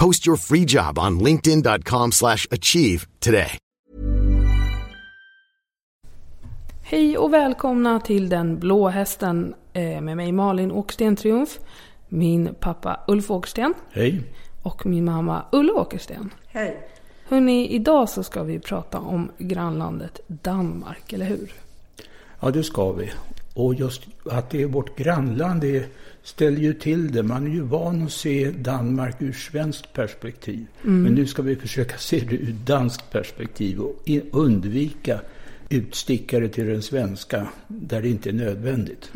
Post 0.00 0.26
your 0.26 0.36
free 0.36 0.64
job 0.68 0.98
on 0.98 1.18
linkedin.com/achieve 1.20 2.12
slash 2.12 2.46
achieve 2.50 3.06
today. 3.18 3.58
Hej 6.82 7.18
och 7.18 7.32
välkomna 7.32 8.00
till 8.00 8.28
Den 8.28 8.58
blå 8.58 8.88
hästen 8.88 9.54
eh, 9.72 10.00
med 10.00 10.16
mig 10.16 10.32
Malin 10.32 10.72
Åkersten 10.72 11.16
Triumf, 11.16 11.58
min 12.08 12.54
pappa 12.60 13.00
Ulf 13.08 13.30
Åkersten 13.30 13.74
Hej. 13.90 14.22
och 14.62 14.86
min 14.86 15.04
mamma 15.04 15.44
Ulla 15.52 15.72
Åkersten. 15.72 16.30
Hej. 16.46 16.88
Hörrni, 17.28 17.68
idag 17.68 18.08
så 18.08 18.22
ska 18.22 18.42
vi 18.42 18.58
prata 18.58 18.98
om 18.98 19.30
grannlandet 19.38 20.20
Danmark, 20.26 21.12
eller 21.12 21.26
hur? 21.26 21.52
Ja, 22.40 22.50
det 22.50 22.62
ska 22.62 22.92
vi. 22.92 23.10
Och 23.54 23.74
just 23.74 24.02
att 24.30 24.50
det 24.50 24.62
är 24.62 24.66
vårt 24.66 24.98
grannland 24.98 25.60
det 25.60 25.86
ställer 26.26 26.60
ju 26.60 26.74
till 26.74 27.12
det. 27.12 27.22
Man 27.22 27.46
är 27.46 27.50
ju 27.50 27.60
van 27.60 28.02
att 28.02 28.12
se 28.12 28.50
Danmark 28.50 29.22
ur 29.22 29.32
svenskt 29.32 29.92
perspektiv. 29.92 30.66
Men 30.82 31.14
nu 31.14 31.26
ska 31.26 31.42
vi 31.42 31.56
försöka 31.56 31.98
se 31.98 32.20
det 32.20 32.36
ur 32.36 32.54
danskt 32.64 33.10
perspektiv 33.10 33.80
och 33.80 34.02
undvika 34.30 35.20
utstickare 35.68 36.48
till 36.48 36.66
den 36.66 36.82
svenska 36.82 37.48
där 37.68 38.02
det 38.02 38.08
inte 38.08 38.28
är 38.28 38.32
nödvändigt. 38.32 39.10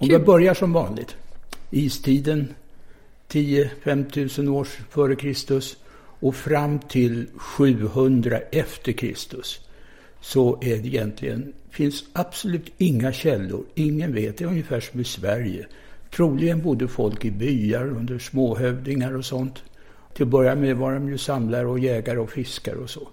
Om 0.00 0.08
vi 0.08 0.18
börjar 0.18 0.54
som 0.54 0.72
vanligt. 0.72 1.16
Istiden 1.70 2.54
10-5 3.28 4.10
tusen 4.10 4.48
år 4.48 4.64
före 4.90 5.16
Kristus 5.16 5.76
och 6.26 6.36
fram 6.36 6.78
till 6.78 7.26
700 7.36 8.38
efter 8.52 8.92
Kristus 8.92 9.60
så 10.20 10.58
är 10.62 10.76
det 10.76 10.88
egentligen, 10.88 11.52
finns 11.70 12.04
absolut 12.12 12.72
inga 12.78 13.12
källor. 13.12 13.64
Ingen 13.74 14.14
vet, 14.14 14.38
det 14.38 14.44
är 14.44 14.48
ungefär 14.48 14.80
som 14.80 15.00
i 15.00 15.04
Sverige. 15.04 15.66
Troligen 16.10 16.62
bodde 16.62 16.88
folk 16.88 17.24
i 17.24 17.30
byar 17.30 17.88
under 17.88 18.18
småhövdingar 18.18 19.16
och 19.16 19.24
sånt. 19.24 19.64
Till 20.14 20.22
att 20.22 20.28
börja 20.28 20.54
med 20.54 20.76
var 20.76 20.92
de 20.92 21.08
ju 21.08 21.18
samlare 21.18 21.66
och 21.66 21.78
jägare 21.78 22.18
och 22.18 22.30
fiskare 22.30 22.76
och 22.76 22.90
så. 22.90 23.08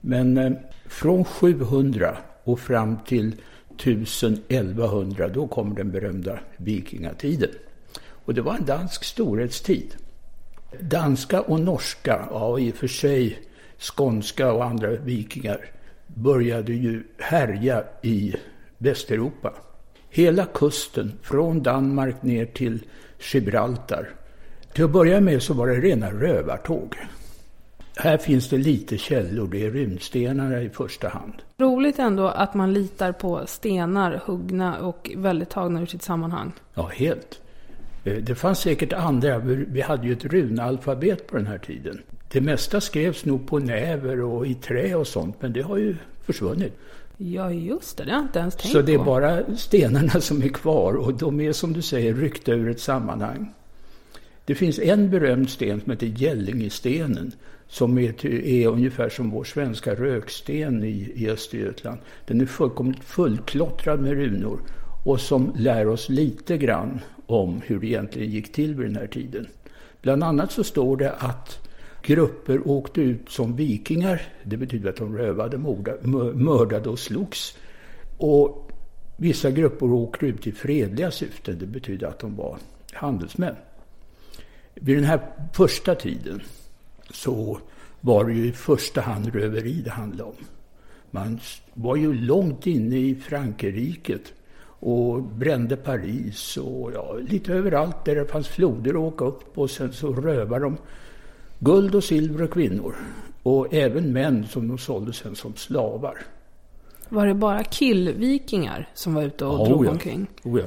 Men 0.00 0.38
eh, 0.38 0.52
från 0.86 1.24
700 1.24 2.16
och 2.44 2.60
fram 2.60 2.96
till 3.06 3.34
1100, 3.78 5.28
då 5.28 5.46
kommer 5.46 5.76
den 5.76 5.90
berömda 5.90 6.38
vikingatiden. 6.56 7.50
Och 8.02 8.34
det 8.34 8.42
var 8.42 8.54
en 8.54 8.64
dansk 8.64 9.04
storhetstid. 9.04 9.96
Danska 10.80 11.40
och 11.40 11.60
norska, 11.60 12.28
ja 12.30 12.58
i 12.58 12.70
och 12.70 12.74
för 12.74 12.88
sig 12.88 13.38
skånska 13.78 14.52
och 14.52 14.64
andra 14.64 14.90
vikingar, 14.90 15.70
började 16.06 16.72
ju 16.72 17.04
härja 17.18 17.84
i 18.02 18.34
Västeuropa. 18.78 19.52
Hela 20.10 20.44
kusten, 20.44 21.12
från 21.22 21.62
Danmark 21.62 22.22
ner 22.22 22.46
till 22.46 22.84
Gibraltar. 23.32 24.08
Till 24.74 24.84
att 24.84 24.90
börja 24.90 25.20
med 25.20 25.42
så 25.42 25.54
var 25.54 25.66
det 25.66 25.80
rena 25.80 26.10
rövartåg. 26.10 26.96
Här 27.96 28.18
finns 28.18 28.48
det 28.48 28.56
lite 28.56 28.98
källor, 28.98 29.48
det 29.48 29.66
är 29.66 29.70
runstenarna 29.70 30.62
i 30.62 30.68
första 30.68 31.08
hand. 31.08 31.34
Roligt 31.58 31.98
ändå 31.98 32.28
att 32.28 32.54
man 32.54 32.72
litar 32.72 33.12
på 33.12 33.46
stenar 33.46 34.22
huggna 34.26 34.78
och 34.78 35.10
väldigt 35.16 35.50
tagna 35.50 35.82
ur 35.82 35.86
sitt 35.86 36.02
sammanhang. 36.02 36.52
Ja, 36.74 36.90
helt. 36.94 37.40
Eh, 38.06 38.14
Det 38.22 38.34
fanns 38.34 38.58
säkert 38.58 38.92
andra. 38.92 39.38
Vi 39.68 39.80
hade 39.80 40.06
ju 40.06 40.12
ett 40.12 40.24
runalfabet 40.24 41.26
på 41.26 41.36
den 41.36 41.46
här 41.46 41.58
tiden. 41.58 41.98
Det 42.32 42.40
mesta 42.40 42.80
skrevs 42.80 43.24
nog 43.24 43.46
på 43.48 43.58
näver 43.58 44.20
och 44.20 44.46
i 44.46 44.54
trä 44.54 44.94
och 44.94 45.06
sånt, 45.06 45.36
men 45.42 45.52
det 45.52 45.62
har 45.62 45.76
ju 45.76 45.96
försvunnit. 46.24 46.72
Ja, 47.16 47.52
just 47.52 47.96
det. 47.96 48.04
Det 48.04 48.10
har 48.10 48.18
jag 48.18 48.24
inte 48.24 48.38
ens 48.38 48.56
tänkt 48.56 48.72
Så 48.72 48.82
det 48.82 48.94
är 48.94 48.98
på. 48.98 49.04
bara 49.04 49.56
stenarna 49.56 50.20
som 50.20 50.42
är 50.42 50.48
kvar 50.48 50.92
och 50.94 51.14
de 51.14 51.40
är 51.40 51.52
som 51.52 51.72
du 51.72 51.82
säger 51.82 52.14
ryckta 52.14 52.52
ur 52.52 52.70
ett 52.70 52.80
sammanhang. 52.80 53.52
Det 54.44 54.54
finns 54.54 54.78
en 54.78 55.10
berömd 55.10 55.50
sten 55.50 55.80
som 55.80 55.90
heter 55.90 56.06
Gällingestenen 56.06 57.32
som 57.68 57.98
är, 57.98 58.26
är 58.26 58.66
ungefär 58.68 59.08
som 59.08 59.30
vår 59.30 59.44
svenska 59.44 59.94
röksten 59.94 60.84
i, 60.84 61.12
i 61.14 61.30
Östergötland. 61.30 61.98
Den 62.26 62.40
är 62.40 62.46
fullkomligt 62.46 63.04
fullklottrad 63.04 64.00
med 64.00 64.12
runor 64.12 64.60
och 65.04 65.20
som 65.20 65.52
lär 65.56 65.88
oss 65.88 66.08
lite 66.08 66.58
grann 66.58 67.00
om 67.26 67.60
hur 67.64 67.80
det 67.80 67.86
egentligen 67.86 68.30
gick 68.30 68.52
till 68.52 68.74
vid 68.74 68.86
den 68.86 68.96
här 68.96 69.06
tiden. 69.06 69.46
Bland 70.02 70.24
annat 70.24 70.52
så 70.52 70.64
står 70.64 70.96
det 70.96 71.12
att 71.12 71.68
grupper 72.02 72.68
åkte 72.68 73.00
ut 73.00 73.30
som 73.30 73.56
vikingar. 73.56 74.22
Det 74.44 74.56
betyder 74.56 74.90
att 74.90 74.96
de 74.96 75.18
rövade, 75.18 75.58
mördade 76.34 76.88
och 76.88 76.98
slogs. 76.98 77.56
Och 78.18 78.70
vissa 79.16 79.50
grupper 79.50 79.92
åkte 79.92 80.26
ut 80.26 80.46
i 80.46 80.52
fredliga 80.52 81.10
syften. 81.10 81.58
Det 81.58 81.66
betyder 81.66 82.06
att 82.06 82.18
de 82.18 82.36
var 82.36 82.58
handelsmän. 82.92 83.54
Vid 84.74 84.96
den 84.96 85.04
här 85.04 85.20
första 85.52 85.94
tiden 85.94 86.42
så 87.10 87.58
var 88.00 88.24
det 88.24 88.32
ju 88.32 88.46
i 88.46 88.52
första 88.52 89.00
hand 89.00 89.34
röveri 89.34 89.82
det 89.84 89.90
handlade 89.90 90.30
om. 90.30 90.44
Man 91.10 91.40
var 91.74 91.96
ju 91.96 92.14
långt 92.14 92.66
inne 92.66 92.96
i 92.96 93.14
Frankrike 93.14 94.18
och 94.80 95.22
brände 95.22 95.76
Paris 95.76 96.56
och 96.56 96.92
ja, 96.94 97.16
lite 97.28 97.52
överallt 97.52 98.04
där 98.04 98.14
det 98.14 98.26
fanns 98.26 98.48
floder 98.48 98.90
att 98.90 98.96
åka 98.96 99.24
upp 99.24 99.58
och 99.58 99.70
sen 99.70 99.92
så 99.92 100.12
rövade 100.12 100.64
de 100.64 100.76
guld 101.58 101.94
och 101.94 102.04
silver 102.04 102.44
och 102.44 102.50
kvinnor. 102.50 102.94
Och 103.42 103.74
även 103.74 104.12
män 104.12 104.46
som 104.46 104.68
de 104.68 104.78
sålde 104.78 105.12
sen 105.12 105.36
som 105.36 105.56
slavar. 105.56 106.18
Var 107.08 107.26
det 107.26 107.34
bara 107.34 107.64
killvikingar 107.64 108.88
som 108.94 109.14
var 109.14 109.22
ute 109.22 109.44
och 109.44 109.60
Ja, 109.60 109.64
drog 109.64 109.86
ja. 109.86 109.90
omkring? 109.90 110.26
Oh, 110.44 110.60
ja. 110.60 110.66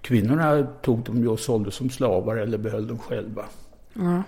Kvinnorna 0.00 0.66
tog 0.82 1.00
de 1.00 1.18
ju 1.20 1.28
och 1.28 1.40
sålde 1.40 1.70
som 1.70 1.90
slavar 1.90 2.36
eller 2.36 2.58
behöll 2.58 2.86
dem 2.86 2.98
själva. 2.98 3.44
Ja. 3.92 4.22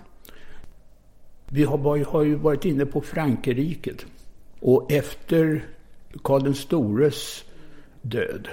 Vi 1.49 1.65
har, 1.65 2.05
har 2.05 2.23
ju 2.23 2.35
varit 2.35 2.65
inne 2.65 2.87
på 2.87 3.01
Frankrike. 3.01 3.95
Och 4.61 4.93
efter 4.93 5.65
Karl 6.23 6.43
den 6.43 6.55
stores 6.55 7.45
död 8.03 8.49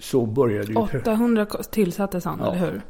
så 0.00 0.26
började 0.26 0.72
ju... 0.72 0.76
800 0.78 1.46
tillsattes 1.70 2.24
han, 2.24 2.38
Ja. 2.42 2.54
eller 2.54 2.80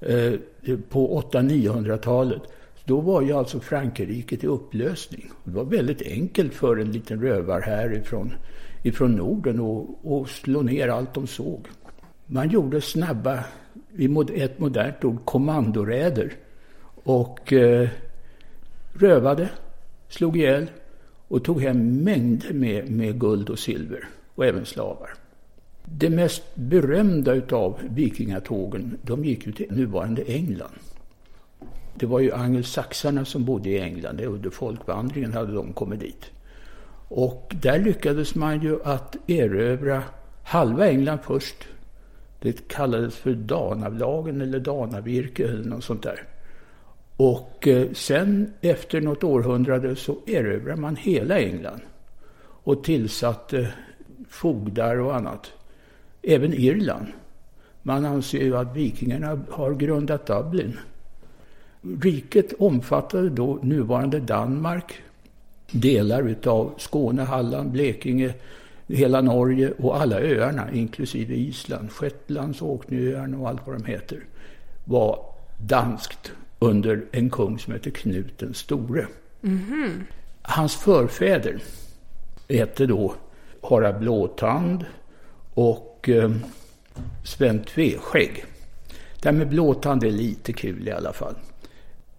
hur? 0.00 0.40
eh, 0.72 0.78
på 0.88 1.20
800-900-talet. 1.32 2.42
Då 2.84 3.00
var 3.00 3.22
ju 3.22 3.32
alltså 3.32 3.60
Frankrike 3.60 4.38
i 4.42 4.46
upplösning. 4.46 5.30
Det 5.44 5.50
var 5.50 5.64
väldigt 5.64 6.02
enkelt 6.02 6.54
för 6.54 6.76
en 6.76 6.92
liten 6.92 7.22
rövar 7.22 7.60
här 7.60 7.92
ifrån, 7.96 8.32
Norden 9.16 9.60
att 10.22 10.28
slå 10.28 10.62
ner 10.62 10.88
allt 10.88 11.14
de 11.14 11.26
såg. 11.26 11.66
Man 12.26 12.48
gjorde 12.48 12.80
snabba, 12.80 13.44
i 13.96 14.08
mod- 14.08 14.30
ett 14.34 14.58
modernt 14.58 15.04
ord, 15.04 15.24
kommandoräder. 15.24 16.32
Och 17.04 17.52
eh, 17.52 17.88
rövade, 18.92 19.48
slog 20.08 20.36
ihjäl 20.36 20.66
och 21.28 21.44
tog 21.44 21.62
hem 21.62 21.96
mängder 22.04 22.52
med, 22.52 22.90
med 22.90 23.20
guld 23.20 23.50
och 23.50 23.58
silver 23.58 24.08
och 24.34 24.46
även 24.46 24.64
slavar. 24.66 25.10
Det 25.92 26.10
mest 26.10 26.42
berömda 26.54 27.34
utav 27.34 27.78
vikingatågen, 27.90 28.98
de 29.02 29.24
gick 29.24 29.46
ju 29.46 29.52
till 29.52 29.66
nuvarande 29.70 30.22
England. 30.22 30.74
Det 31.94 32.06
var 32.06 32.20
ju 32.20 32.32
angelsaxarna 32.32 33.24
som 33.24 33.44
bodde 33.44 33.68
i 33.68 33.80
England, 33.80 34.20
under 34.20 34.50
folkvandringen 34.50 35.32
hade 35.32 35.52
de 35.52 35.72
kommit 35.72 36.00
dit. 36.00 36.30
Och 37.08 37.54
där 37.62 37.78
lyckades 37.78 38.34
man 38.34 38.62
ju 38.62 38.82
att 38.84 39.16
erövra 39.26 40.02
halva 40.44 40.88
England 40.88 41.18
först, 41.22 41.56
Det 42.40 42.68
kallades 42.68 43.16
för 43.16 43.34
Danavlagen 43.34 44.40
eller 44.40 44.60
Danavirke 44.60 45.44
eller 45.44 45.64
något 45.64 45.84
sånt 45.84 46.02
där. 46.02 46.22
Och 47.16 47.68
eh, 47.68 47.92
sen 47.92 48.52
efter 48.60 49.00
något 49.00 49.24
århundrade 49.24 49.96
så 49.96 50.16
erövrade 50.26 50.80
man 50.80 50.96
hela 50.96 51.38
England 51.38 51.80
och 52.40 52.84
tillsatte 52.84 53.72
fogdar 54.28 54.96
och 54.96 55.16
annat. 55.16 55.52
Även 56.30 56.54
Irland. 56.54 57.06
Man 57.82 58.04
anser 58.04 58.40
ju 58.40 58.56
att 58.56 58.76
vikingarna 58.76 59.40
har 59.50 59.74
grundat 59.74 60.26
Dublin. 60.26 60.78
Riket 62.02 62.52
omfattade 62.58 63.30
då 63.30 63.58
nuvarande 63.62 64.20
Danmark, 64.20 64.94
delar 65.70 66.28
utav 66.28 66.74
Skåne, 66.78 67.22
Halland, 67.22 67.70
Blekinge, 67.70 68.34
hela 68.86 69.20
Norge 69.20 69.72
och 69.78 70.00
alla 70.00 70.20
öarna, 70.20 70.72
inklusive 70.72 71.34
Island, 71.34 71.92
Shetlands, 71.92 72.62
Orkneyöarna 72.62 73.38
och 73.38 73.48
allt 73.48 73.66
vad 73.66 73.76
de 73.76 73.84
heter, 73.84 74.24
var 74.84 75.24
danskt 75.58 76.32
under 76.58 77.04
en 77.12 77.30
kung 77.30 77.58
som 77.58 77.72
heter 77.72 77.90
Knut 77.90 78.38
den 78.38 78.54
store. 78.54 79.06
Mm-hmm. 79.40 79.90
Hans 80.42 80.76
förfäder 80.76 81.62
hette 82.48 82.86
då 82.86 83.14
Harald 83.62 83.98
Blåtand 83.98 84.84
och 85.54 85.87
eh, 86.08 86.30
Sven 87.24 87.64
Tveskägg. 87.64 88.44
Det 89.22 89.28
här 89.28 89.36
med 89.36 89.48
blåtand 89.48 90.04
är 90.04 90.10
lite 90.10 90.52
kul 90.52 90.88
i 90.88 90.90
alla 90.90 91.12
fall. 91.12 91.34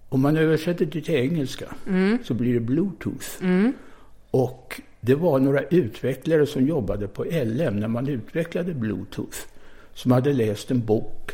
Om 0.09 0.21
man 0.21 0.37
översätter 0.37 0.85
det 0.85 1.01
till 1.01 1.15
engelska 1.15 1.65
mm. 1.87 2.17
så 2.23 2.33
blir 2.33 2.53
det 2.53 2.59
bluetooth. 2.59 3.27
Mm. 3.41 3.73
Och 4.31 4.81
det 5.01 5.15
var 5.15 5.39
några 5.39 5.63
utvecklare 5.63 6.45
som 6.45 6.67
jobbade 6.67 7.07
på 7.07 7.23
LM 7.23 7.79
när 7.79 7.87
man 7.87 8.07
utvecklade 8.07 8.73
bluetooth. 8.73 9.37
Som 9.93 10.11
hade 10.11 10.33
läst 10.33 10.71
en 10.71 10.85
bok, 10.85 11.31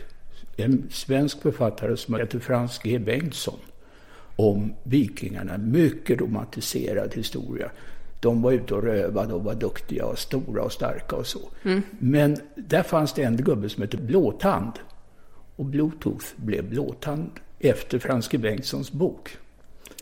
en 0.58 0.88
svensk 0.92 1.42
författare 1.42 1.98
som 1.98 2.16
heter 2.16 2.40
Frans 2.40 2.80
G. 2.84 3.00
Bengtsson. 3.00 3.60
Om 4.36 4.74
vikingarna, 4.84 5.58
mycket 5.58 6.22
romantiserad 6.22 7.14
historia. 7.14 7.72
De 8.20 8.42
var 8.42 8.52
ute 8.52 8.74
och 8.74 8.84
rövade 8.84 9.34
och 9.34 9.44
var 9.44 9.56
duktiga 9.56 10.06
och 10.06 10.20
stora 10.20 10.64
och 10.64 10.72
starka 10.72 11.16
och 11.16 11.28
så. 11.28 11.40
Mm. 11.64 11.82
Men 12.00 12.38
där 12.56 12.84
fanns 12.84 13.14
det 13.14 13.24
en 13.24 13.38
gubbe 13.38 13.70
som 13.70 13.82
hette 13.82 13.98
Blåtand. 13.98 14.72
Och 15.56 15.66
Bluetooth 15.66 16.26
blev 16.36 16.70
Blåtand 16.70 17.30
efter 17.60 18.00
Franske 18.00 18.38
Bengtssons 18.38 18.92
bok. 18.92 19.38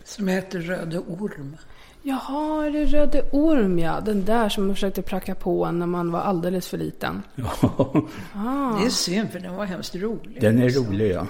Som 0.04 0.28
heter 0.28 0.60
Röde 0.60 1.00
Orm. 1.00 1.58
Jaha, 2.02 2.70
det 2.70 2.80
är 2.80 2.86
Röde 2.86 3.30
Orm 3.32 3.80
ja. 3.80 4.02
Den 4.02 4.26
där 4.26 4.50
som 4.50 4.68
man 4.68 4.76
försökte 4.76 5.02
pracka 5.02 5.36
på 5.36 5.66
en 5.66 5.80
när 5.80 5.88
man 5.88 6.12
var 6.12 6.20
alldeles 6.20 6.68
för 6.68 6.78
liten. 6.78 7.22
Ja. 7.36 8.08
Ah. 8.34 8.80
Det 8.80 8.86
är 8.86 8.90
synd 8.90 9.30
för 9.32 9.40
den 9.40 9.56
var 9.56 9.66
hemskt 9.66 9.96
rolig. 9.96 10.42
Den 10.42 10.60
är 10.60 10.70
rolig 10.70 11.12
ja. 11.12 11.28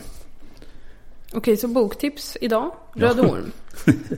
Okej, 1.34 1.58
så 1.58 1.68
boktips 1.68 2.38
idag. 2.42 2.72
Röde 2.94 3.22
ja. 3.22 3.30
Orm. 3.30 3.52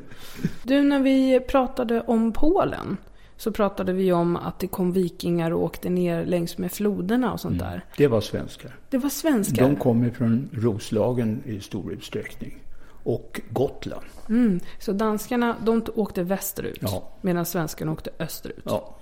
Du, 0.63 0.81
när 0.81 0.99
vi 0.99 1.39
pratade 1.39 2.01
om 2.01 2.33
Polen 2.33 2.97
så 3.37 3.51
pratade 3.51 3.93
vi 3.93 4.11
om 4.11 4.35
att 4.35 4.59
det 4.59 4.67
kom 4.67 4.91
vikingar 4.91 5.51
och 5.51 5.63
åkte 5.63 5.89
ner 5.89 6.25
längs 6.25 6.57
med 6.57 6.71
floderna 6.71 7.33
och 7.33 7.39
sånt 7.39 7.61
mm. 7.61 7.71
där. 7.71 7.85
Det 7.97 8.07
var 8.07 8.21
svenskar. 8.21 8.75
Det 8.89 8.97
var 8.97 9.09
svenskar? 9.09 9.63
De 9.63 9.75
kom 9.75 10.11
från 10.11 10.49
Roslagen 10.53 11.43
i 11.45 11.59
stor 11.59 11.91
utsträckning. 11.91 12.57
Och 13.03 13.41
Gotland. 13.49 14.05
Mm. 14.29 14.59
Så 14.79 14.91
danskarna, 14.91 15.55
de 15.65 15.85
åkte 15.95 16.23
västerut. 16.23 16.79
Ja. 16.81 17.09
Medan 17.21 17.45
svenskarna 17.45 17.91
åkte 17.91 18.09
österut. 18.19 18.63
Ja. 18.63 18.95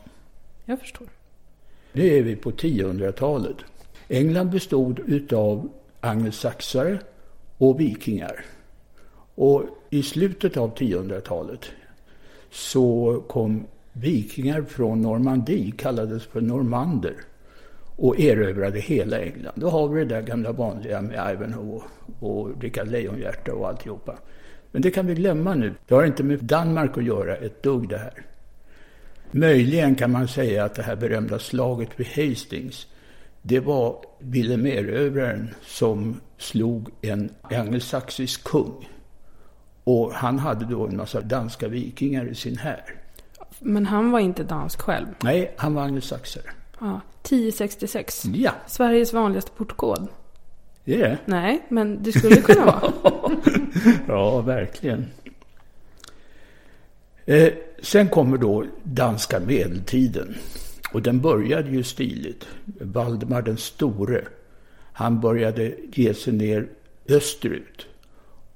Jag 0.65 0.79
förstår. 0.79 1.07
Nu 1.93 2.07
är 2.07 2.23
vi 2.23 2.35
på 2.35 2.51
1000-talet. 2.51 3.57
England 4.07 4.49
bestod 4.49 4.99
utav 4.99 5.69
angelsaxare 5.99 6.99
och 7.69 7.79
vikingar. 7.79 8.45
Och 9.35 9.63
i 9.89 10.03
slutet 10.03 10.57
av 10.57 10.75
1000-talet 10.75 11.65
så 12.51 13.19
kom 13.27 13.65
vikingar 13.93 14.61
från 14.61 15.01
Normandie, 15.01 15.71
kallades 15.71 16.25
för 16.25 16.41
normander, 16.41 17.15
och 17.95 18.19
erövrade 18.19 18.79
hela 18.79 19.19
England. 19.19 19.53
Då 19.55 19.69
har 19.69 19.87
vi 19.87 20.05
det 20.05 20.15
där 20.15 20.21
gamla 20.21 20.51
vanliga 20.51 21.01
med 21.01 21.31
Ivanhoe 21.33 21.81
och 22.19 22.61
Rickard 22.61 22.87
Lejonhjärta 22.87 23.53
och 23.53 23.67
alltihopa. 23.67 24.17
Men 24.71 24.81
det 24.81 24.91
kan 24.91 25.07
vi 25.07 25.13
glömma 25.13 25.55
nu. 25.55 25.73
Det 25.87 25.95
har 25.95 26.05
inte 26.05 26.23
med 26.23 26.43
Danmark 26.43 26.97
att 26.97 27.03
göra 27.03 27.35
ett 27.35 27.63
dugg 27.63 27.89
det 27.89 27.97
här. 27.97 28.25
Möjligen 29.31 29.95
kan 29.95 30.11
man 30.11 30.27
säga 30.27 30.63
att 30.63 30.75
det 30.75 30.83
här 30.83 30.95
berömda 30.95 31.39
slaget 31.39 31.89
vid 31.95 32.07
Hastings, 32.07 32.87
det 33.45 33.59
var 33.59 34.05
Wilhelm 34.19 34.65
Erövraren 34.65 35.55
som 35.65 36.19
slog 36.37 36.89
en 37.01 37.29
angelsaxisk 37.41 38.43
kung. 38.43 38.89
Och 39.83 40.13
han 40.13 40.39
hade 40.39 40.65
då 40.65 40.87
en 40.87 40.97
massa 40.97 41.21
danska 41.21 41.67
vikingar 41.67 42.25
i 42.25 42.35
sin 42.35 42.57
här. 42.57 42.83
Men 43.59 43.85
han 43.85 44.11
var 44.11 44.19
inte 44.19 44.43
dansk 44.43 44.81
själv? 44.81 45.07
Nej, 45.23 45.53
han 45.57 45.73
var 45.73 45.83
angelsaxare. 45.83 46.43
Ja, 46.79 47.01
1066. 47.21 48.23
Ja. 48.33 48.51
Sveriges 48.67 49.13
vanligaste 49.13 49.51
portkod. 49.51 50.07
Det 50.85 50.95
är 50.95 51.09
det? 51.09 51.17
Nej, 51.25 51.65
men 51.69 52.03
det 52.03 52.11
skulle 52.11 52.35
kunna 52.35 52.65
vara. 52.65 52.81
ja, 54.07 54.41
verkligen. 54.41 55.05
Eh, 57.25 57.53
sen 57.81 58.07
kommer 58.07 58.37
då 58.37 58.65
danska 58.83 59.39
medeltiden. 59.39 60.35
Och 60.93 61.01
den 61.01 61.21
började 61.21 61.69
ju 61.69 61.83
stiligt. 61.83 62.47
Valdemar 62.81 63.41
den 63.41 63.57
store, 63.57 64.21
han 64.93 65.19
började 65.19 65.75
ge 65.93 66.13
sig 66.13 66.33
ner 66.33 66.67
österut. 67.09 67.87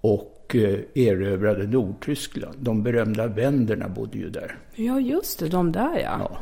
Och 0.02 0.56
eh, 0.56 0.80
erövrade 0.96 1.68
Nordtyskland. 1.68 2.56
De 2.60 2.84
berömda 2.84 3.28
vänderna 3.28 3.90
bodde 3.90 4.18
ju 4.18 4.30
där. 4.30 4.58
Ja, 4.76 5.00
just 5.00 5.40
det, 5.40 5.50
de 5.50 5.72
där 5.72 6.00
ja. 6.00 6.18
ja. 6.20 6.38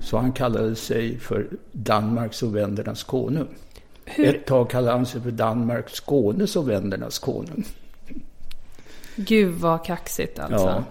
Så 0.00 0.16
han 0.16 0.32
kallade 0.32 0.74
sig 0.74 1.18
för 1.18 1.46
Danmarks 1.72 2.42
och 2.42 2.56
vändernas 2.56 3.02
konung. 3.02 3.48
Hur? 4.04 4.24
Ett 4.24 4.46
tag 4.46 4.70
kallade 4.70 4.96
han 4.96 5.06
sig 5.06 5.20
för 5.20 5.30
Danmarks, 5.30 5.92
Skånes 5.92 6.56
och 6.56 6.68
vändernas 6.68 7.18
konung. 7.18 7.64
Gud 9.16 9.54
vad 9.54 9.84
kaxigt 9.84 10.38
alltså. 10.38 10.66
Ja. 10.66 10.84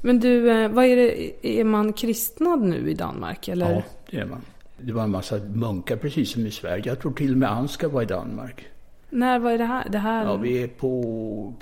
Men 0.00 0.20
du, 0.20 0.50
eh, 0.50 0.68
vad 0.68 0.84
är 0.84 0.96
det, 0.96 1.46
är 1.46 1.64
man 1.64 1.92
kristnad 1.92 2.62
nu 2.62 2.90
i 2.90 2.94
Danmark 2.94 3.48
eller? 3.48 3.72
Ja, 3.72 3.82
det 4.10 4.18
är 4.18 4.26
man. 4.26 4.42
Det 4.78 4.92
var 4.92 5.02
en 5.02 5.10
massa 5.10 5.38
munkar 5.38 5.96
precis 5.96 6.32
som 6.32 6.46
i 6.46 6.50
Sverige. 6.50 6.82
Jag 6.86 7.00
tror 7.00 7.12
till 7.12 7.32
och 7.32 7.38
med 7.38 7.50
Anska 7.50 7.88
var 7.88 8.02
i 8.02 8.06
Danmark. 8.06 8.66
När 9.10 9.38
var 9.38 9.58
det 9.58 9.64
här? 9.64 9.88
Det 9.88 9.98
här... 9.98 10.24
Ja, 10.24 10.36
vi 10.36 10.62
är 10.62 10.68
på 10.68 11.54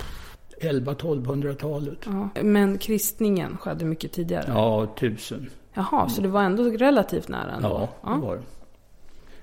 11-1200-talet. 0.61 1.99
Ja, 2.05 2.43
men 2.43 2.79
kristningen 2.79 3.57
skedde 3.57 3.85
mycket 3.85 4.13
tidigare? 4.13 4.45
Ja, 4.49 4.95
tusen. 4.99 5.51
Jaha, 5.75 6.09
så 6.09 6.23
det 6.23 6.29
var 6.29 6.43
ändå 6.43 6.63
relativt 6.63 7.29
nära 7.29 7.53
ändå? 7.53 7.69
Ja, 7.69 8.11
det 8.11 8.11
ja. 8.11 8.17
var 8.17 8.37
det. 8.37 8.43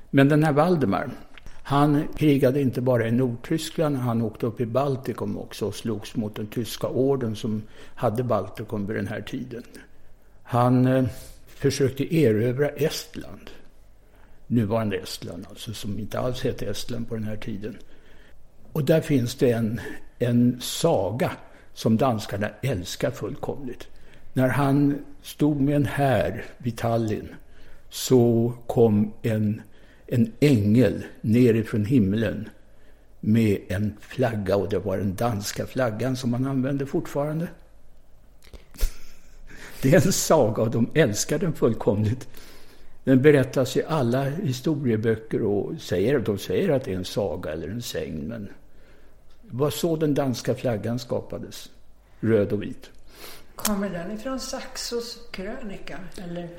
Men 0.09 0.29
den 0.29 0.43
här 0.43 0.53
Valdemar, 0.53 1.09
han 1.63 2.03
krigade 2.15 2.61
inte 2.61 2.81
bara 2.81 3.07
i 3.07 3.11
Nordtyskland, 3.11 3.97
han 3.97 4.21
åkte 4.21 4.45
upp 4.45 4.61
i 4.61 4.65
Baltikum 4.65 5.37
också 5.37 5.65
och 5.65 5.75
slogs 5.75 6.15
mot 6.15 6.35
den 6.35 6.47
tyska 6.47 6.87
orden 6.87 7.35
som 7.35 7.61
hade 7.95 8.23
Baltikum 8.23 8.87
vid 8.87 8.95
den 8.95 9.07
här 9.07 9.21
tiden. 9.21 9.63
Han 10.43 10.87
eh, 10.87 11.05
försökte 11.55 12.15
erövra 12.15 12.69
Estland, 12.69 13.49
nuvarande 14.47 14.97
Estland 14.97 15.45
alltså, 15.49 15.73
som 15.73 15.99
inte 15.99 16.19
alls 16.19 16.43
hette 16.43 16.65
Estland 16.65 17.09
på 17.09 17.15
den 17.15 17.23
här 17.23 17.37
tiden. 17.37 17.77
Och 18.71 18.85
där 18.85 19.01
finns 19.01 19.35
det 19.35 19.51
en 19.51 19.81
en 20.19 20.61
saga 20.61 21.31
som 21.73 21.97
danskarna 21.97 22.49
älskar 22.61 23.11
fullkomligt. 23.11 23.87
När 24.33 24.47
han 24.47 25.05
stod 25.21 25.61
med 25.61 25.75
en 25.75 25.85
här 25.85 26.45
vid 26.57 26.77
Tallinn 26.77 27.35
så 27.89 28.53
kom 28.67 29.13
en, 29.21 29.61
en 30.07 30.31
ängel 30.39 31.05
nerifrån 31.21 31.85
himlen 31.85 32.49
med 33.19 33.59
en 33.67 33.97
flagga 33.99 34.55
och 34.55 34.69
det 34.69 34.79
var 34.79 34.97
den 34.97 35.15
danska 35.15 35.65
flaggan 35.65 36.15
som 36.15 36.31
man 36.31 36.45
använde 36.45 36.85
fortfarande. 36.85 37.47
Det 39.85 39.93
är 39.93 40.05
en 40.05 40.13
saga 40.13 40.63
och 40.63 40.71
de 40.71 40.89
älskar 40.93 41.39
den 41.39 41.53
fullkomligt. 41.53 42.27
Den 43.03 43.21
berättas 43.21 43.77
i 43.77 43.83
alla 43.87 44.23
historieböcker 44.23 45.43
och 45.43 45.71
säger, 45.79 46.19
de 46.19 46.37
säger 46.37 46.69
att 46.69 46.83
det 46.83 46.91
är 46.91 46.95
en 46.95 47.05
saga 47.05 47.51
eller 47.51 47.67
en 47.67 47.81
sägn, 47.81 48.27
men 48.27 48.49
det 49.41 49.57
var 49.57 49.69
så 49.69 49.95
den 49.95 50.13
danska 50.13 50.55
flaggan 50.55 50.99
skapades. 50.99 51.69
Röd 52.19 52.53
och 52.53 52.63
vit. 52.63 52.89
Kommer 53.55 53.89
den 53.89 54.11
ifrån 54.11 54.39
Saxos 54.39 55.19
krönika? 55.31 55.99
Eller? 56.23 56.49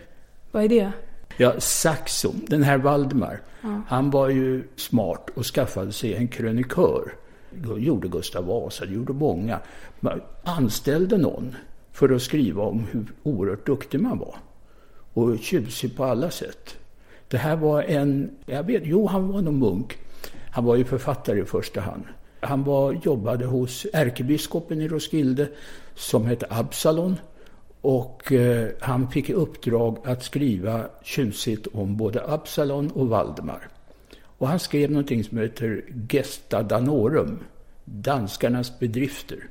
Vad 0.51 0.65
är 0.65 0.69
det? 0.69 0.93
Ja, 1.37 1.61
Saxo, 1.61 2.33
den 2.47 2.63
här 2.63 2.79
Valdemar, 2.79 3.41
ja. 3.61 3.83
han 3.89 4.11
var 4.11 4.29
ju 4.29 4.69
smart 4.77 5.31
och 5.35 5.47
skaffade 5.47 5.93
sig 5.93 6.15
en 6.15 6.29
krönikör. 6.29 7.13
Det 7.51 7.81
gjorde 7.81 8.09
Gustav 8.09 8.45
Vasa, 8.45 8.85
det 8.85 8.93
gjorde 8.93 9.13
många. 9.13 9.61
Man 10.01 10.23
anställde 10.45 11.19
någon 11.19 11.57
för 11.97 12.15
att 12.15 12.23
skriva 12.23 12.63
om 12.63 12.87
hur 12.93 13.13
oerhört 13.23 13.67
duktig 13.67 14.01
man 14.01 14.19
var. 14.19 14.35
Och 15.15 15.39
tjusig 15.39 15.97
på 15.97 16.05
alla 16.05 16.31
sätt. 16.31 16.77
Det 17.29 17.39
här 17.39 17.57
var 17.57 17.83
en, 17.83 18.31
jag 18.47 18.63
vet, 18.63 18.83
jo 18.87 19.07
han 19.07 19.29
var 19.29 19.43
någon 19.43 19.59
munk. 19.59 19.99
Han 20.51 20.65
var 20.65 20.77
ju 20.77 20.85
författare 20.85 21.41
i 21.41 21.45
första 21.45 21.81
hand. 21.81 22.05
Han 22.41 22.65
var, 22.65 22.93
jobbade 22.93 23.45
hos 23.45 23.87
ärkebiskopen 23.93 24.81
i 24.81 24.89
Roskilde 24.89 25.49
som 25.95 26.27
hette 26.27 26.47
Absalon. 26.51 27.17
Och 27.81 28.33
eh, 28.33 28.69
han 28.81 29.11
fick 29.11 29.31
i 29.31 29.33
uppdrag 29.33 29.99
att 30.05 30.25
skriva 30.25 30.85
tjusigt 31.03 31.67
om 31.67 31.97
både 31.97 32.33
Absalon 32.33 32.91
och 32.91 33.09
Valdemar. 33.09 33.69
Och 34.39 34.49
han 34.49 34.59
skrev 34.59 34.91
någonting 34.91 35.25
som 35.25 35.39
heter 35.39 35.85
Gesta 36.09 36.63
Danorum, 36.63 37.39
danskarnas 37.85 38.79
bedrifter. 38.79 39.49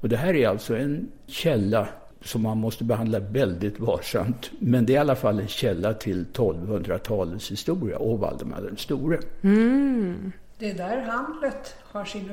Och 0.00 0.08
det 0.08 0.16
här 0.16 0.34
är 0.34 0.48
alltså 0.48 0.76
en 0.76 1.08
källa 1.26 1.88
som 2.22 2.42
man 2.42 2.58
måste 2.58 2.84
behandla 2.84 3.18
väldigt 3.18 3.80
varsamt. 3.80 4.50
Men 4.58 4.86
det 4.86 4.92
är 4.92 4.94
i 4.94 4.98
alla 4.98 5.16
fall 5.16 5.40
en 5.40 5.48
källa 5.48 5.94
till 5.94 6.26
1200-talets 6.32 7.50
historia 7.50 7.98
och 7.98 8.18
Valdemar 8.18 8.60
den 8.60 8.76
store. 8.76 9.20
Mm. 9.42 10.32
Det 10.58 10.70
är 10.70 10.74
där 10.74 11.02
Hamlet 11.02 11.74
har 11.82 12.04
sin, 12.04 12.32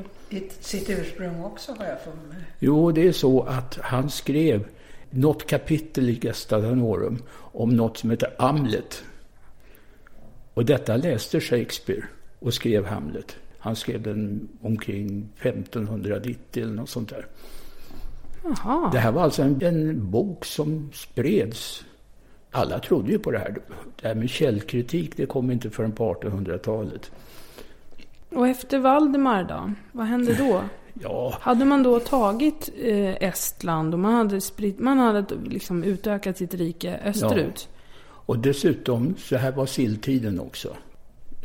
sitt 0.60 0.90
ursprung 0.90 1.44
också 1.44 1.76
har 1.78 1.86
jag 1.86 2.02
för 2.02 2.12
mig. 2.12 2.38
Jo, 2.60 2.92
det 2.92 3.08
är 3.08 3.12
så 3.12 3.44
att 3.44 3.80
han 3.82 4.10
skrev 4.10 4.68
något 5.10 5.48
kapitel 5.48 6.10
i 6.10 6.20
Gesta 6.24 6.60
Danorum 6.60 7.24
om 7.36 7.70
något 7.70 7.98
som 7.98 8.10
heter 8.10 8.34
Amlet. 8.38 9.04
Och 10.54 10.66
detta 10.66 10.98
läste 10.98 11.40
Shakespeare 11.40 12.04
och 12.40 12.54
skrev 12.54 12.86
Hamlet. 12.86 13.36
Han 13.60 13.76
skrev 13.76 14.02
den 14.02 14.48
omkring 14.62 15.30
1590 15.42 16.64
eller 16.64 16.74
något 16.74 16.90
sånt 16.90 17.10
där. 17.10 17.26
Jaha. 18.44 18.90
Det 18.92 19.00
här 19.00 19.12
var 19.12 19.22
alltså 19.22 19.42
en, 19.42 19.62
en, 19.62 20.12
bok 20.12 20.46
som 20.46 20.90
spreds. 20.94 21.86
Alla 22.52 22.80
trodde 22.80 23.12
ju 23.12 23.20
på 23.20 23.32
det 23.32 23.40
här. 23.40 23.58
Det 24.02 24.08
här 24.08 24.16
med 24.16 24.30
källkritik, 24.30 25.18
det 25.18 25.26
kom 25.26 25.52
inte 25.52 25.70
förrän 25.70 25.92
på 25.92 26.14
1800-talet. 26.14 27.12
Och 28.30 28.48
efter 28.48 28.80
Valdemar 28.80 29.44
då? 29.44 29.74
Vad 29.92 30.08
hände 30.08 30.34
då? 30.34 30.62
Ja. 31.02 31.38
Hade 31.42 31.66
man 31.66 31.84
då 31.84 32.00
tagit 32.00 32.70
eh, 32.82 33.24
Estland 33.24 33.94
och 33.94 34.00
man 34.00 34.14
hade, 34.14 34.42
spritt, 34.42 34.80
man 34.80 35.00
hade 35.00 35.26
liksom 35.46 35.84
utökat 35.84 36.38
sitt 36.38 36.54
rike 36.54 37.00
österut? 37.06 37.70
Ja. 37.72 37.78
Och 38.10 38.40
dessutom, 38.40 39.16
så 39.18 39.38
här 39.38 39.52
var 39.52 39.66
silltiden 39.66 40.40
också. 40.40 40.76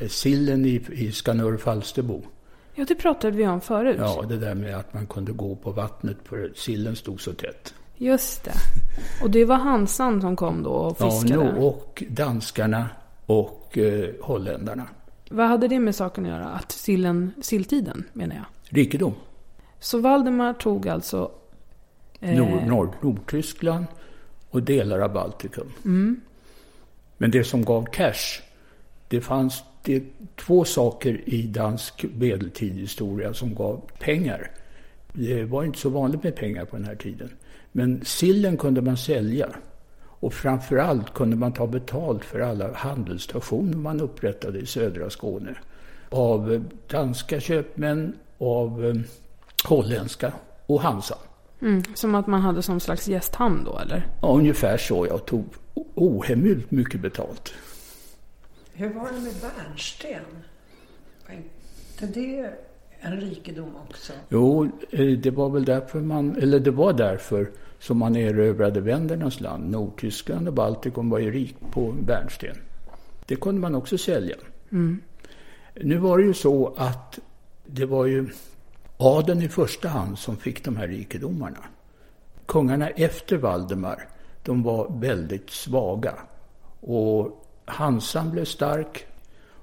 Eh, 0.02 0.08
sillen 0.08 0.64
i, 0.64 0.82
i 0.92 1.12
Skanör 1.12 1.56
Falsterbo. 1.56 2.22
Ja, 2.74 2.84
det 2.88 2.94
pratade 2.94 3.36
vi 3.36 3.46
om 3.46 3.60
förut. 3.60 3.96
Ja, 3.98 4.24
det 4.28 4.36
där 4.36 4.54
med 4.54 4.76
att 4.76 4.94
man 4.94 5.06
kunde 5.06 5.32
gå 5.32 5.56
på 5.56 5.70
vattnet 5.70 6.16
för 6.24 6.52
sillen 6.54 6.96
stod 6.96 7.20
så 7.20 7.32
tätt. 7.32 7.74
Just 7.96 8.44
det. 8.44 8.52
Och 9.22 9.30
det 9.30 9.44
var 9.44 9.56
Hansan 9.56 10.20
som 10.20 10.36
kom 10.36 10.62
då 10.62 10.70
och 10.70 10.98
fiskade? 10.98 11.44
Ja, 11.44 11.66
och 11.66 12.02
danskarna 12.08 12.88
och 13.26 13.78
eh, 13.78 14.10
holländarna. 14.20 14.86
Vad 15.30 15.48
hade 15.48 15.68
det 15.68 15.78
med 15.78 15.94
saken 15.94 16.24
att 16.24 16.30
göra? 16.30 16.48
Att 16.48 16.72
sillen, 16.72 17.32
silltiden, 17.40 18.04
menar 18.12 18.36
jag? 18.36 18.44
Rikedom. 18.64 19.14
Så 19.80 19.98
Valdemar 19.98 20.52
tog 20.52 20.88
alltså... 20.88 21.30
Eh... 22.20 22.38
Nord, 22.38 22.66
Nord, 22.66 22.94
Nordtyskland 23.00 23.86
och 24.50 24.62
delar 24.62 24.98
av 24.98 25.12
Baltikum. 25.12 25.72
Mm. 25.84 26.20
Men 27.18 27.30
det 27.30 27.44
som 27.44 27.64
gav 27.64 27.84
cash, 27.84 28.42
det 29.08 29.20
fanns 29.20 29.62
det 29.84 30.02
två 30.36 30.64
saker 30.64 31.20
i 31.24 31.42
dansk 31.42 32.04
medeltidshistoria 32.14 33.34
som 33.34 33.54
gav 33.54 33.80
pengar. 33.98 34.50
Det 35.12 35.44
var 35.44 35.64
inte 35.64 35.78
så 35.78 35.88
vanligt 35.88 36.22
med 36.22 36.36
pengar 36.36 36.64
på 36.64 36.76
den 36.76 36.84
här 36.84 36.94
tiden. 36.94 37.30
Men 37.72 38.04
sillen 38.04 38.56
kunde 38.56 38.80
man 38.80 38.96
sälja. 38.96 39.48
Och 40.04 40.34
framförallt 40.34 41.14
kunde 41.14 41.36
man 41.36 41.52
ta 41.52 41.66
betalt 41.66 42.24
för 42.24 42.40
alla 42.40 42.72
handelsstationer 42.74 43.76
man 43.76 44.00
upprättade 44.00 44.58
i 44.58 44.66
södra 44.66 45.10
Skåne. 45.10 45.54
Av 46.10 46.64
danska 46.90 47.40
köpmän, 47.40 48.16
av 48.38 48.86
eh, 48.86 48.94
holländska 49.64 50.32
och 50.66 50.80
Hansa. 50.80 51.18
Mm, 51.62 51.82
som 51.94 52.14
att 52.14 52.26
man 52.26 52.40
hade 52.40 52.62
som 52.62 52.80
slags 52.80 53.08
gästhamn 53.08 53.64
då, 53.64 53.78
eller? 53.78 54.06
Ja, 54.22 54.28
ungefär 54.28 54.76
så. 54.76 55.06
Jag 55.06 55.26
tog 55.26 55.44
ohemult 55.94 56.70
mycket 56.70 57.00
betalt. 57.00 57.54
Hur 58.72 58.94
var 58.94 59.04
det 59.12 59.20
med 59.20 59.34
bärnsten? 59.34 60.24
Var 61.26 61.34
inte 61.34 62.20
det 62.20 62.54
en 63.00 63.20
rikedom 63.20 63.76
också? 63.88 64.12
Jo, 64.28 64.70
eh, 64.90 65.18
det 65.18 65.30
var 65.30 65.50
väl 65.50 65.64
därför 65.64 66.00
man, 66.00 66.36
eller 66.36 66.60
det 66.60 66.70
var 66.70 66.92
därför 66.92 67.50
som 67.78 67.98
man 67.98 68.16
erövrade 68.16 68.80
vändernas 68.80 69.40
land. 69.40 69.70
Nordtyskland 69.70 70.48
och 70.48 70.54
Baltikum 70.54 71.10
var 71.10 71.18
ju 71.18 71.30
rik 71.30 71.56
på 71.70 71.92
bärnsten. 71.92 72.56
Det 73.26 73.36
kunde 73.36 73.60
man 73.60 73.74
också 73.74 73.98
sälja. 73.98 74.36
Mm. 74.72 75.00
Nu 75.74 75.96
var 75.96 76.18
det 76.18 76.24
ju 76.24 76.34
så 76.34 76.74
att 76.76 77.18
det 77.66 77.86
var 77.86 78.06
ju 78.06 78.28
adeln 78.96 79.42
i 79.42 79.48
första 79.48 79.88
hand 79.88 80.18
som 80.18 80.36
fick 80.36 80.64
de 80.64 80.76
här 80.76 80.88
rikedomarna. 80.88 81.64
Kungarna 82.46 82.88
efter 82.88 83.36
Valdemar, 83.36 84.08
de 84.42 84.62
var 84.62 84.98
väldigt 85.00 85.50
svaga. 85.50 86.14
Och 86.80 87.41
Hansan 87.64 88.30
blev 88.30 88.44
stark 88.44 89.06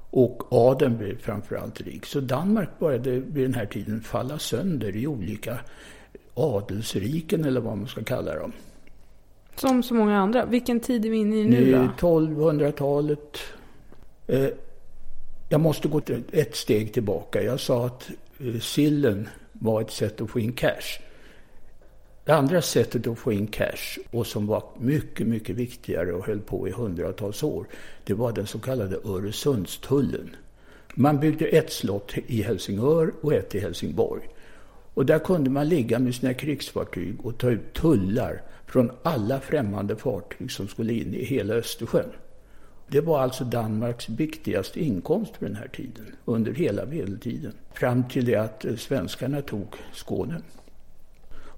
och 0.10 0.44
adeln 0.50 0.98
blev 0.98 1.18
framförallt 1.18 1.82
rik. 1.82 2.06
Så 2.06 2.20
Danmark 2.20 2.70
började 2.80 3.12
vid 3.12 3.44
den 3.44 3.54
här 3.54 3.66
tiden 3.66 4.02
falla 4.02 4.40
sönder 4.40 4.96
i 4.96 5.08
olika 5.08 5.60
adelsriken 6.34 7.46
eller 7.46 7.62
vad 7.62 7.78
man 7.78 7.88
ska 7.88 8.04
kalla 8.04 8.36
dem. 8.36 8.52
Som 9.56 9.84
så 9.84 9.94
många 9.94 10.18
andra. 10.18 10.46
Vilken 10.46 10.80
tid 10.80 11.06
är 11.06 11.10
vi 11.10 11.18
inne 11.18 11.36
i 11.36 11.46
nu 11.46 11.72
då? 11.72 12.08
1200-talet. 12.08 13.38
Eh, 14.28 14.48
jag 15.50 15.62
måste 15.62 15.88
gå 15.88 16.02
ett 16.32 16.56
steg 16.56 16.94
tillbaka. 16.94 17.44
Jag 17.44 17.60
sa 17.60 17.86
att 17.86 18.10
eh, 18.40 18.60
sillen 18.60 19.30
var 19.52 19.82
ett 19.82 19.92
sätt 19.92 20.22
att 20.22 20.30
få 20.30 20.40
in 20.40 20.54
cash. 20.54 21.00
Det 22.30 22.36
andra 22.36 22.62
sättet 22.62 23.08
att 23.08 23.20
få 23.20 23.34
in 23.34 23.48
cash 23.48 24.00
och 24.12 24.28
som 24.28 24.48
var 24.48 24.64
mycket, 24.80 25.28
mycket 25.28 25.56
viktigare 25.56 26.14
och 26.14 26.26
höll 26.26 26.40
på 26.40 26.68
i 26.68 26.72
hundratals 26.72 27.44
år, 27.44 27.68
det 28.04 28.14
var 28.14 28.32
den 28.32 28.48
så 28.48 28.60
kallade 28.60 28.96
Öresundstullen. 28.96 30.36
Man 30.94 31.20
byggde 31.20 31.46
ett 31.46 31.72
slott 31.72 32.14
i 32.28 32.42
Helsingör 32.42 33.14
och 33.22 33.34
ett 33.34 33.56
i 33.56 33.60
Helsingborg. 33.60 34.30
Och 34.94 35.06
där 35.06 35.20
kunde 35.20 35.50
man 35.50 35.70
ligga 35.70 36.00
med 36.00 36.16
sina 36.16 36.34
krigsfartyg 36.34 37.26
och 37.26 37.38
ta 37.38 37.50
ut 37.50 37.74
tullar 37.74 38.42
från 38.66 38.92
alla 39.04 39.40
främmande 39.40 39.96
fartyg 39.96 40.52
som 40.52 40.68
skulle 40.68 40.94
in 40.94 41.14
i 41.14 41.24
hela 41.24 41.54
Östersjön. 41.54 42.12
Det 42.88 43.02
var 43.02 43.20
alltså 43.20 43.44
Danmarks 43.44 44.10
viktigaste 44.10 44.80
inkomst 44.80 45.40
på 45.40 45.46
den 45.46 45.56
här 45.56 45.68
tiden, 45.68 46.06
under 46.26 46.54
hela 46.54 46.86
medeltiden. 46.86 47.54
Fram 47.74 48.04
till 48.04 48.26
det 48.26 48.36
att 48.36 48.66
eh, 48.66 48.76
svenskarna 48.76 49.42
tog 49.42 49.68
Skåne. 49.94 50.42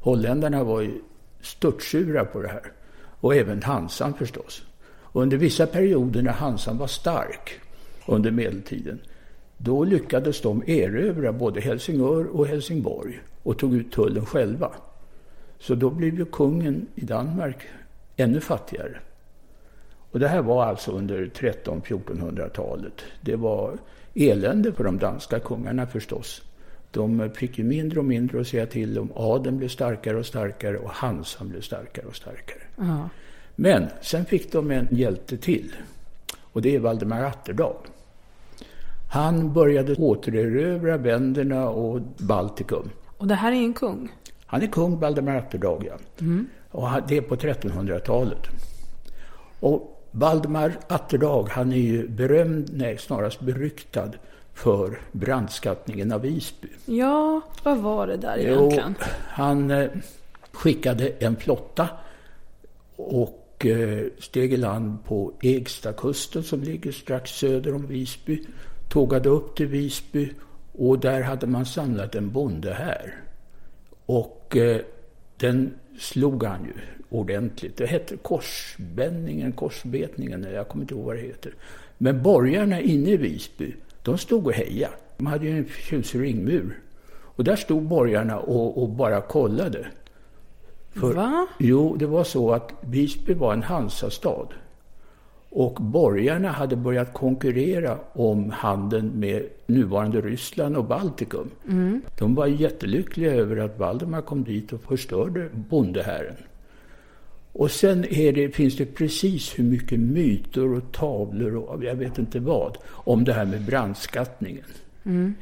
Holländarna 0.01 0.63
var 0.63 0.81
ju 0.81 1.01
störtsura 1.41 2.25
på 2.25 2.41
det 2.41 2.47
här. 2.47 2.71
Och 3.19 3.35
även 3.35 3.63
Hansan 3.63 4.13
förstås. 4.13 4.63
Och 4.83 5.21
under 5.21 5.37
vissa 5.37 5.67
perioder 5.67 6.21
när 6.21 6.31
Hansan 6.31 6.77
var 6.77 6.87
stark 6.87 7.59
under 8.05 8.31
medeltiden, 8.31 8.99
då 9.57 9.83
lyckades 9.83 10.41
de 10.41 10.63
erövra 10.67 11.33
både 11.33 11.61
Helsingör 11.61 12.25
och 12.25 12.47
Helsingborg 12.47 13.21
och 13.43 13.57
tog 13.57 13.75
ut 13.75 13.91
tullen 13.91 14.25
själva. 14.25 14.71
Så 15.59 15.75
då 15.75 15.89
blev 15.89 16.15
ju 16.15 16.25
kungen 16.25 16.87
i 16.95 17.05
Danmark 17.05 17.67
ännu 18.15 18.39
fattigare. 18.39 18.99
Och 20.11 20.19
det 20.19 20.27
här 20.27 20.41
var 20.41 20.65
alltså 20.65 20.91
under 20.91 21.25
1300-1400-talet. 21.25 23.01
Det 23.21 23.35
var 23.35 23.77
elände 24.13 24.71
för 24.71 24.83
de 24.83 24.99
danska 24.99 25.39
kungarna 25.39 25.87
förstås. 25.87 26.41
De 26.91 27.29
fick 27.35 27.57
ju 27.57 27.63
mindre 27.63 27.99
och 27.99 28.05
mindre 28.05 28.41
att 28.41 28.47
säga 28.47 28.65
till 28.65 28.99
om. 28.99 29.11
Adeln 29.15 29.57
blev 29.57 29.67
starkare 29.67 30.17
och 30.17 30.25
starkare 30.25 30.77
och 30.77 30.89
Hansan 30.89 31.49
blev 31.49 31.61
starkare 31.61 32.05
och 32.05 32.15
starkare. 32.15 32.61
Ja. 32.75 33.09
Men 33.55 33.87
sen 34.01 34.25
fick 34.25 34.51
de 34.51 34.71
en 34.71 34.87
hjälte 34.91 35.37
till. 35.37 35.75
Och 36.41 36.61
det 36.61 36.75
är 36.75 36.79
Valdemar 36.79 37.23
Atterdag. 37.23 37.75
Han 39.11 39.53
började 39.53 39.95
återerövra 39.95 40.97
bänderna 40.97 41.69
och 41.69 42.01
Baltikum. 42.17 42.89
Och 43.17 43.27
det 43.27 43.35
här 43.35 43.51
är 43.51 43.55
en 43.55 43.73
kung? 43.73 44.11
Han 44.45 44.61
är 44.61 44.67
kung, 44.67 44.99
Valdemar 44.99 45.35
Atterdag, 45.35 45.83
ja. 45.87 45.97
Mm. 46.19 46.47
Och 46.71 46.89
det 47.07 47.17
är 47.17 47.21
på 47.21 47.35
1300-talet. 47.35 48.47
Och 49.59 50.07
Valdemar 50.11 50.77
Atterdag, 50.87 51.47
han 51.49 51.73
är 51.73 51.77
ju 51.77 52.07
berömd, 52.07 52.69
nej 52.73 52.97
snarast 52.97 53.39
beryktad 53.39 54.11
för 54.53 54.99
brandskattningen 55.11 56.11
av 56.11 56.21
Visby. 56.21 56.67
Ja, 56.85 57.41
vad 57.63 57.77
var 57.77 58.07
det 58.07 58.17
där 58.17 58.37
egentligen? 58.37 58.95
Jo, 58.99 59.05
han 59.27 59.71
eh, 59.71 59.89
skickade 60.51 61.09
en 61.19 61.35
flotta 61.35 61.89
och 62.95 63.65
eh, 63.65 64.05
steg 64.19 64.53
i 64.53 64.57
land 64.57 65.05
på 65.05 65.33
Egstakusten 65.41 66.43
som 66.43 66.61
ligger 66.61 66.91
strax 66.91 67.31
söder 67.31 67.75
om 67.75 67.87
Visby. 67.87 68.43
Tågade 68.89 69.29
upp 69.29 69.55
till 69.55 69.67
Visby 69.67 70.29
och 70.73 70.99
där 70.99 71.21
hade 71.21 71.47
man 71.47 71.65
samlat 71.65 72.15
en 72.15 72.31
bonde 72.31 72.73
här. 72.73 73.15
Och 74.05 74.57
eh, 74.57 74.81
den 75.37 75.73
slog 75.99 76.43
han 76.43 76.65
ju 76.65 76.73
ordentligt. 77.09 77.77
Det 77.77 77.85
hette 77.85 78.17
korsbändningen, 78.17 79.51
korsbetningen, 79.51 80.47
jag 80.53 80.67
kommer 80.67 80.83
inte 80.83 80.93
ihåg 80.93 81.05
vad 81.05 81.15
det 81.15 81.21
heter. 81.21 81.53
Men 81.97 82.23
borgarna 82.23 82.81
inne 82.81 83.09
i 83.09 83.17
Visby, 83.17 83.73
de 84.03 84.17
stod 84.17 84.47
och 84.47 84.53
hejade. 84.53 84.93
De 85.17 85.25
hade 85.25 85.45
ju 85.45 85.57
en 85.57 85.67
tjusig 85.89 86.21
ringmur. 86.21 86.79
Och 87.35 87.43
där 87.43 87.55
stod 87.55 87.83
borgarna 87.83 88.39
och, 88.39 88.83
och 88.83 88.89
bara 88.89 89.21
kollade. 89.21 89.87
För, 90.91 91.13
Va? 91.13 91.47
Jo, 91.59 91.95
det 91.95 92.05
var 92.05 92.23
så 92.23 92.51
att 92.51 92.73
Visby 92.81 93.33
var 93.33 93.53
en 93.53 93.63
Hansastad. 93.63 94.47
Och 95.49 95.73
borgarna 95.73 96.51
hade 96.51 96.75
börjat 96.75 97.13
konkurrera 97.13 97.97
om 98.13 98.49
handeln 98.49 99.11
med 99.15 99.43
nuvarande 99.65 100.21
Ryssland 100.21 100.77
och 100.77 100.85
Baltikum. 100.85 101.49
De 102.19 102.35
var 102.35 102.47
jättelyckliga 102.47 103.33
över 103.33 103.57
att 103.57 103.79
Valdemar 103.79 104.21
kom 104.21 104.43
dit 104.43 104.73
och 104.73 104.81
förstörde 104.81 105.49
bondehären. 105.53 106.35
Och 107.53 107.71
sen 107.71 108.05
det, 108.33 108.55
finns 108.55 108.77
det 108.77 108.85
precis 108.85 109.59
hur 109.59 109.63
mycket 109.63 109.99
myter 109.99 110.73
och 110.73 110.91
tavlor 110.91 111.55
och 111.55 111.83
jag 111.83 111.95
vet 111.95 112.17
inte 112.17 112.39
vad 112.39 112.77
om 112.87 113.23
det 113.23 113.33
här 113.33 113.45
med 113.45 113.61
brandskattningen. 113.61 114.65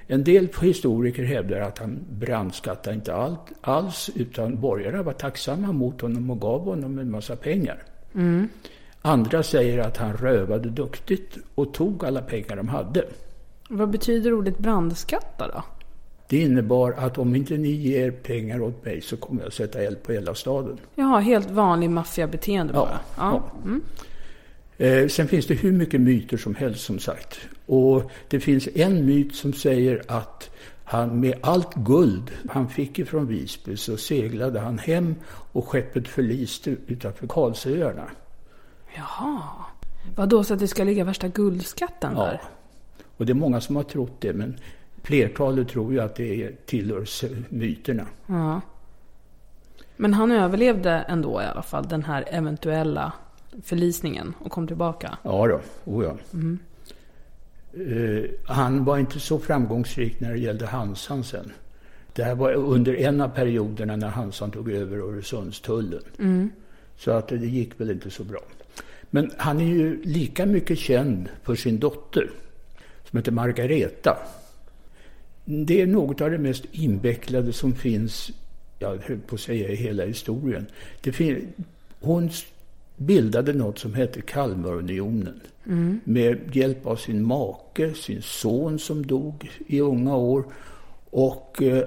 En 0.07 0.23
del 0.23 0.47
historiker 0.61 1.23
hävdar 1.23 1.59
att 1.59 1.77
han 1.77 1.99
brandskattade 2.11 2.95
inte 2.95 3.13
allt, 3.15 3.51
alls 3.61 4.09
utan 4.15 4.61
borgarna 4.61 5.03
var 5.03 5.13
tacksamma 5.13 5.71
mot 5.71 6.01
honom 6.01 6.29
och 6.29 6.41
gav 6.41 6.61
honom 6.61 6.99
en 6.99 7.11
massa 7.11 7.35
pengar. 7.35 7.83
Andra 9.01 9.43
säger 9.43 9.77
att 9.77 9.97
han 9.97 10.13
rövade 10.13 10.69
duktigt 10.69 11.37
och 11.55 11.73
tog 11.73 12.05
alla 12.05 12.21
pengar 12.21 12.55
de 12.55 12.67
hade. 12.67 13.05
Vad 13.69 13.89
betyder 13.89 14.33
ordet 14.33 14.57
brandskatta 14.57 15.47
då? 15.47 15.63
Det 16.29 16.37
innebar 16.41 16.91
att 16.91 17.17
om 17.17 17.35
inte 17.35 17.57
ni 17.57 17.69
ger 17.69 18.11
pengar 18.11 18.61
åt 18.61 18.85
mig 18.85 19.01
så 19.01 19.17
kommer 19.17 19.43
jag 19.43 19.53
sätta 19.53 19.79
eld 19.81 20.03
på 20.03 20.11
hela 20.11 20.35
staden. 20.35 20.77
Jaha, 20.95 21.19
helt 21.19 21.51
vanlig 21.51 21.89
maffiabeteende 21.89 22.73
Ja, 22.73 22.79
bara? 22.79 22.99
ja. 23.17 23.43
Mm. 23.63 23.81
Eh, 24.77 25.07
sen 25.07 25.27
finns 25.27 25.45
det 25.47 25.53
hur 25.53 25.71
mycket 25.71 26.01
myter 26.01 26.37
som 26.37 26.55
helst 26.55 26.85
som 26.85 26.99
sagt. 26.99 27.39
Och 27.65 28.11
det 28.27 28.39
finns 28.39 28.67
en 28.75 29.05
myt 29.05 29.35
som 29.35 29.53
säger 29.53 30.01
att 30.07 30.49
han 30.83 31.19
med 31.19 31.33
allt 31.41 31.73
guld 31.75 32.31
han 32.49 32.69
fick 32.69 32.99
ifrån 32.99 33.27
Visby 33.27 33.77
så 33.77 33.97
seglade 33.97 34.59
han 34.59 34.77
hem 34.77 35.15
och 35.51 35.67
skeppet 35.67 36.07
förliste 36.07 36.75
utanför 36.87 37.27
Karlsöarna. 37.27 38.09
Jaha. 38.95 39.41
Vadå, 40.15 40.43
så 40.43 40.53
att 40.53 40.59
det 40.59 40.67
ska 40.67 40.83
ligga 40.83 41.03
värsta 41.03 41.27
guldskatten 41.27 42.13
Ja. 42.15 42.23
där? 42.25 42.41
Och 43.17 43.25
det 43.25 43.31
är 43.31 43.35
många 43.35 43.61
som 43.61 43.75
har 43.75 43.83
trott 43.83 44.15
det 44.21 44.33
men 44.33 44.57
flertalet 45.09 45.67
tror 45.67 45.93
ju 45.93 45.99
att 45.99 46.15
det 46.15 46.65
tillhör 46.65 47.05
myterna. 47.49 48.05
Ja. 48.27 48.61
Men 49.97 50.13
han 50.13 50.31
överlevde 50.31 50.91
ändå 50.91 51.41
i 51.41 51.45
alla 51.45 51.61
fall 51.61 51.87
den 51.87 52.03
här 52.03 52.25
eventuella 52.27 53.13
förlisningen 53.63 54.33
och 54.39 54.51
kom 54.51 54.67
tillbaka. 54.67 55.17
Ja 55.23 55.47
då, 55.47 55.61
oh 55.85 56.05
ja. 56.05 56.17
Eh, 57.73 58.29
han 58.45 58.85
var 58.85 58.97
inte 58.97 59.19
så 59.19 59.39
framgångsrik 59.39 60.19
när 60.19 60.31
det 60.31 60.39
gällde 60.39 60.65
Hansan 60.65 61.23
sen. 61.23 61.51
Det 62.13 62.23
här 62.23 62.35
var 62.35 62.53
under 62.53 62.93
en 62.95 63.21
av 63.21 63.29
perioderna 63.29 63.95
när 63.95 64.07
Hansan 64.07 64.51
tog 64.51 64.71
över 64.71 64.97
Öresundstullen. 64.97 66.01
Så 66.97 67.11
att 67.11 67.27
det 67.27 67.35
gick 67.35 67.79
väl 67.79 67.91
inte 67.91 68.09
så 68.09 68.23
bra. 68.23 68.39
Men 69.09 69.31
han 69.37 69.61
är 69.61 69.65
ju 69.65 70.03
lika 70.03 70.45
mycket 70.45 70.79
känd 70.79 71.29
för 71.43 71.55
sin 71.55 71.79
dotter 71.79 72.29
som 73.09 73.17
heter 73.17 73.31
Margareta. 73.31 74.17
Det 75.51 75.81
är 75.81 75.87
något 75.87 76.21
av 76.21 76.31
det 76.31 76.37
mest 76.37 76.65
invecklade 76.71 77.53
som 77.53 77.75
finns, 77.75 78.31
jag 78.79 78.97
höll 78.97 79.19
på 79.19 79.35
att 79.35 79.41
säga 79.41 79.69
i 79.69 79.75
hela 79.75 80.05
historien. 80.05 80.65
Det 81.01 81.11
fin- 81.11 81.53
hon 81.99 82.29
bildade 82.97 83.53
något 83.53 83.79
som 83.79 83.93
hette 83.93 84.21
Kalmarunionen. 84.21 85.39
Med 86.03 86.55
hjälp 86.55 86.85
av 86.85 86.95
sin 86.95 87.23
make, 87.23 87.93
sin 87.93 88.21
son 88.21 88.79
som 88.79 89.05
dog 89.05 89.51
i 89.67 89.79
unga 89.79 90.15
år. 90.15 90.43
Och 91.09 91.61
eh, 91.61 91.83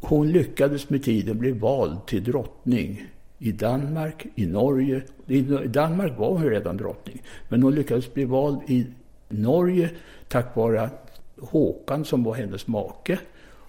hon 0.00 0.32
lyckades 0.32 0.90
med 0.90 1.04
tiden 1.04 1.38
bli 1.38 1.52
vald 1.52 2.06
till 2.06 2.24
drottning 2.24 3.06
i 3.38 3.52
Danmark, 3.52 4.26
i 4.34 4.46
Norge. 4.46 5.02
I 5.26 5.40
Danmark 5.66 6.18
var 6.18 6.32
hon 6.32 6.44
redan 6.44 6.76
drottning. 6.76 7.22
Men 7.48 7.62
hon 7.62 7.74
lyckades 7.74 8.14
bli 8.14 8.24
vald 8.24 8.58
i 8.66 8.86
Norge 9.28 9.90
tack 10.28 10.56
vare 10.56 10.82
att 10.82 11.11
Håkan 11.40 12.04
som 12.04 12.24
var 12.24 12.34
hennes 12.34 12.66
make. 12.66 13.18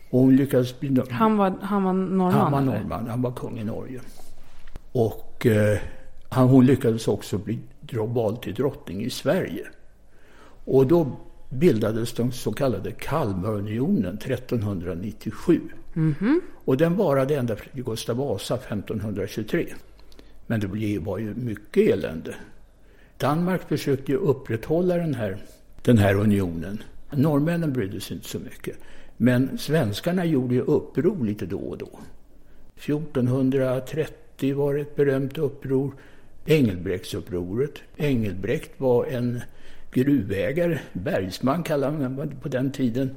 Och 0.10 0.19
hon 0.19 0.36
lyckades 0.36 0.80
bli 0.80 1.02
Han 1.10 1.38
var, 1.38 1.54
han 1.62 1.84
var 1.84 1.93
norrman? 1.93 2.32
han 2.34 2.52
var 2.52 2.62
norrman, 2.62 3.08
han 3.08 3.21
var 3.21 3.32
kung 3.32 3.60
i 3.60 3.63
Norge. 3.63 3.99
Och 4.91 5.45
eh, 5.45 5.78
han, 6.30 6.47
hon 6.49 6.65
lyckades 6.65 7.08
också 7.08 7.38
bli 7.38 7.60
vald 8.08 8.41
till 8.41 8.54
drottning 8.54 9.04
i 9.04 9.10
Sverige. 9.10 9.67
Och 10.65 10.88
då 10.88 11.08
bildades 11.49 12.13
den 12.13 12.32
så 12.32 12.52
kallade 12.54 12.91
Kalmarunionen 12.91 14.15
1397. 14.17 15.62
Och 16.65 16.78
den 16.78 16.95
varade 16.95 17.36
ända 17.36 17.56
till 17.56 17.84
Gustav 17.84 18.17
Vasa 18.17 18.56
1523. 18.56 19.65
Men 20.47 20.60
det 20.60 20.67
blev- 20.67 21.04
var 21.04 21.17
ju 21.17 21.34
mycket 21.36 21.89
elände. 21.93 22.36
Danmark 23.17 23.62
försökte 23.67 24.12
ju 24.12 24.17
upprätthålla 24.17 24.95
den 24.97 25.13
här, 25.13 25.38
den 25.82 25.97
här 25.97 26.15
unionen. 26.15 26.84
Norrmännen 27.15 27.73
brydde 27.73 28.02
sig 28.02 28.15
inte 28.15 28.30
så 28.30 28.39
mycket. 28.39 28.78
Men 29.17 29.58
svenskarna 29.58 30.26
gjorde 30.26 30.56
ju 30.56 30.62
uppror 30.62 31.26
lite 31.26 31.45
då 31.45 31.60
och 31.60 31.78
då. 31.78 31.99
1430 32.76 34.56
var 34.56 34.73
det 34.73 34.82
ett 34.82 34.95
berömt 34.95 35.38
uppror. 35.38 35.93
Engelbrektsupproret. 36.45 37.73
Engelbrekt 37.97 38.80
var 38.80 39.06
en 39.06 39.41
gruvägare, 39.91 40.80
bergsman 40.93 41.63
kallade 41.63 42.10
man 42.10 42.32
på 42.41 42.49
den 42.49 42.71
tiden, 42.71 43.15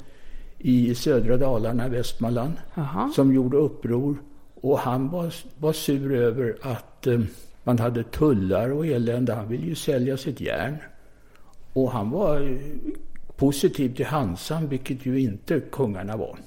i 0.58 0.94
södra 0.94 1.36
Dalarna, 1.36 1.88
Västmanland, 1.88 2.52
Jaha. 2.74 3.10
som 3.14 3.34
gjorde 3.34 3.56
uppror. 3.56 4.16
Och 4.54 4.78
han 4.78 5.08
var, 5.10 5.34
var 5.58 5.72
sur 5.72 6.14
över 6.14 6.56
att 6.62 7.06
eh, 7.06 7.20
man 7.64 7.78
hade 7.78 8.02
tullar 8.02 8.70
och 8.70 8.86
elände. 8.86 9.34
Han 9.34 9.48
ville 9.48 9.66
ju 9.66 9.74
sälja 9.74 10.16
sitt 10.16 10.40
järn. 10.40 10.76
Och 11.72 11.90
han 11.90 12.10
var 12.10 12.40
eh, 12.40 12.56
positiv 13.36 13.94
till 13.94 14.06
Hansan, 14.06 14.68
vilket 14.68 15.06
ju 15.06 15.20
inte 15.20 15.60
kungarna 15.60 16.16
var. 16.16 16.38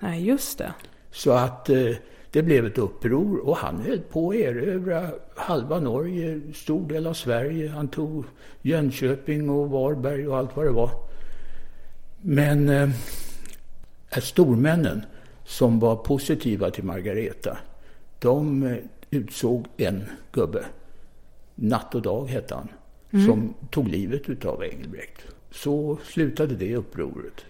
Nej, 0.00 0.26
just 0.26 0.58
det. 0.58 0.74
Så 1.10 1.32
att 1.32 1.68
eh, 1.68 1.90
det 2.30 2.42
blev 2.42 2.66
ett 2.66 2.78
uppror 2.78 3.38
och 3.38 3.56
han 3.56 3.80
höll 3.80 4.00
på 4.00 4.30
att 4.30 4.36
erövra 4.36 5.10
halva 5.36 5.80
Norge, 5.80 6.40
stor 6.54 6.88
del 6.88 7.06
av 7.06 7.14
Sverige. 7.14 7.68
Han 7.68 7.88
tog 7.88 8.24
Jönköping 8.62 9.50
och 9.50 9.70
Varberg 9.70 10.28
och 10.28 10.38
allt 10.38 10.56
vad 10.56 10.66
det 10.66 10.70
var. 10.70 10.90
Men 12.20 12.68
eh, 12.68 12.90
stormännen 14.20 15.04
som 15.44 15.80
var 15.80 15.96
positiva 15.96 16.70
till 16.70 16.84
Margareta, 16.84 17.58
de 18.18 18.62
eh, 18.62 18.76
utsåg 19.10 19.66
en 19.76 20.04
gubbe. 20.32 20.64
Natt 21.54 21.94
och 21.94 22.02
dag 22.02 22.26
hette 22.26 22.54
han. 22.54 22.68
Som 23.26 23.54
tog 23.70 23.88
livet 23.88 24.28
utav 24.28 24.64
Engelbrekt. 24.64 25.26
Så 25.52 25.98
slutade 26.04 26.54
det 26.54 26.76
upproret. 26.76 27.44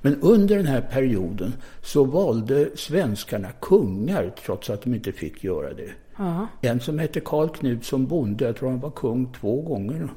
Men 0.00 0.20
under 0.20 0.56
den 0.56 0.66
här 0.66 0.80
perioden 0.80 1.54
så 1.82 2.04
valde 2.04 2.76
svenskarna 2.76 3.48
kungar 3.60 4.32
trots 4.44 4.70
att 4.70 4.82
de 4.82 4.94
inte 4.94 5.12
fick 5.12 5.44
göra 5.44 5.74
det. 5.74 5.90
Ja. 6.16 6.46
En 6.60 6.80
som 6.80 6.98
hette 6.98 7.20
Karl 7.20 7.48
Knut 7.48 7.84
som 7.84 8.06
bonde, 8.06 8.44
jag 8.44 8.56
tror 8.56 8.70
han 8.70 8.80
var 8.80 8.90
kung 8.90 9.32
två 9.40 9.62
gånger. 9.62 10.08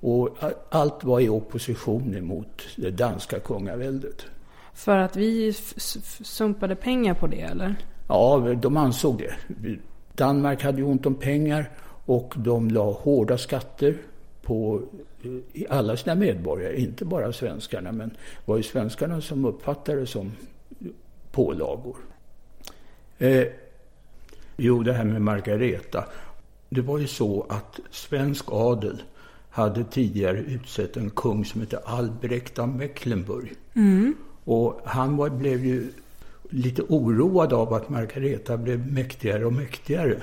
Och 0.00 0.36
allt 0.70 1.04
var 1.04 1.20
i 1.20 1.28
opposition 1.28 2.16
emot 2.16 2.62
det 2.76 2.90
danska 2.90 3.40
kungaväldet. 3.40 4.26
För 4.74 4.96
att 4.96 5.16
vi 5.16 5.52
sumpade 6.22 6.76
pengar 6.76 7.14
på 7.14 7.26
det, 7.26 7.40
eller? 7.40 7.74
Ja, 8.08 8.54
de 8.62 8.76
ansåg 8.76 9.18
det. 9.18 9.34
Danmark 10.14 10.62
hade 10.62 10.78
ju 10.78 10.84
ont 10.84 11.06
om 11.06 11.14
pengar 11.14 11.70
och 12.06 12.34
de 12.36 12.70
la 12.70 12.92
hårda 12.92 13.38
skatter 13.38 13.96
på 14.42 14.82
alla 15.68 15.96
sina 15.96 16.14
medborgare, 16.14 16.80
inte 16.80 17.04
bara 17.04 17.32
svenskarna, 17.32 17.92
men 17.92 18.08
det 18.08 18.16
var 18.44 18.56
ju 18.56 18.62
svenskarna 18.62 19.20
som 19.20 19.44
uppfattade 19.44 20.00
det 20.00 20.06
som 20.06 20.32
pålagor. 21.32 21.96
Eh, 23.18 23.46
jo, 24.56 24.82
det 24.82 24.92
här 24.92 25.04
med 25.04 25.22
Margareta. 25.22 26.04
Det 26.68 26.80
var 26.80 26.98
ju 26.98 27.06
så 27.06 27.46
att 27.48 27.80
svensk 27.90 28.44
adel 28.48 29.02
hade 29.50 29.84
tidigare 29.84 30.38
utsett 30.38 30.96
en 30.96 31.10
kung 31.10 31.44
som 31.44 31.60
hette 31.60 31.78
Albrecht 31.78 32.58
av 32.58 32.68
Mecklenburg. 32.68 33.52
Och 34.44 34.80
han 34.84 35.16
var, 35.16 35.30
blev 35.30 35.64
ju 35.64 35.92
lite 36.50 36.82
oroad 36.82 37.52
av 37.52 37.74
att 37.74 37.88
Margareta 37.88 38.56
blev 38.56 38.92
mäktigare 38.92 39.46
och 39.46 39.52
mäktigare. 39.52 40.16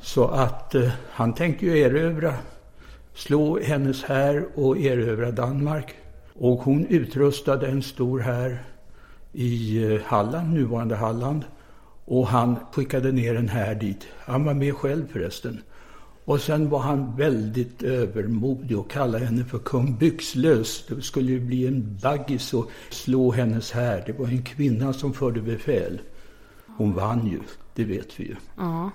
Så 0.00 0.24
att 0.28 0.74
eh, 0.74 0.90
han 1.10 1.34
tänkte 1.34 1.66
ju 1.66 1.78
erövra, 1.78 2.34
slå 3.16 3.60
hennes 3.60 4.04
här 4.04 4.46
och 4.54 4.78
erövra 4.78 5.30
Danmark. 5.30 5.94
Och 6.34 6.58
hon 6.58 6.86
utrustade 6.86 7.66
en 7.66 7.82
stor 7.82 8.20
här 8.20 8.62
i 9.32 9.84
eh, 9.84 10.00
Halland, 10.04 10.54
nuvarande 10.54 10.96
Halland. 10.96 11.44
Och 12.04 12.26
han 12.26 12.56
skickade 12.72 13.12
ner 13.12 13.34
en 13.34 13.48
här 13.48 13.74
dit. 13.74 14.06
Han 14.18 14.44
var 14.44 14.54
med 14.54 14.74
själv 14.74 15.08
förresten. 15.12 15.62
Och 16.24 16.40
sen 16.40 16.68
var 16.68 16.78
han 16.78 17.16
väldigt 17.16 17.82
övermodig 17.82 18.78
och 18.78 18.90
kallade 18.90 19.24
henne 19.24 19.44
för 19.44 19.58
kung 19.58 19.96
Byxlös. 19.96 20.84
Det 20.88 21.02
skulle 21.02 21.32
ju 21.32 21.40
bli 21.40 21.66
en 21.66 21.98
baggis 22.02 22.54
och 22.54 22.70
slå 22.90 23.32
hennes 23.32 23.72
här. 23.72 24.02
Det 24.06 24.12
var 24.12 24.26
en 24.26 24.42
kvinna 24.42 24.92
som 24.92 25.12
förde 25.12 25.40
befäl. 25.40 26.00
Hon 26.76 26.94
vann 26.94 27.26
ju, 27.26 27.40
det 27.74 27.84
vet 27.84 28.20
vi 28.20 28.24
ju. 28.24 28.36
Ja. 28.56 28.90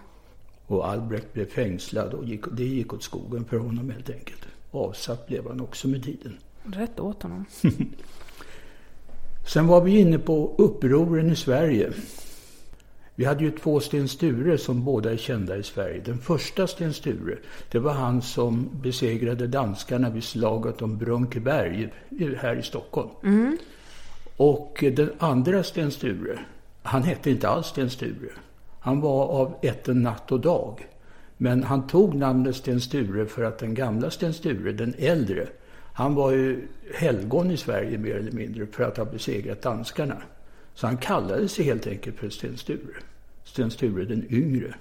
Och 0.72 0.88
Albrecht 0.88 1.34
blev 1.34 1.46
fängslad 1.46 2.14
och 2.14 2.26
gick, 2.26 2.44
det 2.52 2.64
gick 2.64 2.94
åt 2.94 3.04
skogen 3.04 3.46
för 3.46 3.58
honom 3.58 3.90
helt 3.90 4.10
enkelt. 4.10 4.46
Avsatt 4.72 5.28
blev 5.28 5.48
han 5.48 5.62
också 5.62 5.88
med 5.88 6.04
tiden. 6.04 6.38
Rätt 6.64 7.00
åt 7.00 7.24
honom. 7.24 7.46
Sen 9.48 9.68
var 9.68 9.82
vi 9.82 10.00
inne 10.00 10.20
på 10.20 10.56
upproren 10.58 11.32
i 11.32 11.36
Sverige. 11.36 11.92
Vi 13.16 13.26
hade 13.26 13.44
ju 13.44 13.52
två 13.52 13.80
Sten 13.80 14.08
Sture 14.08 14.58
som 14.58 14.86
båda 14.86 15.12
är 15.12 15.18
kända 15.18 15.58
i 15.58 15.64
Sverige. 15.64 16.02
Den 16.06 16.18
första 16.18 16.68
Sten 16.68 16.94
Sture, 16.94 17.38
det 17.72 17.80
var 17.80 17.94
han 17.94 18.22
som 18.22 18.70
besegrade 18.82 19.48
danskarna 19.48 20.10
vid 20.10 20.24
slaget 20.24 20.82
om 20.82 20.98
Brunkeberg 20.98 21.94
här 22.38 22.56
i 22.56 22.64
Stockholm. 22.64 23.10
Mm. 23.24 23.58
Och 24.38 24.84
den 24.96 25.12
andra 25.20 25.64
Sten 25.64 25.92
Sture, 25.92 26.40
han 26.84 27.04
hette 27.04 27.32
inte 27.32 27.50
alls 27.50 27.68
Sten 27.68 27.90
Sture. 27.90 28.32
Han 28.82 29.02
var 29.02 29.28
av 29.28 29.56
ätten 29.62 30.04
natt 30.04 30.32
och 30.32 30.40
dag. 30.40 30.88
Men 31.38 31.64
han 31.64 31.88
tog 31.88 32.16
namnet 32.16 32.56
Sten 32.56 32.82
Sture 32.82 33.26
för 33.26 33.44
att 33.44 33.60
den 33.60 33.74
gamla 33.74 34.12
Sten 34.12 34.34
Sture, 34.34 34.72
den 34.72 34.94
äldre, 34.98 35.48
han 35.94 36.16
var 36.16 36.32
ju 36.32 36.68
helgon 36.96 37.52
i 37.52 37.58
Sverige 37.58 37.98
mer 37.98 38.16
eller 38.16 38.32
mindre 38.32 38.66
för 38.66 38.84
att 38.84 38.98
ha 38.98 39.06
besegrat 39.06 39.62
danskarna. 39.62 40.18
Så 40.74 40.88
han 40.88 40.98
kallade 40.98 41.48
sig 41.48 41.66
helt 41.66 41.88
enkelt 41.88 42.18
för 42.18 42.30
Sten 42.30 42.58
Sture. 42.58 42.94
Sten 43.44 43.72
Sture 43.72 44.06
den 44.06 44.26
yngre. 44.30 44.76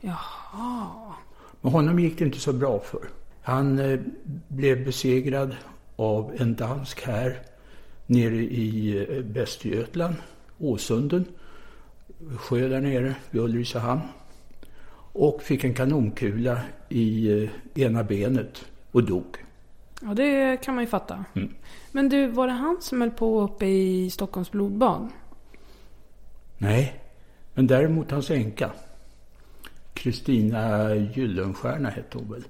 Jaha. 0.00 1.14
Men 1.60 1.72
honom 1.72 1.98
gick 1.98 2.18
det 2.18 2.24
inte 2.24 2.40
så 2.40 2.52
bra 2.52 2.78
för. 2.78 3.00
Han 3.42 3.78
eh, 3.78 4.00
blev 4.48 4.84
besegrad 4.84 5.56
av 5.96 6.32
en 6.38 6.54
dansk 6.54 7.06
här 7.06 7.38
nere 8.06 8.36
i 8.36 8.98
eh, 8.98 9.24
Västergötland, 9.24 10.14
Åsunden, 10.58 11.24
sjö 12.36 12.68
där 12.68 12.80
nere 12.80 13.14
vid 13.30 13.42
Ulricehamn. 13.42 14.00
Och 15.12 15.42
fick 15.42 15.64
en 15.64 15.74
kanonkula 15.74 16.60
i 16.88 17.32
eh, 17.42 17.50
ena 17.74 18.04
benet 18.04 18.64
och 18.90 19.04
dog. 19.04 19.36
Ja, 20.02 20.14
det 20.14 20.56
kan 20.64 20.74
man 20.74 20.84
ju 20.84 20.90
fatta. 20.90 21.24
Mm. 21.34 21.54
Men 21.92 22.08
du, 22.08 22.26
var 22.26 22.46
det 22.46 22.52
han 22.52 22.76
som 22.80 23.00
höll 23.00 23.10
på 23.10 23.40
uppe 23.40 23.66
i 23.66 24.10
Stockholms 24.10 24.50
blodbad? 24.50 25.08
Nej, 26.58 27.00
men 27.54 27.66
däremot 27.66 28.10
hans 28.10 28.30
änka. 28.30 28.70
Kristina 29.94 30.94
Gyllenstierna 30.94 31.90
hette 31.90 32.18
hon 32.18 32.32
väl. 32.32 32.44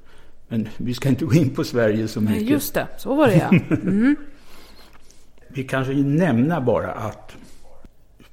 Men 0.48 0.68
vi 0.76 0.94
ska 0.94 1.08
inte 1.08 1.24
gå 1.24 1.34
in 1.34 1.54
på 1.54 1.64
Sverige 1.64 2.08
så 2.08 2.20
mycket. 2.20 2.42
Nej, 2.42 2.52
just 2.52 2.74
det. 2.74 2.86
Så 2.98 3.14
var 3.14 3.26
det 3.26 3.36
ja. 3.36 3.50
Mm. 3.76 4.16
Vi 5.48 5.64
kanske 5.64 5.92
nämna 5.94 6.60
bara 6.60 6.92
att 6.92 7.36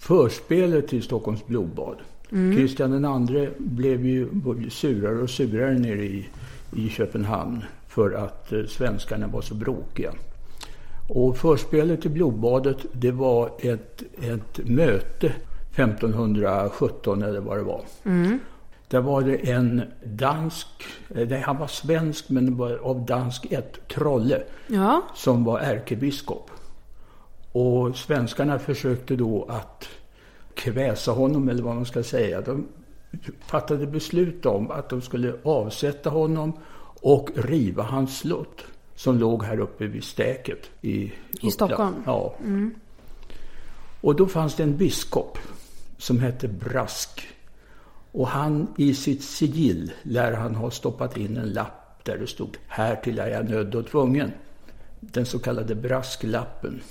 förspelet 0.08 0.88
till 0.88 1.04
Stockholms 1.04 1.48
blodbad. 1.48 1.96
Kristian 2.30 3.28
II 3.30 3.50
blev 3.58 4.06
ju 4.06 4.30
surare 4.70 5.22
och 5.22 5.30
surare 5.30 5.74
nere 5.80 6.04
i, 6.04 6.30
i 6.76 6.90
Köpenhamn 6.90 7.64
för 7.88 8.12
att 8.12 8.54
eh, 8.54 8.66
svenskarna 8.66 9.28
var 9.28 9.42
så 9.42 9.56
bråkiga. 9.56 10.14
Och 11.10 11.38
förspelet 11.38 12.02
till 12.02 12.12
blodbadet 12.12 12.78
det 12.94 13.12
var 13.12 13.52
ett, 13.60 14.04
ett 14.22 14.68
möte 14.68 15.34
1517 15.76 17.22
eller 17.24 17.40
vad 17.40 17.58
det 17.58 17.64
var. 17.64 17.82
Där 18.88 19.02
var 19.02 19.22
det 19.22 19.36
en 19.52 19.82
dansk, 20.04 20.68
eh, 21.16 21.28
nej 21.28 21.42
han 21.42 21.58
var 21.58 21.68
svensk 21.68 22.30
men 22.30 22.58
var 22.58 22.72
av 22.78 23.06
dansk 23.06 23.46
ett, 23.52 23.88
Trolle, 23.88 24.44
Ja. 24.68 25.02
som 25.16 25.44
var 25.44 25.60
ärkebiskop. 25.60 26.52
Och 27.52 27.96
svenskarna 27.96 28.60
försökte 28.60 29.16
då 29.16 29.46
att 29.50 29.88
kväsa 30.58 31.12
honom 31.12 31.50
eller 31.50 31.64
vad 31.64 31.76
man 31.76 31.86
ska 31.86 32.04
säga. 32.04 32.42
De 32.42 32.68
fattade 33.46 33.88
beslut 33.88 34.46
om 34.46 34.72
att 34.72 34.90
de 34.90 35.02
skulle 35.02 35.36
avsätta 35.44 36.10
honom 36.10 36.54
och 37.02 37.30
riva 37.36 37.84
hans 37.84 38.20
slott 38.20 38.66
som 38.96 39.18
låg 39.18 39.44
här 39.44 39.60
uppe 39.60 39.88
vid 39.88 40.04
Stäket 40.04 40.70
i, 40.82 41.14
Uppland. 41.34 41.54
Stockholm? 41.54 41.96
Ja. 42.06 42.36
Och 44.02 44.16
då 44.16 44.26
fanns 44.28 44.56
det 44.56 44.64
en 44.64 44.78
biskop 44.78 45.38
som 45.98 46.20
hette 46.20 46.48
Brask. 46.48 47.28
Och 48.12 48.28
han 48.28 48.68
i 48.78 48.94
sitt 48.94 49.24
sigill 49.24 49.92
lär 50.04 50.34
han 50.34 50.56
ha 50.56 50.72
stoppat 50.72 51.18
in 51.18 51.38
en 51.38 51.50
lapp 51.50 52.00
där 52.04 52.18
det 52.18 52.28
stod 52.28 52.58
Här 52.68 52.96
till 52.96 53.20
är 53.20 53.28
jag 53.28 53.50
nödd 53.50 53.76
och 53.76 53.88
tvungen. 53.88 54.32
Den 55.00 55.26
så 55.26 55.40
kallade 55.40 55.76
brasklappen. 55.76 56.82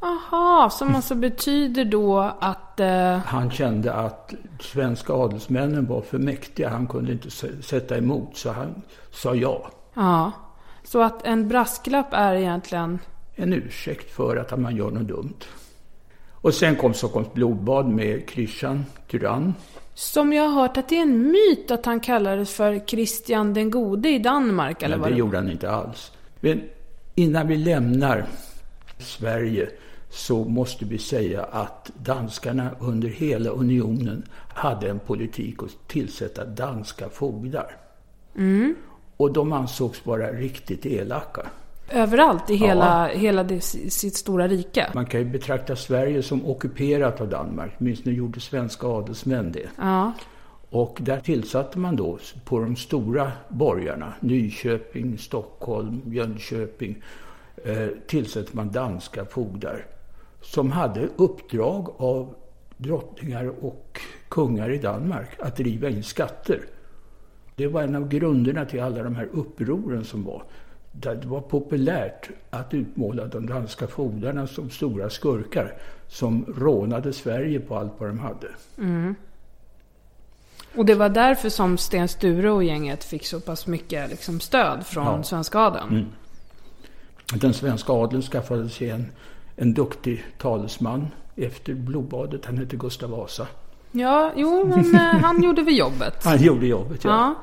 Aha, 0.00 0.70
som 0.70 0.94
alltså 0.94 1.14
betyder 1.14 1.84
då 1.84 2.20
att... 2.20 2.71
Eh, 2.82 3.18
Han 3.18 3.50
kände 3.50 3.92
att 3.92 4.34
svenska 4.60 5.12
adelsmännen 5.12 5.86
var 5.86 6.00
för 6.00 6.18
mäktiga. 6.18 6.68
Han 6.68 6.86
kunde 6.86 7.12
inte 7.12 7.30
sätta 7.62 7.98
emot 7.98 8.36
så 8.36 8.50
han 8.52 8.82
sa 9.10 9.34
ja. 9.34 9.70
ja. 9.94 10.32
Så 10.84 11.02
att 11.02 11.26
en 11.26 11.48
brasklapp 11.48 12.08
är 12.12 12.34
egentligen... 12.34 12.98
En 13.34 13.52
ursäkt 13.52 14.10
för 14.10 14.36
att 14.36 14.58
man 14.58 14.76
gör 14.76 14.90
något 14.90 15.08
dumt. 15.08 15.44
Och 16.30 16.54
sen 16.54 16.76
kom 16.76 16.94
Stockholms 16.94 17.32
blodbad 17.32 17.88
med 17.88 18.30
Christian 18.30 18.84
Tyrann. 19.10 19.54
Som 19.94 20.32
jag 20.32 20.48
har 20.48 20.62
hört 20.62 20.76
att 20.76 20.88
det 20.88 20.98
är 20.98 21.02
en 21.02 21.32
myt 21.32 21.70
att 21.70 21.86
han 21.86 22.00
kallades 22.00 22.54
för 22.54 22.88
Kristian 22.88 23.54
den 23.54 23.70
gode 23.70 24.08
i 24.08 24.18
Danmark, 24.18 24.82
eller 24.82 24.96
vad 24.96 25.08
det 25.08 25.14
det 25.14 25.18
gjorde 25.18 25.36
han 25.36 25.50
inte 25.50 25.70
alls. 25.70 26.12
Men 26.40 26.62
innan 27.14 27.48
vi 27.48 27.56
lämnar 27.56 28.24
Sverige 28.98 29.68
så 30.12 30.44
måste 30.44 30.84
vi 30.84 30.98
säga 30.98 31.42
att 31.42 31.90
danskarna 32.02 32.70
under 32.80 33.08
hela 33.08 33.50
unionen 33.50 34.22
hade 34.48 34.90
en 34.90 34.98
politik 34.98 35.62
att 35.62 35.88
tillsätta 35.88 36.44
danska 36.44 37.08
fogdar. 37.08 37.76
Och 39.16 39.32
de 39.32 39.52
ansågs 39.52 40.06
vara 40.06 40.32
riktigt 40.32 40.86
elaka. 40.86 41.46
Överallt 41.90 42.50
i 42.50 42.54
hela, 42.54 43.06
hela 43.06 43.44
det, 43.44 43.60
sitt 43.60 44.16
stora 44.16 44.48
rike. 44.48 44.90
Man 44.94 45.06
kan 45.06 45.20
ju 45.20 45.26
betrakta 45.26 45.76
Sverige 45.76 46.22
som 46.22 46.46
ockuperat 46.46 47.20
av 47.20 47.28
Danmark. 47.28 47.72
Åtminstone 47.78 48.16
gjorde 48.16 48.40
svenska 48.40 48.86
adelsmän 48.86 49.52
det. 49.52 49.68
Ja. 49.78 50.12
Och 50.70 50.98
där 51.00 51.20
tillsatte 51.20 51.78
man 51.78 51.96
då 51.96 52.18
på 52.44 52.58
de 52.58 52.76
stora 52.76 53.32
borgarna, 53.48 54.12
Nyköping, 54.20 55.18
Stockholm, 55.18 56.02
Jönköping, 56.06 57.02
eh, 57.64 57.88
tillsatte 58.06 58.56
man 58.56 58.70
danska 58.70 59.24
fogdar 59.24 59.86
som 60.42 60.72
hade 60.72 61.08
uppdrag 61.16 61.94
av 61.96 62.34
drottningar 62.76 63.52
och 63.64 64.00
kungar 64.28 64.70
i 64.70 64.78
Danmark 64.78 65.28
att 65.40 65.56
driva 65.56 65.88
in 65.88 66.02
skatter. 66.02 66.60
Det 67.56 67.66
var 67.66 67.82
en 67.82 67.94
av 67.96 68.08
grunderna 68.08 68.64
till 68.64 68.82
alla 68.82 69.02
de 69.02 69.16
här 69.16 69.28
upproren 69.32 70.04
som 70.04 70.24
var. 70.24 70.42
Det 70.92 71.24
var 71.24 71.40
populärt 71.40 72.30
att 72.50 72.74
utmåla 72.74 73.26
de 73.26 73.46
danska 73.46 73.86
fogdarna 73.86 74.46
som 74.46 74.70
stora 74.70 75.10
skurkar 75.10 75.74
som 76.08 76.44
rånade 76.58 77.12
Sverige 77.12 77.60
på 77.60 77.76
allt 77.76 77.92
vad 77.98 78.08
de 78.08 78.18
hade. 78.18 78.48
Och 80.76 80.86
det 80.86 80.94
var 80.94 81.08
därför 81.08 81.48
som 81.48 81.78
Sten 81.78 82.08
Sture 82.08 82.50
och 82.50 82.64
gänget 82.64 83.04
fick 83.04 83.26
så 83.26 83.40
pass 83.40 83.66
mycket 83.66 84.10
liksom, 84.10 84.40
stöd 84.40 84.86
från 84.86 85.04
Ja. 85.04 85.22
svenska 85.22 85.58
adeln. 85.58 86.06
Den 87.34 87.54
svenska 87.54 87.92
adeln 87.92 88.22
skaffade 88.22 88.68
sig 88.68 88.90
en, 88.90 89.06
en 89.56 89.74
duktig 89.74 90.24
talesman 90.38 91.06
efter 91.36 91.74
blodbadet. 91.74 92.46
Han 92.46 92.58
hette 92.58 92.76
Gustav 92.76 93.10
Vasa. 93.10 93.46
Ja, 93.92 94.32
jo, 94.36 94.66
men 94.66 94.94
eh, 94.94 95.00
han 95.00 95.42
gjorde 95.44 95.62
väl 95.62 95.78
jobbet. 95.78 96.24
Han 96.24 96.42
gjorde 96.42 96.66
jobbet, 96.66 97.04
ja. 97.04 97.10
Ja. 97.10 97.34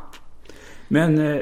Men 0.88 1.20
eh, 1.20 1.42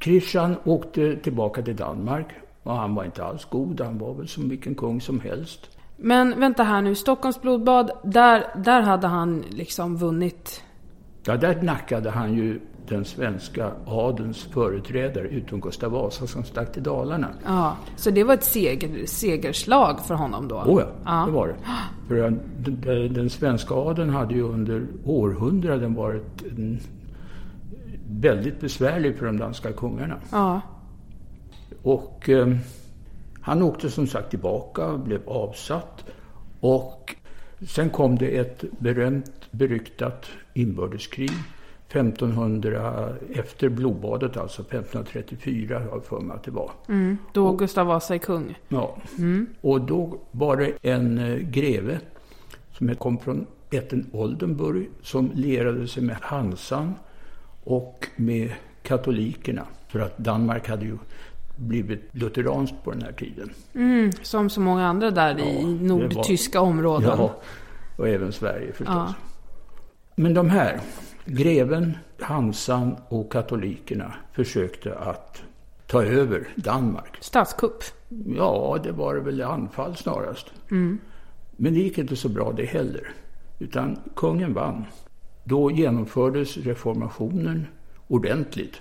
Christian 0.00 0.56
åkte 0.64 1.16
tillbaka 1.16 1.62
till 1.62 1.76
Danmark 1.76 2.26
och 2.62 2.74
han 2.74 2.94
var 2.94 3.04
inte 3.04 3.24
alls 3.24 3.44
god. 3.44 3.80
Han 3.80 3.98
var 3.98 4.14
väl 4.14 4.28
som 4.28 4.48
vilken 4.48 4.74
kung 4.74 5.00
som 5.00 5.20
helst. 5.20 5.70
Men 5.96 6.40
vänta 6.40 6.62
här 6.62 6.82
nu, 6.82 6.94
Stockholms 6.94 7.42
blodbad, 7.42 7.90
där, 8.04 8.46
där 8.56 8.80
hade 8.82 9.06
han 9.06 9.44
liksom 9.50 9.96
vunnit. 9.96 10.64
Ja, 11.26 11.36
där 11.36 11.62
nackade 11.62 12.10
han 12.10 12.34
ju 12.34 12.60
den 12.88 13.04
svenska 13.04 13.72
adelns 13.86 14.42
företrädare 14.42 15.28
utom 15.28 15.60
Gustav 15.60 15.90
Vasa 15.92 16.26
som 16.26 16.44
stack 16.44 16.72
till 16.72 16.82
Dalarna. 16.82 17.28
Ja, 17.44 17.76
så 17.96 18.10
det 18.10 18.24
var 18.24 18.34
ett 18.34 18.44
seger, 18.44 19.06
segerslag 19.06 20.00
för 20.06 20.14
honom 20.14 20.48
då? 20.48 20.54
Oh 20.56 20.80
ja, 20.80 20.88
Ja. 21.04 21.26
det 21.26 21.32
var 21.32 21.48
det. 21.48 21.54
För 22.08 22.14
den, 22.14 23.12
den, 23.14 23.30
svenska 23.30 23.74
adeln 23.74 24.10
hade 24.10 24.34
ju 24.34 24.42
under 24.42 24.86
århundraden 25.04 25.94
varit 25.94 26.42
väldigt 28.10 28.60
besvärlig 28.60 29.18
för 29.18 29.26
de 29.26 29.38
danska 29.38 29.72
kungarna. 29.72 30.16
Ja. 30.30 30.60
Och 31.82 32.28
eh, 32.28 32.56
han 33.40 33.62
åkte 33.62 33.90
som 33.90 34.06
sagt 34.06 34.30
tillbaka 34.30 34.96
blev 34.96 35.28
avsatt. 35.28 36.04
Och 36.60 37.16
sen 37.68 37.90
kom 37.90 38.16
det 38.18 38.38
ett 38.38 38.64
berömt, 38.78 39.32
beryktat 39.50 40.26
inbördeskrig 40.54 41.30
1500, 41.96 43.08
efter 43.34 43.68
blodbadet 43.68 44.36
alltså, 44.36 44.62
1534 44.62 45.78
har 45.78 45.86
jag 45.86 46.04
för 46.04 46.20
mig 46.20 46.34
att 46.36 46.42
det 46.44 46.50
var. 46.50 46.70
Mm, 46.88 47.18
då 47.32 47.52
Gustav 47.52 47.86
Vasa 47.86 48.14
är 48.14 48.18
kung. 48.18 48.58
Ja. 48.68 48.96
Och 49.60 49.80
då 49.80 50.18
var 50.30 50.56
det 50.56 50.72
en 50.82 51.18
eh, 51.18 51.36
greve 51.36 52.00
som 52.72 52.94
kom 52.94 53.18
från 53.18 53.46
ätten 53.70 54.06
Oldenburg 54.12 54.88
som 55.02 55.30
lierade 55.34 55.88
sig 55.88 56.02
med 56.02 56.16
Hansan 56.20 56.94
och 57.64 58.06
med 58.16 58.52
katolikerna. 58.82 59.62
För 59.88 59.98
att 60.00 60.18
Danmark 60.18 60.68
hade 60.68 60.84
ju 60.84 60.98
blivit 61.56 62.08
lutheranskt 62.12 62.84
på 62.84 62.90
den 62.90 63.02
här 63.02 63.12
tiden. 63.12 63.50
Mm, 63.74 64.12
som 64.22 64.50
så 64.50 64.60
många 64.60 64.86
andra 64.86 65.10
där 65.10 65.38
i 65.38 65.60
Ja, 65.62 65.66
det 65.66 65.84
nordtyska 65.86 66.60
var- 66.60 66.66
områden. 66.66 67.10
Ja, 67.18 67.34
och 67.96 68.08
även 68.08 68.32
Sverige 68.32 68.66
förstås. 68.72 68.86
Ja. 68.96 69.14
Men 70.16 70.34
de 70.34 70.50
här, 70.50 70.80
greven, 71.26 71.98
Hansan 72.20 72.96
och 73.08 73.32
katolikerna 73.32 74.14
försökte 74.32 74.98
att 74.98 75.42
ta 75.86 76.02
över 76.04 76.48
Danmark. 76.54 77.18
Statskupp. 77.20 77.84
Ja, 78.36 78.78
det 78.84 78.92
var 78.92 79.14
väl 79.14 79.42
anfall 79.42 79.96
snarast. 79.96 80.46
Men 81.56 81.74
det 81.74 81.80
gick 81.80 81.98
inte 81.98 82.16
så 82.16 82.28
bra 82.28 82.52
det 82.52 82.64
heller. 82.64 83.10
Utan 83.58 83.98
kungen 84.14 84.54
vann. 84.54 84.84
Då 85.44 85.70
genomfördes 85.70 86.56
reformationen 86.56 87.66
ordentligt. 88.08 88.80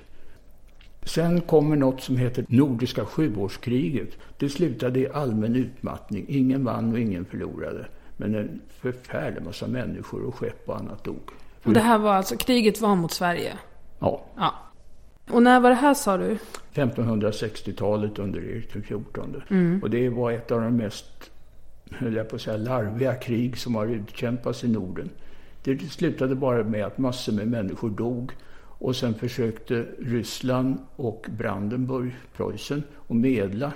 Sen 1.03 1.41
kommer 1.41 1.75
något 1.75 2.01
som 2.01 2.17
heter 2.17 2.45
Nordiska 2.49 3.05
sjuårskriget. 3.05 4.09
Det 4.37 4.49
slutade 4.49 4.99
i 4.99 5.09
allmän 5.09 5.55
utmattning. 5.55 6.25
Ingen 6.27 6.63
vann 6.63 6.91
och 6.91 6.99
ingen 6.99 7.25
förlorade. 7.25 7.87
Men 8.17 8.35
en 8.35 8.61
förfärlig 8.69 9.43
massa 9.43 9.67
människor 9.67 10.25
och 10.25 10.35
skepp 10.35 10.69
och 10.69 10.79
annat 10.79 11.03
dog. 11.03 11.31
Och 11.65 11.73
det 11.73 11.79
här 11.79 11.97
var 11.97 12.13
alltså, 12.13 12.37
kriget 12.37 12.81
var 12.81 12.95
mot 12.95 13.11
Sverige. 13.11 13.53
Ja, 13.99 14.25
Ja. 14.37 14.53
Och 15.29 15.43
när 15.43 15.59
var 15.59 15.69
det 15.69 15.75
här 15.75 15.93
sa 15.93 16.17
du? 16.17 16.37
1560-talet 16.73 18.19
under 18.19 18.39
Erik 18.39 18.71
XIV. 18.71 19.79
Och 19.83 19.89
det 19.89 20.09
var 20.09 20.31
ett 20.31 20.51
av 20.51 20.61
de 20.61 20.77
mest, 20.77 21.31
höll 21.91 22.15
jag 22.15 22.29
på 22.29 22.35
att 22.35 22.41
säga, 22.41 22.57
larviga 22.57 23.15
krig 23.15 23.57
som 23.57 23.75
har 23.75 23.87
utkämpats 23.87 24.63
i 24.63 24.67
Norden. 24.67 25.09
Det 25.63 25.77
slutade 25.91 26.35
bara 26.35 26.63
med 26.63 26.85
att 26.85 26.97
massor 26.97 27.33
med 27.33 27.47
människor 27.47 27.89
dog. 27.89 28.31
Och 28.77 28.95
sen 28.95 29.13
försökte 29.13 29.85
Ryssland 29.99 30.77
och 30.95 31.25
Brandenburg, 31.37 32.15
Preussen, 32.37 32.83
att 33.07 33.15
medla. 33.15 33.71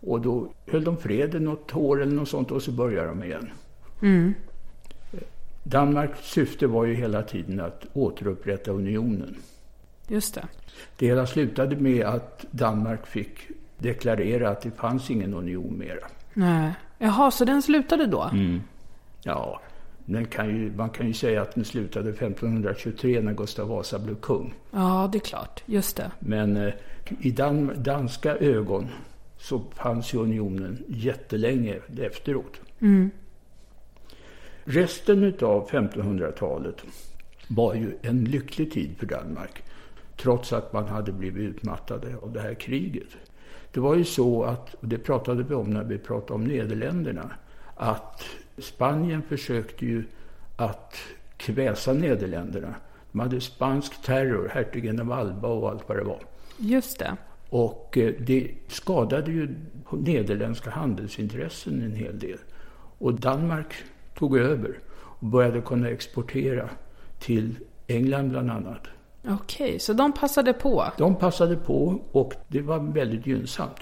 Och 0.00 0.20
då 0.20 0.52
höll 0.66 0.84
de 0.84 0.96
freden 0.96 1.44
något 1.44 1.76
år 1.76 2.02
eller 2.02 2.12
något 2.12 2.28
sånt 2.28 2.50
och 2.50 2.62
så 2.62 2.72
började 2.72 3.08
de 3.08 3.24
igen. 3.24 3.50
Danmarks 5.70 6.30
syfte 6.30 6.66
var 6.66 6.84
ju 6.84 6.94
hela 6.94 7.22
tiden 7.22 7.60
att 7.60 7.86
återupprätta 7.92 8.70
unionen. 8.70 9.36
Just 10.08 10.34
det. 10.34 10.44
Det 10.96 11.06
hela 11.06 11.26
slutade 11.26 11.76
med 11.76 12.06
att 12.06 12.46
Danmark 12.50 13.06
fick 13.06 13.38
deklarera 13.78 14.50
att 14.50 14.60
det 14.60 14.70
fanns 14.70 15.10
ingen 15.10 15.34
union 15.34 15.78
mera. 15.78 16.06
Nej. 16.34 16.72
Jaha, 16.98 17.30
så 17.30 17.44
den 17.44 17.62
slutade 17.62 18.06
då? 18.06 18.30
Ja, 19.22 19.60
den 20.04 20.24
kan 20.24 20.48
ju, 20.48 20.72
man 20.76 20.90
kan 20.90 21.06
ju 21.06 21.12
säga 21.12 21.42
att 21.42 21.54
den 21.54 21.64
slutade 21.64 22.10
1523 22.10 23.20
när 23.20 23.32
Gustav 23.32 23.68
Vasa 23.68 23.98
blev 23.98 24.14
kung. 24.14 24.54
Ja, 24.70 25.08
det 25.12 25.18
är 25.18 25.20
klart. 25.20 25.62
Just 25.66 25.96
det. 25.96 26.10
Men 26.18 26.56
eh, 26.56 26.72
i 27.20 27.30
dan, 27.30 27.72
danska 27.76 28.36
ögon 28.36 28.88
så 29.38 29.62
fanns 29.74 30.14
ju 30.14 30.18
unionen 30.18 30.84
jättelänge 30.88 31.78
efteråt. 32.00 32.60
Resten 34.72 35.24
av 35.40 35.70
1500-talet 35.70 36.84
var 37.48 37.74
ju 37.74 37.96
en 38.02 38.24
lycklig 38.24 38.72
tid 38.72 38.96
för 38.98 39.06
Danmark. 39.06 39.62
Trots 40.16 40.52
att 40.52 40.72
man 40.72 40.88
hade 40.88 41.12
blivit 41.12 41.42
utmattade 41.42 42.16
av 42.22 42.32
det 42.32 42.40
här 42.40 42.54
kriget. 42.54 43.08
Det 43.72 43.80
var 43.80 43.94
ju 43.94 44.04
så 44.04 44.44
att, 44.44 44.74
och 44.74 44.88
det 44.88 44.98
pratade 44.98 45.42
vi 45.42 45.54
om 45.54 45.70
när 45.70 45.84
vi 45.84 45.98
pratade 45.98 46.32
om 46.32 46.44
Nederländerna, 46.44 47.30
att 47.74 48.24
Spanien 48.58 49.22
försökte 49.22 49.86
ju 49.86 50.04
att 50.56 50.96
kväsa 51.36 51.92
Nederländerna. 51.92 52.74
De 53.12 53.20
hade 53.20 53.40
spansk 53.40 54.02
terror, 54.02 54.50
hertigen 54.54 55.00
av 55.00 55.12
Alba 55.12 55.48
och 55.48 55.70
allt 55.70 55.88
vad 55.88 55.98
det 55.98 56.04
var. 56.04 56.20
Just 56.58 56.98
det. 56.98 57.16
Och 57.48 57.98
eh, 57.98 58.14
det 58.18 58.50
skadade 58.68 59.32
ju 59.32 59.54
nederländska 59.90 60.70
handelsintressen 60.70 61.82
en 61.82 61.94
hel 61.94 62.18
del. 62.18 62.38
Och 62.98 63.14
Danmark 63.14 63.74
tog 64.20 64.38
över 64.38 64.78
och 64.92 65.26
började 65.26 65.60
kunna 65.60 65.88
exportera 65.88 66.68
till 67.18 67.56
England 67.86 68.28
bland 68.28 68.50
annat. 68.50 68.86
Okej, 69.28 69.78
så 69.78 69.92
de 69.92 70.12
passade 70.12 70.52
på. 70.52 70.84
De 70.98 71.14
passade 71.14 71.56
på 71.56 72.00
och 72.12 72.34
det 72.48 72.60
var 72.60 72.78
väldigt 72.78 73.26
gynnsamt. 73.26 73.80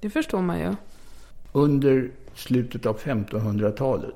Det 0.00 0.10
förstår 0.10 0.42
man 0.42 0.58
ju. 0.58 0.74
Under 1.52 2.10
slutet 2.34 2.86
av 2.86 2.98
1500-talet 2.98 4.14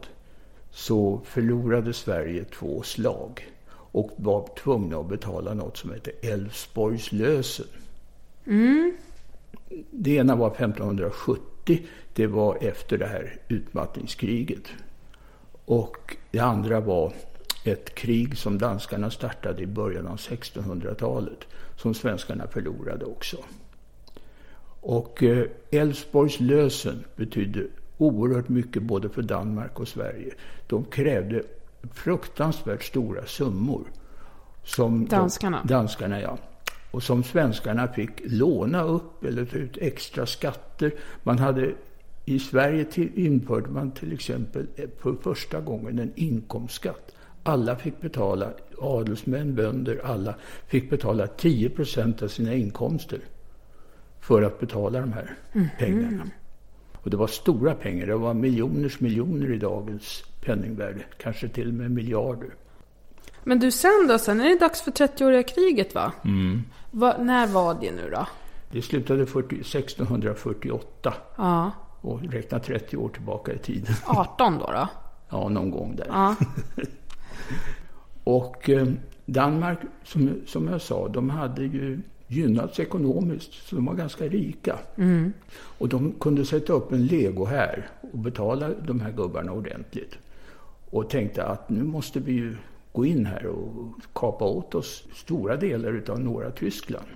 så 0.70 1.20
förlorade 1.24 1.92
Sverige 1.92 2.44
två 2.44 2.82
slag 2.82 3.52
och 3.74 4.10
var 4.16 4.48
tvungna 4.62 4.98
att 4.98 5.08
betala 5.08 5.54
något 5.54 5.76
som 5.76 5.92
heter 5.92 6.12
Älvsborgslösen. 6.22 7.66
Det 9.90 10.10
ena 10.10 10.36
var 10.36 10.50
1570, 10.50 11.86
det 12.14 12.26
var 12.26 12.58
efter 12.60 12.98
det 12.98 13.06
här 13.06 13.36
utmattningskriget. 13.48 14.68
Och 15.64 16.16
det 16.30 16.38
andra 16.38 16.80
var 16.80 17.12
ett 17.64 17.94
krig 17.94 18.38
som 18.38 18.58
danskarna 18.58 19.10
startade 19.10 19.62
i 19.62 19.66
början 19.66 20.06
av 20.06 20.16
1600-talet, 20.16 21.38
som 21.76 21.94
svenskarna 21.94 22.46
förlorade 22.46 23.04
också. 23.04 23.36
Och 24.80 25.22
eh, 25.22 25.46
Älvsborgslösen 25.70 27.04
betydde 27.16 27.66
oerhört 27.98 28.48
mycket 28.48 28.82
både 28.82 29.08
för 29.08 29.22
Danmark 29.22 29.80
och 29.80 29.88
Sverige. 29.88 30.34
De 30.66 30.84
krävde 30.84 31.42
fruktansvärt 31.92 32.82
stora 32.82 33.26
summor. 33.26 33.84
Som 34.64 35.06
Danskarna? 35.06 35.60
De, 35.62 35.74
danskarna, 35.74 36.20
ja. 36.20 36.38
Och 36.90 37.02
som 37.02 37.22
svenskarna 37.22 37.88
fick 37.88 38.10
låna 38.24 38.82
upp 38.82 39.24
eller 39.24 39.44
ta 39.44 39.56
ut 39.56 39.78
extra 39.80 40.26
skatter. 40.26 40.94
Man 41.22 41.38
hade, 41.38 41.72
I 42.24 42.38
Sverige 42.38 42.84
till, 42.84 43.18
införde 43.26 43.68
man 43.68 43.90
till 43.90 44.12
exempel 44.12 44.66
eh, 44.76 44.88
för 44.98 45.14
första 45.22 45.60
gången 45.60 45.98
en 45.98 46.12
inkomstskatt. 46.14 47.14
Alla 47.42 47.76
fick 47.76 48.00
betala, 48.00 48.50
adelsmän, 48.78 49.54
bönder, 49.54 50.00
alla 50.04 50.34
fick 50.66 50.90
betala 50.90 51.26
10 51.26 51.70
procent 51.70 52.22
av 52.22 52.28
sina 52.28 52.54
inkomster 52.54 53.20
för 54.20 54.42
att 54.42 54.60
betala 54.60 55.00
de 55.00 55.12
här 55.12 55.34
pengarna. 55.78 56.30
Och 56.92 57.10
det 57.10 57.16
var 57.16 57.26
stora 57.26 57.74
pengar. 57.74 58.06
Det 58.06 58.16
var 58.16 58.34
miljoners 58.34 59.00
miljoner 59.00 59.52
i 59.52 59.58
dagens 59.58 60.24
penningvärde. 60.44 61.00
Kanske 61.18 61.48
till 61.48 61.68
och 61.68 61.74
med 61.74 61.90
miljarder. 61.90 62.54
Men 63.44 63.58
du, 63.58 63.70
sen 63.70 64.06
då? 64.08 64.18
Sen 64.18 64.40
är 64.40 64.48
det 64.48 64.58
dags 64.58 64.82
för 64.82 64.90
30-åriga 64.90 65.42
kriget 65.42 65.94
va? 65.94 66.12
Va, 66.90 67.16
när 67.18 67.46
var 67.46 67.76
det 67.80 67.92
nu 67.92 68.10
då? 68.10 68.26
Det 68.70 68.82
slutade 68.82 69.26
40, 69.26 69.54
1648 69.54 71.14
Ja, 71.36 71.70
och 72.02 72.22
räkna 72.22 72.58
30 72.58 72.96
år 72.96 73.08
tillbaka 73.08 73.52
i 73.52 73.58
tiden. 73.58 73.94
18 74.06 74.58
då 74.58 74.66
då? 74.66 74.88
Ja, 75.30 75.48
någon 75.48 75.70
gång 75.70 75.96
där. 75.96 76.06
Ja. 76.08 76.36
Och 78.24 78.70
eh, 78.70 78.88
Danmark, 79.26 79.78
som, 80.04 80.40
som 80.46 80.68
jag 80.68 80.80
sa, 80.80 81.08
de 81.08 81.30
hade 81.30 81.62
ju 81.62 82.00
gynnats 82.26 82.80
ekonomiskt, 82.80 83.52
så 83.52 83.76
de 83.76 83.84
var 83.84 83.94
ganska 83.94 84.24
rika. 84.24 84.78
Och 85.78 85.88
de 85.88 86.12
kunde 86.20 86.44
sätta 86.44 86.72
upp 86.72 86.92
en 86.92 87.06
legohär 87.06 87.90
och 88.12 88.18
betala 88.18 88.70
de 88.86 89.00
här 89.00 89.12
gubbarna 89.12 89.52
ordentligt. 89.52 90.18
Och 90.90 91.10
tänkte 91.10 91.44
att 91.44 91.70
nu 91.70 91.82
måste 91.82 92.20
vi 92.20 92.32
ju 92.32 92.56
gå 92.92 93.06
in 93.06 93.26
här 93.26 93.46
och 93.46 93.92
kapa 94.12 94.44
åt 94.44 94.74
oss 94.74 95.04
stora 95.14 95.56
delar 95.56 95.92
utav 95.92 96.20
norra 96.20 96.50
Tyskland. 96.50 97.06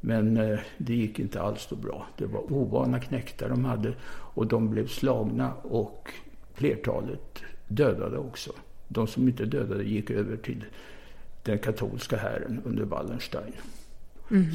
Men 0.00 0.36
eh, 0.36 0.58
det 0.78 0.94
gick 0.94 1.18
inte 1.18 1.42
alls 1.42 1.62
så 1.62 1.76
bra. 1.76 2.06
Det 2.16 2.26
var 2.26 2.52
ovana 2.52 3.00
knektar 3.00 3.48
de 3.48 3.64
hade 3.64 3.94
och 4.10 4.46
de 4.46 4.70
blev 4.70 4.86
slagna 4.88 5.52
och 5.54 6.10
flertalet 6.54 7.38
dödade 7.68 8.18
också. 8.18 8.52
De 8.88 9.06
som 9.06 9.28
inte 9.28 9.44
dödade 9.44 9.84
gick 9.84 10.10
över 10.10 10.36
till 10.36 10.64
den 11.42 11.58
katolska 11.58 12.16
hären 12.16 12.62
under 12.64 12.84
Wallenstein. 12.84 13.52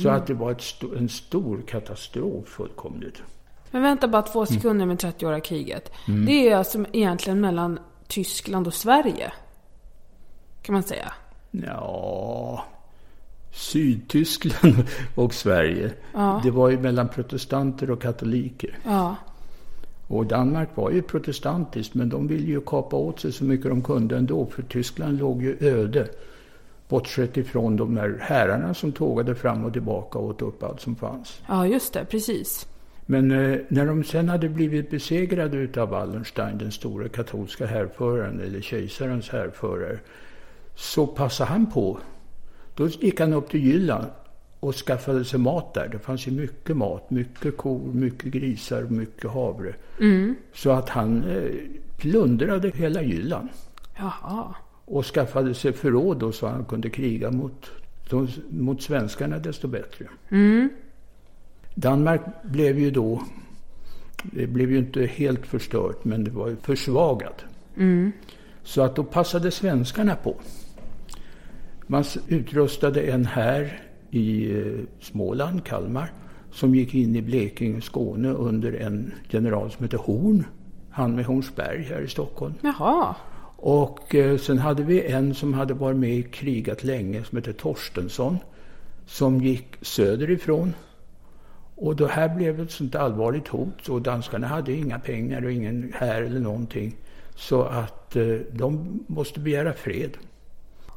Så 0.01 0.09
att 0.09 0.27
det 0.27 0.33
var 0.33 0.53
sto- 0.53 0.97
en 0.97 1.09
stor 1.09 1.61
katastrof 1.67 2.47
fullkomligt. 2.47 3.23
Men 3.71 3.81
vänta 3.81 4.07
bara 4.07 4.21
två 4.21 4.45
sekunder 4.45 4.85
med 4.85 4.97
30-åriga 4.97 5.39
kriget. 5.39 5.91
Det 6.25 6.49
är 6.49 6.55
alltså 6.55 6.85
egentligen 6.93 7.41
mellan 7.41 7.79
Tyskland 8.07 8.67
och 8.67 8.73
Sverige. 8.73 9.33
Kan 10.61 10.73
man 10.73 10.83
säga. 10.83 11.13
Ja, 11.51 12.65
Sydtyskland 13.53 14.85
och 15.15 15.33
Sverige. 15.33 15.91
Det 16.43 16.51
var 16.51 16.69
ju 16.69 16.79
mellan 16.79 17.09
protestanter 17.09 17.91
och 17.91 18.01
katoliker. 18.01 18.77
Ja. 18.85 19.15
Och 20.07 20.25
Danmark 20.25 20.69
var 20.75 20.91
ju 20.91 21.01
protestantiskt 21.01 21.93
men 21.93 22.09
de 22.09 22.27
ville 22.27 22.47
ju 22.47 22.61
kapa 22.61 22.95
åt 22.95 23.19
sig 23.19 23.31
så 23.31 23.43
mycket 23.43 23.69
de 23.69 23.81
kunde 23.81 24.17
ändå 24.17 24.45
för 24.45 24.63
Tyskland 24.63 25.19
låg 25.19 25.43
ju 25.43 25.57
öde. 25.59 26.07
Bortsett 26.87 27.37
ifrån 27.37 27.77
de 27.77 27.95
där 27.95 28.17
herrarna 28.21 28.73
som 28.73 28.91
tågade 28.91 29.35
fram 29.35 29.65
och 29.65 29.73
tillbaka 29.73 30.19
och 30.19 30.29
åt 30.29 30.41
upp 30.41 30.63
allt 30.63 30.81
som 30.81 30.95
fanns. 30.95 31.41
Ja, 31.47 31.67
just 31.67 31.93
det. 31.93 32.05
Precis. 32.05 32.67
Men 33.05 33.31
eh, 33.31 33.59
när 33.67 33.85
de 33.85 34.03
sen 34.03 34.29
hade 34.29 34.49
blivit 34.49 34.89
besegrade 34.89 35.57
utav 35.57 35.89
Wallenstein, 35.89 36.57
den 36.57 36.71
stora 36.71 37.09
katolska 37.09 37.65
härföraren, 37.65 38.39
eller 38.39 38.61
kejsarens 38.61 39.29
härförare, 39.29 39.99
så 40.75 41.07
passade 41.07 41.49
han 41.49 41.71
på. 41.71 41.99
Då 42.75 42.87
gick 42.87 43.19
han 43.19 43.33
upp 43.33 43.49
till 43.49 43.63
Jylland 43.65 44.07
och 44.59 44.75
skaffade 44.75 45.25
sig 45.25 45.39
mat 45.39 45.73
där. 45.73 45.87
Det 45.87 45.99
fanns 45.99 46.27
ju 46.27 46.31
mycket 46.31 46.77
mat, 46.77 47.09
mycket 47.09 47.57
kor, 47.57 47.93
mycket 47.93 48.33
grisar, 48.33 48.83
mycket 48.83 49.31
havre. 49.31 49.75
Så 50.53 50.71
att 50.71 50.89
han 50.89 51.23
eh, 51.23 51.49
plundrade 51.97 52.69
hela 52.75 53.01
Jylland 53.01 53.49
Jaha. 53.97 54.55
och 54.85 55.05
skaffade 55.05 55.53
sig 55.53 55.73
förråd 55.73 56.19
då 56.19 56.31
så 56.31 56.47
han 56.47 56.65
kunde 56.65 56.89
kriga 56.89 57.31
mot, 57.31 57.71
de, 58.09 58.27
mot 58.49 58.81
svenskarna 58.81 59.37
desto 59.39 59.67
bättre. 59.67 60.05
Danmark 61.75 62.21
blev 62.43 62.79
ju 62.79 62.91
då, 62.91 63.23
det 64.23 64.47
blev 64.47 64.71
ju 64.71 64.77
inte 64.77 65.05
helt 65.05 65.45
förstört, 65.45 66.05
men 66.05 66.23
det 66.23 66.31
var 66.31 66.49
ju 66.49 66.55
försvagat. 66.55 67.45
Så 68.63 68.81
att 68.81 68.95
då 68.95 69.03
passade 69.03 69.51
svenskarna 69.51 70.15
på. 70.15 70.35
Man 71.87 72.03
utrustade 72.27 73.01
en 73.01 73.25
här 73.25 73.81
i 74.11 74.57
eh, 74.59 74.79
Småland, 74.99 75.65
Kalmar, 75.65 76.11
som 76.51 76.75
gick 76.75 76.95
in 76.95 77.15
i 77.15 77.21
Blekinge, 77.21 77.81
Skåne 77.81 78.29
under 78.29 78.73
en 78.73 79.11
general 79.29 79.71
som 79.71 79.83
hette 79.83 79.97
Horn. 79.97 80.45
Han 80.89 81.15
med 81.15 81.25
Hornsberg 81.25 81.83
här 81.83 82.01
i 82.01 82.07
Stockholm. 82.07 82.53
Jaha. 82.61 83.15
Och 83.57 84.15
eh, 84.15 84.37
sen 84.37 84.57
hade 84.57 84.83
vi 84.83 85.05
en 85.05 85.35
som 85.35 85.53
hade 85.53 85.73
varit 85.73 85.97
med 85.97 86.13
i 86.13 86.23
krigat 86.23 86.83
länge 86.83 87.23
som 87.23 87.35
hette 87.35 87.53
Torstensson. 87.53 88.37
Som 89.05 89.41
gick 89.41 89.67
söderifrån. 89.81 90.73
Och 91.75 91.95
då 91.95 92.07
här 92.07 92.35
blev 92.35 92.59
ett 92.59 92.71
sånt 92.71 92.95
allvarligt 92.95 93.47
hot 93.47 93.89
och 93.89 94.01
danskarna 94.01 94.47
hade 94.47 94.73
inga 94.73 94.99
pengar 94.99 95.45
och 95.45 95.51
ingen 95.51 95.93
här 95.95 96.21
eller 96.21 96.39
någonting. 96.39 96.95
Så 97.35 97.61
att 97.61 98.15
eh, 98.15 98.25
de 98.51 98.99
måste 99.07 99.39
begära 99.39 99.73
fred. 99.73 100.17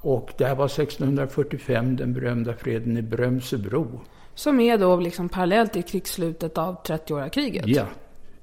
Och 0.07 0.33
det 0.37 0.45
här 0.45 0.55
var 0.55 0.67
1645, 0.67 1.97
den 1.97 2.15
berömda 2.15 2.55
freden 2.55 2.97
i 2.97 3.03
Brömsebro. 3.03 4.01
Som 4.35 4.61
är 4.61 4.79
då 4.79 4.97
liksom 4.97 5.29
parallellt 5.29 5.73
till 5.73 5.83
krigsslutet 5.83 6.59
av 6.59 6.83
30-åriga 6.83 7.29
kriget. 7.29 7.67
Ja. 7.67 7.85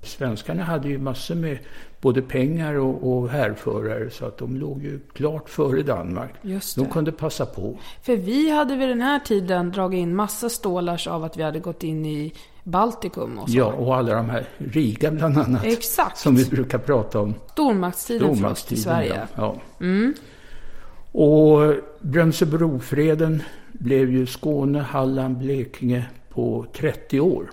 Svenskarna 0.01 0.63
hade 0.63 0.89
ju 0.89 0.97
massor 0.97 1.35
med 1.35 1.57
både 2.01 2.21
pengar 2.21 2.73
och, 2.73 3.11
och 3.11 3.29
härförare 3.29 4.09
så 4.09 4.25
att 4.25 4.37
de 4.37 4.57
låg 4.57 4.83
ju 4.83 4.99
klart 5.13 5.49
före 5.49 5.81
Danmark. 5.81 6.33
Just 6.41 6.75
De 6.75 6.83
det. 6.83 6.89
kunde 6.89 7.11
passa 7.11 7.45
på. 7.45 7.77
För 8.01 8.17
vi 8.17 8.49
hade 8.49 8.75
vid 8.75 8.89
den 8.89 9.01
här 9.01 9.19
tiden 9.19 9.71
dragit 9.71 9.97
in 9.97 10.15
massa 10.15 10.49
stålars 10.49 11.07
av 11.07 11.23
att 11.23 11.37
vi 11.37 11.43
hade 11.43 11.59
gått 11.59 11.83
in 11.83 12.05
i 12.05 12.33
Baltikum 12.63 13.39
och 13.39 13.49
så. 13.49 13.57
Ja, 13.57 13.65
och 13.65 13.95
alla 13.95 14.15
de 14.15 14.29
här 14.29 14.45
Riga 14.57 15.11
bland 15.11 15.37
annat. 15.37 15.65
Exakt. 15.65 16.17
Som 16.17 16.35
vi 16.35 16.45
brukar 16.45 16.77
prata 16.77 17.19
om. 17.19 17.33
Stormaktstiden 17.51 18.35
för 18.35 18.51
oss 18.51 18.71
i 18.71 18.77
Sverige. 18.77 19.27
Ja. 19.35 19.55
ja. 19.77 19.85
Och 21.13 21.75
Brömsebrofreden 22.01 23.43
blev 23.71 24.11
ju 24.11 24.25
Skåne, 24.25 24.79
Halland, 24.79 25.37
Blekinge 25.37 26.05
på 26.29 26.65
30 26.73 27.19
år. 27.19 27.49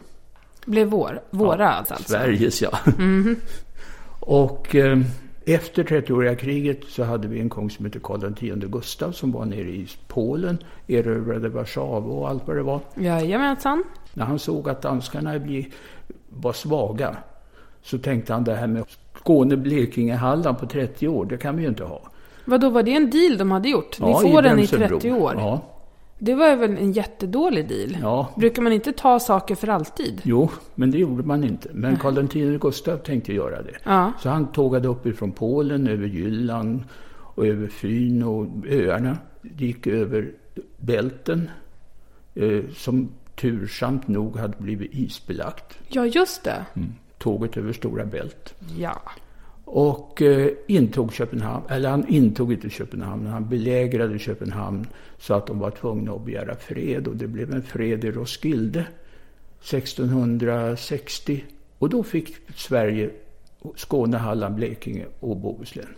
Blev 0.65 0.89
vår, 0.89 1.21
våra 1.31 1.63
Ja, 1.63 1.69
alltså. 1.69 1.95
Sveriges, 2.03 2.63
ja. 2.63 2.79
och 4.21 4.75
eh, 4.75 4.99
efter 5.47 5.85
30-åriga 5.85 6.35
kriget 6.35 6.85
så 6.89 7.05
hade 7.05 7.29
vi 7.29 7.41
en 7.41 7.51
kung 7.51 7.71
som 7.71 7.85
hette 7.85 7.99
Karl 8.03 8.25
X 8.25 8.65
Gustav 8.67 9.13
som 9.13 9.33
var 9.33 9.45
nere 9.45 9.69
i 9.69 9.89
Polen, 10.09 10.59
erövrade 10.87 11.49
Warszawa 11.49 11.99
och 11.99 12.29
allt 12.29 12.47
vad 12.47 12.57
det 12.57 12.63
var. 12.63 12.81
Jajamensan. 12.95 13.85
När 14.15 14.25
han 14.25 14.39
såg 14.39 14.69
att 14.69 14.83
danskarna 14.83 15.39
bli, 15.39 15.73
var 16.29 16.53
svaga 16.53 17.17
så 17.83 17.99
tänkte 17.99 18.33
han 18.33 18.45
det 18.45 18.55
här 18.55 18.67
med 18.67 18.85
Skåne, 19.19 19.57
Blekinge, 19.57 20.15
Halland 20.15 20.59
på 20.59 20.67
30 20.67 21.09
år, 21.09 21.25
det 21.25 21.37
kan 21.37 21.57
vi 21.57 21.63
ju 21.63 21.69
inte 21.69 21.85
ha. 21.85 22.10
Vad 22.51 22.61
då 22.61 22.71
var 22.71 22.83
det 22.83 22.95
en 22.95 23.11
deal 23.11 23.39
de 23.39 23.51
hade 23.51 23.69
gjort? 23.69 23.97
Ja, 24.01 24.07
Ni 24.07 24.31
får 24.31 24.43
den 24.43 24.53
i 24.53 24.67
Brömsebro. 24.67 25.01
30 25.01 25.13
år. 25.13 25.35
Ja, 25.37 25.61
Det 26.19 26.35
var 26.35 26.57
väl 26.57 26.71
en 26.79 26.93
jättedålig 26.93 27.69
deal? 27.69 27.97
ja. 28.03 28.29
Brukar 28.37 28.63
man 28.63 28.73
inte 28.73 28.93
ta 28.93 29.21
saker 29.21 29.55
för 29.55 29.69
alltid? 29.69 30.21
Jo, 30.25 30.49
men 30.75 30.91
det 30.91 30.99
gjorde 30.99 31.23
man 31.23 31.45
inte. 31.45 31.69
Men 31.73 31.97
Karl 31.97 32.19
X 32.19 32.63
Gustav 32.63 32.97
tänkte 32.97 33.33
göra 33.33 33.63
det. 33.63 33.75
Ja. 33.85 34.13
Så 34.23 34.29
han 34.29 34.47
tågade 34.53 34.89
upp 34.89 35.07
ifrån 35.07 35.33
Polen, 35.33 35.87
över 35.89 36.07
Jylland 36.07 36.85
och 37.35 37.47
över 37.47 37.69
Fyn 37.69 38.23
och 38.23 38.47
öarna. 38.69 39.17
Gick 39.43 39.87
över 39.87 40.31
Bälten, 40.77 41.51
eh, 42.35 42.61
som 42.77 43.09
tursamt 43.41 44.09
nog 44.09 44.37
hade 44.37 44.55
blivit 44.59 44.95
isbelagt. 44.95 45.79
Ja, 45.89 46.07
just 46.07 46.45
det. 46.45 46.65
Tåget 47.19 47.57
över 47.57 47.73
Stora 47.73 48.05
Bält. 48.07 48.55
Ja. 48.79 49.03
Och 49.73 50.23
eh, 50.23 50.51
intog 50.67 51.13
Köpenhamn, 51.13 51.65
eller 51.69 51.91
han 51.91 52.09
intog 52.09 52.53
inte 52.53 52.71
Köpenhamn, 52.71 53.27
han 53.27 53.49
belägrade 53.49 54.19
Köpenhamn 54.19 54.87
så 55.19 55.35
att 55.35 55.47
de 55.47 55.59
var 55.59 55.71
tvungna 55.71 56.13
att 56.13 56.25
begära 56.25 56.57
fred 56.57 57.09
och 57.09 57.17
det 57.17 57.27
blev 57.27 57.55
en 57.55 57.63
fred 57.63 58.05
i 58.05 58.11
Roskilde 58.11 58.87
1660. 59.61 61.45
Och 61.79 61.89
då 61.89 62.03
fick 62.03 62.37
Sverige 62.57 63.11
Skåne, 63.77 64.17
Halland, 64.17 64.55
Blekinge 64.55 65.07
och 65.21 65.37
Bohuslän. 65.37 65.95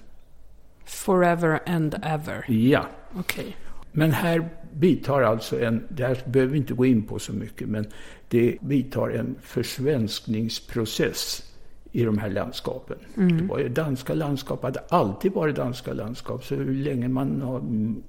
Forever 0.84 1.60
and 1.66 1.94
ever. 2.02 2.50
Ja, 2.50 2.86
Okej. 3.14 3.56
men 3.92 4.12
här 4.12 4.48
vidtar 4.72 5.22
alltså 5.22 5.60
en, 5.60 5.86
det 5.88 6.06
här 6.06 6.18
behöver 6.26 6.52
vi 6.52 6.58
inte 6.58 6.74
gå 6.74 6.86
in 6.86 7.02
på 7.02 7.18
så 7.18 7.32
mycket, 7.32 7.68
men 7.68 7.86
det 8.28 8.56
vidtar 8.60 9.10
en 9.10 9.36
försvenskningsprocess 9.42 11.51
i 11.92 12.04
de 12.04 12.18
här 12.18 12.30
landskapen. 12.30 12.96
Det 13.14 13.44
var 13.44 13.58
ju 13.58 13.68
danska 13.68 14.14
landskap, 14.14 14.62
hade 14.62 14.80
alltid 14.88 15.32
varit 15.32 15.56
danska 15.56 15.92
landskap. 15.92 16.44
Så 16.44 16.54
hur 16.54 16.74
länge 16.74 17.08
man 17.08 17.42
har, 17.42 17.58
mm, 17.58 18.02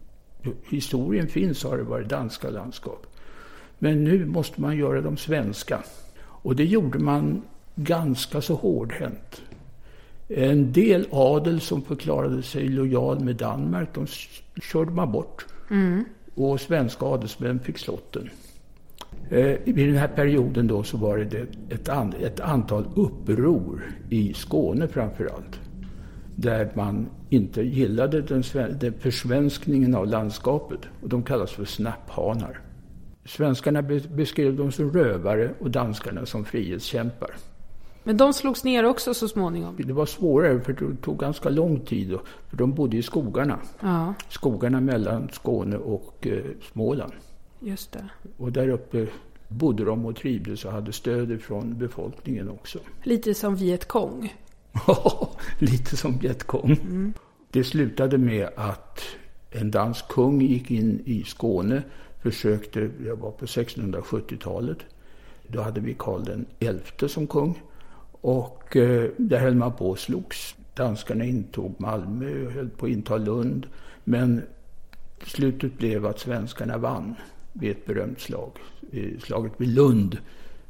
historien 0.69 1.28
finns 1.28 1.63
har 1.63 1.78
det 1.78 1.84
varit 1.84 2.10
danska 2.10 2.50
landskap. 2.50 3.06
Men 3.80 4.04
nu 4.04 4.26
måste 4.26 4.62
man 4.62 4.78
göra 4.78 5.02
dem 5.02 5.17
svenska. 5.17 5.84
Och 6.26 6.56
det 6.56 6.65
gjorde 6.65 7.00
man 7.00 7.41
ganska 7.76 8.41
så 8.41 8.56
hårdhänt. 8.56 9.41
En 10.28 10.74
del 10.74 11.08
adel 11.12 11.62
som 11.62 11.82
förklarade 11.82 12.43
sig 12.43 12.67
lojal 12.67 13.19
med 13.19 13.36
Danmark, 13.36 13.89
de 13.93 14.08
körde 14.62 14.91
man 14.91 15.12
bort. 15.12 15.46
Och 16.36 16.62
svenska 16.62 17.06
adelsmän 17.06 17.60
fick 17.60 17.78
slotten. 17.78 18.30
Eh, 19.34 19.58
vid 19.65 19.88
den 19.88 19.98
här 19.98 20.08
perioden 20.08 20.67
då 20.67 20.84
så 20.84 20.98
var 20.98 21.17
det 21.17 21.46
ett, 21.69 21.89
an, 21.89 22.13
ett 22.19 22.39
antal 22.39 22.86
uppror 22.96 23.84
i 24.10 24.34
Skåne 24.34 24.88
framför 24.88 25.26
allt. 25.26 25.60
Där 26.36 26.72
man 26.76 27.08
inte 27.30 27.62
gillade 27.62 28.22
den, 28.22 28.43
den 28.80 28.93
försvenskningen 29.00 29.96
av 29.96 30.08
landskapet. 30.08 30.80
Och 31.02 31.10
de 31.10 31.24
kallas 31.24 31.52
för 31.52 31.65
snapphanar. 31.65 32.60
Svenskarna 33.26 33.82
be- 33.82 34.08
beskrev 34.15 34.56
dem 34.56 34.72
som 34.72 34.91
rövare 34.91 35.52
och 35.60 35.72
danskarna 35.72 36.26
som 36.26 36.46
frihetskämpar. 36.46 37.32
Men 38.04 38.17
de 38.17 38.34
slogs 38.34 38.63
ner 38.63 38.86
också 38.86 39.13
så 39.13 39.28
småningom. 39.28 39.76
Det 39.88 39.93
var 39.93 40.06
svårare 40.06 40.60
för 40.60 40.74
det 40.74 40.96
tog 41.02 41.19
ganska 41.19 41.50
lång 41.50 41.80
tid. 41.80 42.10
Då, 42.10 42.22
för 42.50 42.58
de 42.58 42.74
bodde 42.74 42.98
i 42.98 43.02
skogarna. 43.02 43.60
Ja, 43.80 44.13
Skogarna 44.30 44.82
mellan 44.82 45.30
Skåne 45.32 45.78
och 45.78 46.28
eh, 46.28 46.43
Småland. 46.72 47.13
Just 47.63 47.91
det. 47.91 48.10
Och 48.38 48.52
där 48.52 48.69
uppe 48.69 49.08
bodde 49.47 49.86
de 49.86 50.06
och 50.06 50.15
trivdes 50.15 50.65
och 50.65 50.71
hade 50.71 50.91
stöd 50.91 51.41
från 51.41 51.78
befolkningen 51.78 52.49
också. 52.49 52.80
Lite 53.04 53.34
som 53.34 53.56
Vietcong. 53.56 54.34
Lite 55.60 55.97
som 55.97 56.17
Vietcong. 56.17 56.78
Det 57.52 57.63
slutade 57.63 58.17
med 58.17 58.49
att 58.56 58.99
en 59.52 59.71
dansk 59.71 60.08
kung 60.08 60.41
gick 60.41 60.71
in 60.71 61.02
i 61.06 61.23
Skåne, 61.23 61.83
försökte, 62.21 62.90
jag 63.06 63.15
var 63.15 63.31
på 63.31 63.46
1670-talet, 63.46 64.77
då 65.48 65.62
hade 65.62 65.81
vi 65.81 65.96
Karl 66.00 66.23
den 66.23 66.46
XI 66.98 67.10
som 67.10 67.27
kung. 67.27 67.62
Och 68.12 68.75
eh, 68.75 69.10
där 69.17 69.40
höll 69.40 69.56
man 69.56 69.73
på 69.73 69.90
och 69.90 70.00
slogs. 70.00 70.56
Danskarna 70.73 71.25
intog 71.25 71.75
Malmö 71.77 72.46
och 72.46 72.52
höll 72.52 72.69
på 72.69 72.85
att 72.85 72.92
inta 72.92 73.17
Lund. 73.17 73.67
Men 74.04 74.42
slutet 75.23 75.77
blev 75.77 76.06
att 76.06 76.19
svenskarna 76.19 76.77
vann 76.77 77.15
vid 77.54 77.71
ett 77.71 77.85
berömt 77.85 78.21
slag. 78.21 78.51
Slaget 79.23 79.51
vid 79.58 79.69
Lund 79.69 80.17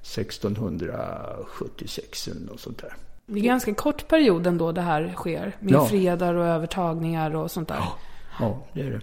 1676 0.01 2.27
eller 2.27 2.41
något 2.41 2.59
sånt 2.59 2.77
där. 2.77 2.93
Det 3.25 3.39
är 3.39 3.43
ganska 3.43 3.73
kort 3.73 4.07
period 4.07 4.47
ändå 4.47 4.71
det 4.71 4.81
här 4.81 5.13
sker. 5.15 5.55
Med 5.59 5.73
Ja. 5.73 5.86
fredar 5.86 6.34
och 6.34 6.45
övertagningar 6.45 7.36
och 7.36 7.51
sånt 7.51 7.67
där. 7.67 7.75
Ja. 7.79 7.93
Ja, 8.39 8.63
det 8.73 8.81
är 8.81 8.91
det. 8.91 9.01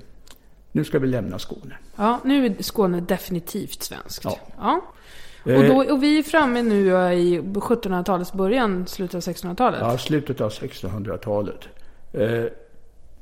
Nu 0.73 0.85
ska 0.85 0.99
vi 0.99 1.07
lämna 1.07 1.39
Skåne. 1.39 1.77
nu 2.25 2.47
är 2.47 2.63
Skåne 2.63 3.01
definitivt 3.01 3.83
svenskt. 3.83 4.25
Ja. 4.25 4.39
Ja. 4.59 4.81
Och, 5.45 5.51
Eh, 5.51 5.69
då, 5.77 5.93
och 5.95 6.03
vi 6.03 6.19
är 6.19 6.23
framme 6.23 6.63
nu 6.63 6.87
i 7.13 7.41
1700-talets 7.41 8.33
början, 8.33 8.87
slutet 8.87 9.15
av 9.15 9.21
1600-talet. 9.21 9.81
Ja, 9.81 9.99
slutet 9.99 10.41
av 10.41 10.51
1600-talet. 10.51 11.61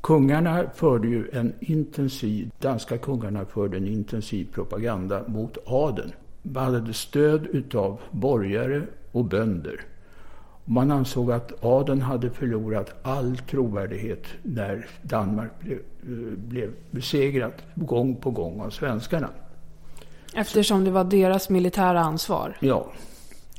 Kungarna 0.01 0.65
förde 0.75 1.09
ju 1.09 1.29
en 1.33 1.53
intensiv, 1.61 2.51
danska 2.59 2.99
kungarna 2.99 3.45
förde 3.45 3.77
en 3.77 3.87
intensiv 3.87 4.49
propaganda 4.55 5.23
mot 5.27 5.59
adeln. 5.67 6.13
Man 6.43 6.75
hade 6.75 6.93
stöd 6.93 7.47
utav 7.47 8.01
borgare 8.11 8.83
och 9.13 9.25
bönder. 9.25 9.81
Man 10.65 10.91
ansåg 10.91 11.33
att 11.33 11.65
adeln 11.65 12.01
hade 12.01 12.31
förlorat 12.31 12.95
all 13.03 13.37
trovärdighet 13.37 14.25
när 14.43 14.87
Danmark 15.03 15.51
blev, 15.61 15.79
blev 16.37 16.71
besegrat 16.91 17.63
gång 17.75 18.17
på 18.17 18.31
gång 18.31 18.61
av 18.61 18.71
svenskarna. 18.71 19.29
Eftersom 20.35 20.85
det 20.85 20.91
var 20.91 21.05
deras 21.05 21.51
militära 21.51 22.01
ansvar. 22.01 22.57
Ja, 22.61 22.93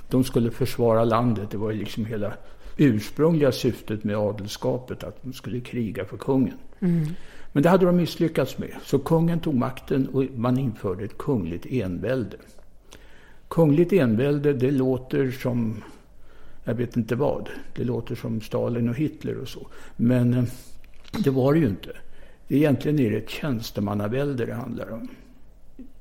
de 0.09 0.23
skulle 0.23 0.51
försvara 0.51 1.03
landet. 1.03 1.51
Det 1.51 1.57
var 1.57 1.73
liksom 1.73 2.05
hela 2.05 2.33
ursprungliga 2.79 3.51
syftet 3.51 4.03
med 4.03 4.17
adelskapet, 4.17 5.03
att 5.03 5.23
de 5.23 5.33
skulle 5.33 5.59
kriga 5.59 6.05
för 6.05 6.17
kungen. 6.17 6.57
Mm. 6.79 7.07
Men 7.51 7.63
det 7.63 7.69
hade 7.69 7.85
de 7.85 7.95
misslyckats 7.95 8.57
med. 8.57 8.75
Så 8.83 8.99
kungen 8.99 9.39
tog 9.39 9.55
makten 9.55 10.07
och 10.07 10.23
man 10.35 10.57
införde 10.57 11.03
ett 11.03 11.17
kungligt 11.17 11.65
envälde. 11.65 12.37
Kungligt 13.47 13.93
envälde, 13.93 14.53
det 14.53 14.71
låter 14.71 15.31
som, 15.31 15.83
jag 16.63 16.73
vet 16.73 16.97
inte 16.97 17.15
vad, 17.15 17.49
det 17.75 17.83
låter 17.83 18.15
som 18.15 18.41
Stalin 18.41 18.89
och 18.89 18.95
Hitler 18.95 19.37
och 19.37 19.47
så. 19.47 19.67
Men 19.95 20.33
eh, 20.33 20.43
det 21.23 21.29
var 21.29 21.53
det 21.53 21.59
ju 21.59 21.67
inte. 21.67 21.91
Egentligen 22.47 22.99
är 22.99 23.11
det 23.11 23.17
ett 23.17 23.29
tjänstemannavälde 23.29 24.45
det 24.45 24.53
handlar 24.53 24.91
om. 24.91 25.07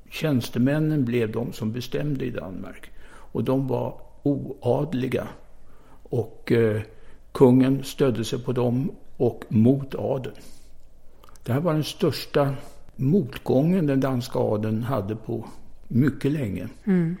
Tjänstemännen 0.09 1.05
blev 1.05 1.31
de 1.31 1.53
som 1.53 1.71
bestämde 1.71 2.25
i 2.25 2.31
Danmark. 2.31 2.91
Och 3.31 3.43
de 3.43 3.67
var 3.67 4.01
oadliga. 4.23 5.27
Och 6.09 6.51
eh, 6.51 6.81
kungen 7.31 7.83
stödde 7.83 8.25
sig 8.25 8.39
på 8.39 8.51
dem 8.51 8.91
och 9.17 9.43
mot 9.47 9.95
adeln. 9.95 10.35
Det 11.43 11.53
här 11.53 11.59
var 11.59 11.73
den 11.73 11.83
största 11.83 12.55
motgången 12.95 13.87
den 13.87 13.99
danska 13.99 14.39
adeln 14.39 14.83
hade 14.83 15.15
på 15.15 15.45
mycket 15.87 16.31
länge. 16.31 16.67
Mm. 16.83 17.15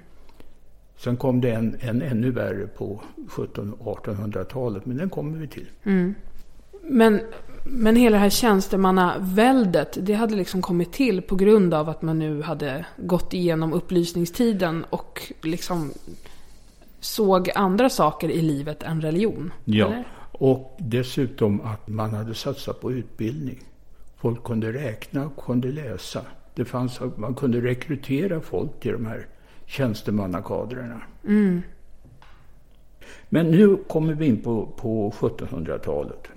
Sen 0.97 1.17
kom 1.17 1.41
det 1.41 1.51
en, 1.51 1.77
en 1.79 2.01
ännu 2.01 2.31
värre 2.31 2.67
på 2.67 3.01
1700-1800-talet, 3.29 4.85
men 4.85 4.97
den 4.97 5.09
kommer 5.09 5.37
vi 5.37 5.47
till. 5.47 5.67
Mm. 5.83 6.15
Men, 6.81 7.21
men 7.63 7.95
hela 7.95 8.17
det 8.17 8.21
här 8.21 8.29
tjänstemannaväldet, 8.29 9.97
det 10.01 10.13
hade 10.13 10.35
liksom 10.35 10.61
kommit 10.61 10.93
till 10.93 11.21
på 11.21 11.35
grund 11.35 11.73
av 11.73 11.89
att 11.89 12.01
man 12.01 12.19
nu 12.19 12.41
hade 12.41 12.85
gått 12.97 13.33
igenom 13.33 13.73
upplysningstiden 13.73 14.85
och 14.89 15.33
liksom 15.41 15.91
såg 16.99 17.49
andra 17.55 17.89
saker 17.89 18.29
i 18.29 18.41
livet 18.41 18.83
än 18.83 19.01
religion. 19.01 19.53
Ja, 19.65 19.85
eller? 19.85 20.07
och 20.31 20.77
dessutom 20.79 21.61
att 21.61 21.87
man 21.87 22.13
hade 22.13 22.33
satsat 22.33 22.81
på 22.81 22.91
utbildning. 22.91 23.59
Folk 24.17 24.43
kunde 24.43 24.73
räkna 24.73 25.25
och 25.25 25.45
kunde 25.45 25.71
läsa. 25.71 26.21
Det 26.53 26.65
fanns, 26.65 26.99
man 27.15 27.35
kunde 27.35 27.61
rekrytera 27.61 28.41
folk 28.41 28.79
till 28.79 28.91
de 28.91 29.05
här 29.05 29.27
tjänstemannakadrarna. 29.65 31.01
Mm. 31.27 31.61
Men 33.29 33.51
nu 33.51 33.75
kommer 33.75 34.13
vi 34.13 34.25
in 34.25 34.41
på, 34.41 34.65
på 34.65 35.11
1700-talet. 35.11 36.27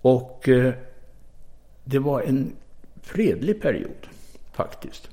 Och 0.00 0.48
eh, 0.48 0.74
det 1.84 1.98
var 1.98 2.22
en 2.22 2.52
fredlig 3.02 3.62
period 3.62 4.06
faktiskt. 4.52 5.10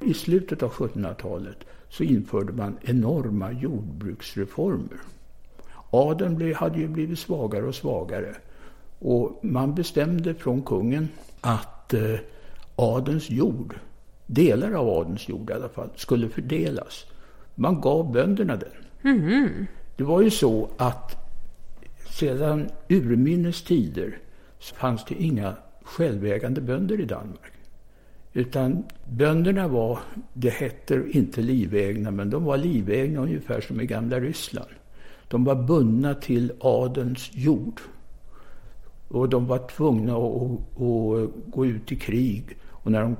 I 0.00 0.14
slutet 0.14 0.62
av 0.62 0.70
1700-talet 0.72 1.64
så 1.88 2.02
införde 2.02 2.52
man 2.52 2.76
enorma 2.82 3.52
jordbruksreformer. 3.52 4.98
Adeln 5.90 6.54
hade 6.54 6.78
ju 6.78 6.88
blivit 6.88 7.18
svagare 7.18 7.66
och 7.66 7.74
svagare. 7.74 8.34
Och 8.98 9.40
man 9.42 9.74
bestämde 9.74 10.34
från 10.34 10.62
kungen 10.62 11.08
att 11.40 11.94
eh, 11.94 12.14
adelns 12.76 13.30
jord, 13.30 13.74
delar 14.26 14.72
av 14.72 14.88
adelns 14.88 15.28
jord 15.28 15.50
i 15.50 15.52
alla 15.52 15.68
fall, 15.68 15.88
skulle 15.96 16.28
fördelas. 16.28 17.06
Man 17.54 17.80
gav 17.80 18.12
bönderna 18.12 18.56
den. 18.56 19.14
Mm. 19.14 19.66
Det 19.96 20.04
var 20.04 20.22
ju 20.22 20.30
så 20.30 20.68
att 20.76 21.16
sedan 22.10 22.70
urminnes 22.88 23.62
tider 23.62 24.18
fanns 24.58 25.04
det 25.04 25.14
inga 25.14 25.54
självägande 25.82 26.60
bönder 26.60 27.00
i 27.00 27.04
Danmark. 27.04 27.52
Utan 28.38 28.84
bönderna 29.04 29.68
var, 29.68 29.98
det 30.32 30.50
hette 30.50 31.04
inte 31.10 31.40
livägna, 31.40 32.10
men 32.10 32.30
de 32.30 32.44
var 32.44 32.56
livägna 32.56 33.20
ungefär 33.20 33.60
som 33.60 33.80
i 33.80 33.86
gamla 33.86 34.20
Ryssland. 34.20 34.68
De 35.28 35.44
var 35.44 35.54
bundna 35.54 36.14
till 36.14 36.52
adelns 36.60 37.30
jord. 37.32 37.80
Och 39.08 39.28
de 39.28 39.46
var 39.46 39.68
tvungna 39.68 40.16
att, 40.16 40.22
att, 40.22 40.82
att 40.82 41.52
gå 41.52 41.66
ut 41.66 41.92
i 41.92 41.96
krig. 41.96 42.56
Och 42.70 42.92
när 42.92 43.02
de 43.02 43.16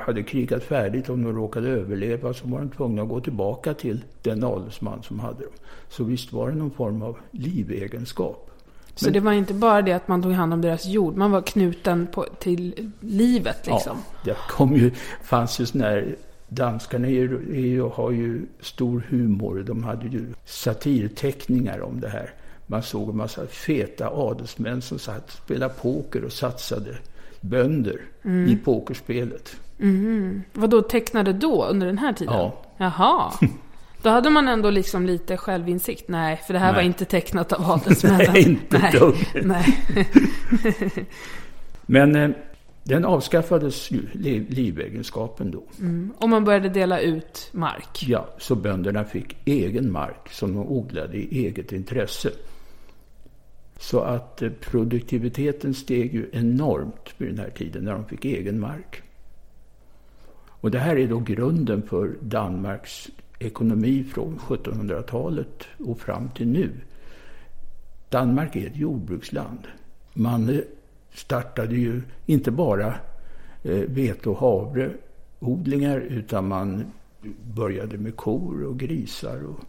hade 0.00 0.22
krigat 0.22 0.62
färdigt, 0.62 1.08
om 1.08 1.22
de 1.22 1.32
råkade 1.32 1.68
överleva, 1.68 2.34
så 2.34 2.48
var 2.48 2.58
de 2.58 2.70
tvungna 2.70 3.02
att 3.02 3.08
gå 3.08 3.20
tillbaka 3.20 3.74
till 3.74 4.04
den 4.22 4.44
adelsman 4.44 5.02
som 5.02 5.18
hade 5.18 5.42
dem. 5.42 5.54
Så 5.88 6.04
visst 6.04 6.32
var 6.32 6.50
det 6.50 6.56
någon 6.56 6.70
form 6.70 7.02
av 7.02 7.18
livegenskap. 7.30 8.50
Så 8.98 9.06
Men, 9.06 9.12
det 9.12 9.20
var 9.20 9.32
inte 9.32 9.54
bara 9.54 9.82
det 9.82 9.92
att 9.92 10.08
man 10.08 10.22
tog 10.22 10.32
hand 10.32 10.52
om 10.52 10.60
deras 10.60 10.86
jord, 10.86 11.16
man 11.16 11.30
var 11.30 11.42
knuten 11.42 12.06
på, 12.06 12.26
till 12.38 12.90
livet 13.00 13.66
liksom? 13.66 13.96
Ja, 13.96 14.20
det 14.24 14.36
kom 14.48 14.76
ju, 14.76 14.90
fanns 15.22 15.60
ju 15.60 15.66
sådana 15.66 15.90
här 15.90 16.16
Danskarna 16.48 17.08
är, 17.08 17.54
är, 17.54 17.90
har 17.90 18.10
ju 18.10 18.46
stor 18.60 19.02
humor. 19.08 19.64
De 19.66 19.84
hade 19.84 20.06
ju 20.06 20.26
satirteckningar 20.44 21.80
om 21.80 22.00
det 22.00 22.08
här. 22.08 22.30
Man 22.66 22.82
såg 22.82 23.08
en 23.08 23.16
massa 23.16 23.46
feta 23.46 24.08
adelsmän 24.08 24.82
som 24.82 24.98
satt 24.98 25.30
spelade 25.30 25.74
poker 25.74 26.24
och 26.24 26.32
satsade 26.32 26.96
bönder 27.40 28.00
mm. 28.22 28.48
i 28.48 28.56
pokerspelet. 28.56 29.56
Mm. 29.80 30.42
Vad 30.52 30.70
då 30.70 30.82
tecknade 30.82 31.32
då, 31.32 31.64
under 31.64 31.86
den 31.86 31.98
här 31.98 32.12
tiden? 32.12 32.34
Ja. 32.34 32.62
Jaha. 32.76 33.32
Då 34.02 34.10
hade 34.10 34.30
man 34.30 34.48
ändå 34.48 34.70
liksom 34.70 35.06
lite 35.06 35.36
självinsikt. 35.36 36.08
Nej, 36.08 36.40
för 36.46 36.52
det 36.52 36.58
här 36.58 36.72
Nej. 36.72 36.74
var 36.74 36.82
inte 36.82 37.04
tecknat 37.04 37.52
av 37.52 37.70
adelsmännen. 37.70 38.26
Nej, 38.32 38.42
inte 38.42 38.78
Nej. 38.78 38.92
dugg. 38.92 39.16
Nej. 39.44 39.78
Men 41.86 42.16
eh, 42.16 42.30
den 42.84 43.04
avskaffades 43.04 43.90
ju, 43.90 44.06
liv, 44.12 44.46
livegenskapen 44.50 45.50
då. 45.50 45.62
Mm. 45.80 46.12
Och 46.18 46.28
man 46.28 46.44
började 46.44 46.68
dela 46.68 47.00
ut 47.00 47.48
mark. 47.52 48.04
Ja, 48.06 48.28
så 48.38 48.54
bönderna 48.54 49.04
fick 49.04 49.36
egen 49.44 49.92
mark 49.92 50.28
som 50.30 50.54
de 50.54 50.68
odlade 50.68 51.16
i 51.16 51.46
eget 51.46 51.72
intresse. 51.72 52.30
Så 53.78 54.00
att 54.00 54.42
eh, 54.42 54.50
produktiviteten 54.50 55.74
steg 55.74 56.14
ju 56.14 56.30
enormt 56.32 57.14
vid 57.18 57.28
den 57.28 57.38
här 57.38 57.50
tiden 57.50 57.84
när 57.84 57.92
de 57.92 58.04
fick 58.04 58.24
egen 58.24 58.60
mark. 58.60 59.02
Och 60.60 60.70
det 60.70 60.78
här 60.78 60.96
är 60.96 61.08
då 61.08 61.18
grunden 61.18 61.82
för 61.82 62.16
Danmarks 62.20 63.08
ekonomi 63.38 64.04
från 64.04 64.38
1700-talet 64.38 65.64
och 65.78 66.00
fram 66.00 66.28
till 66.28 66.48
nu. 66.48 66.70
Danmark 68.08 68.56
är 68.56 68.66
ett 68.66 68.76
jordbruksland. 68.76 69.58
Man 70.14 70.60
startade 71.12 71.76
ju 71.76 72.02
inte 72.26 72.50
bara 72.50 72.94
eh, 73.62 73.82
vete 73.86 74.28
och 74.30 74.38
havreodlingar 74.38 76.00
utan 76.00 76.48
man 76.48 76.84
började 77.54 77.98
med 77.98 78.16
kor 78.16 78.64
och 78.64 78.78
grisar 78.78 79.42
och, 79.46 79.60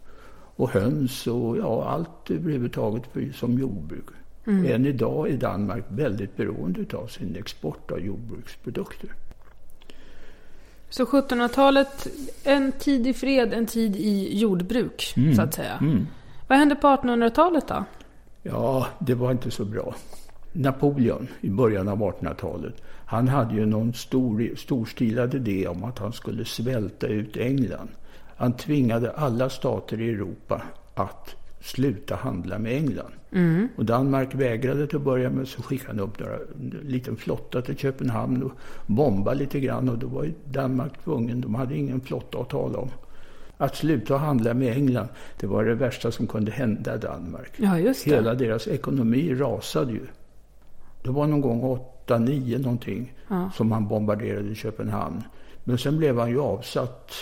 och 0.56 0.70
höns 0.70 1.26
och 1.26 1.58
ja, 1.58 1.84
allt 1.84 2.30
överhuvudtaget 2.30 3.06
för, 3.12 3.32
som 3.32 3.58
jordbruk. 3.58 4.04
Mm. 4.46 4.66
Än 4.66 4.86
idag 4.86 5.30
är 5.30 5.36
Danmark 5.36 5.84
väldigt 5.88 6.36
beroende 6.36 6.96
av 6.96 7.06
sin 7.06 7.36
export 7.36 7.90
av 7.90 8.00
jordbruksprodukter. 8.00 9.10
Så 10.90 11.04
1700-talet, 11.04 12.06
en 12.44 12.72
tid 12.72 13.06
i 13.06 13.14
fred, 13.14 13.52
en 13.54 13.66
tid 13.66 13.96
i 13.96 14.38
jordbruk, 14.38 15.14
mm. 15.16 15.34
så 15.34 15.42
att 15.42 15.54
säga. 15.54 15.78
Mm. 15.80 16.06
Vad 16.46 16.58
hände 16.58 16.74
på 16.74 16.86
1800-talet 16.86 17.68
då? 17.68 17.84
Ja, 18.42 18.86
det 18.98 19.14
var 19.14 19.30
inte 19.30 19.50
så 19.50 19.64
bra. 19.64 19.94
Napoleon 20.52 21.28
i 21.40 21.50
början 21.50 21.88
av 21.88 21.98
1800-talet, 21.98 22.74
han 23.06 23.28
hade 23.28 23.54
ju 23.54 23.66
någon 23.66 23.94
stor, 23.94 24.56
storstilad 24.56 25.34
idé 25.34 25.68
om 25.68 25.84
att 25.84 25.98
han 25.98 26.12
skulle 26.12 26.44
svälta 26.44 27.06
ut 27.06 27.36
England. 27.36 27.88
Han 28.36 28.52
tvingade 28.52 29.10
alla 29.10 29.50
stater 29.50 30.00
i 30.00 30.10
Europa 30.10 30.62
att 30.94 31.36
sluta 31.60 32.14
handla 32.14 32.58
med 32.58 32.72
England. 32.72 33.12
Mm. 33.32 33.68
Och 33.76 33.84
Danmark 33.84 34.34
vägrade 34.34 34.86
till 34.86 34.96
att 34.96 35.02
börja 35.02 35.30
med, 35.30 35.48
så 35.48 35.62
skickade 35.62 35.88
han 35.88 36.00
upp 36.00 36.18
några, 36.18 36.34
en 36.34 36.80
liten 36.82 37.16
flotta 37.16 37.62
till 37.62 37.76
Köpenhamn 37.76 38.42
och 38.42 38.52
bombade 38.86 39.38
lite 39.38 39.60
grann. 39.60 39.88
Och 39.88 39.98
då 39.98 40.06
var 40.06 40.32
Danmark 40.44 40.92
tvungen, 41.04 41.40
de 41.40 41.54
hade 41.54 41.76
ingen 41.76 42.00
flotta 42.00 42.38
att 42.38 42.50
tala 42.50 42.78
om. 42.78 42.90
Att 43.56 43.76
sluta 43.76 44.16
handla 44.16 44.54
med 44.54 44.76
England, 44.76 45.08
det 45.40 45.46
var 45.46 45.64
det 45.64 45.74
värsta 45.74 46.10
som 46.10 46.26
kunde 46.26 46.52
hända 46.52 46.96
Danmark. 46.96 47.52
Ja, 47.56 47.78
just 47.78 48.04
det. 48.04 48.10
Hela 48.10 48.34
deras 48.34 48.68
ekonomi 48.68 49.34
rasade 49.34 49.92
ju. 49.92 50.06
Det 51.02 51.10
var 51.10 51.26
någon 51.26 51.40
gång 51.40 51.62
8, 51.62 52.18
9 52.18 52.58
någonting 52.58 53.12
ja. 53.28 53.50
som 53.54 53.72
han 53.72 53.88
bombarderade 53.88 54.54
Köpenhamn. 54.54 55.22
Men 55.64 55.78
sen 55.78 55.98
blev 55.98 56.18
han 56.18 56.30
ju 56.30 56.40
avsatt 56.40 57.12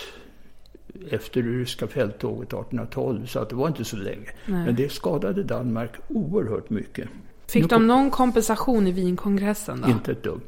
efter 1.11 1.41
det 1.43 1.49
ryska 1.49 1.87
fälttåget 1.87 2.47
1812, 2.47 3.25
så 3.25 3.39
att 3.39 3.49
det 3.49 3.55
var 3.55 3.67
inte 3.67 3.85
så 3.85 3.97
länge. 3.97 4.29
Nej. 4.45 4.65
Men 4.65 4.75
det 4.75 4.91
skadade 4.91 5.43
Danmark 5.43 5.91
oerhört 6.07 6.69
mycket. 6.69 7.09
Fick 7.47 7.61
Nu 7.61 7.67
de 7.67 7.75
kom- 7.75 7.87
någon 7.87 8.11
kompensation 8.11 8.87
i 8.87 8.91
Wienkongressen 8.91 9.81
då? 9.81 9.89
Inte 9.89 10.11
ett 10.11 10.23
dugg. 10.23 10.41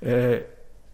Eh, 0.00 0.38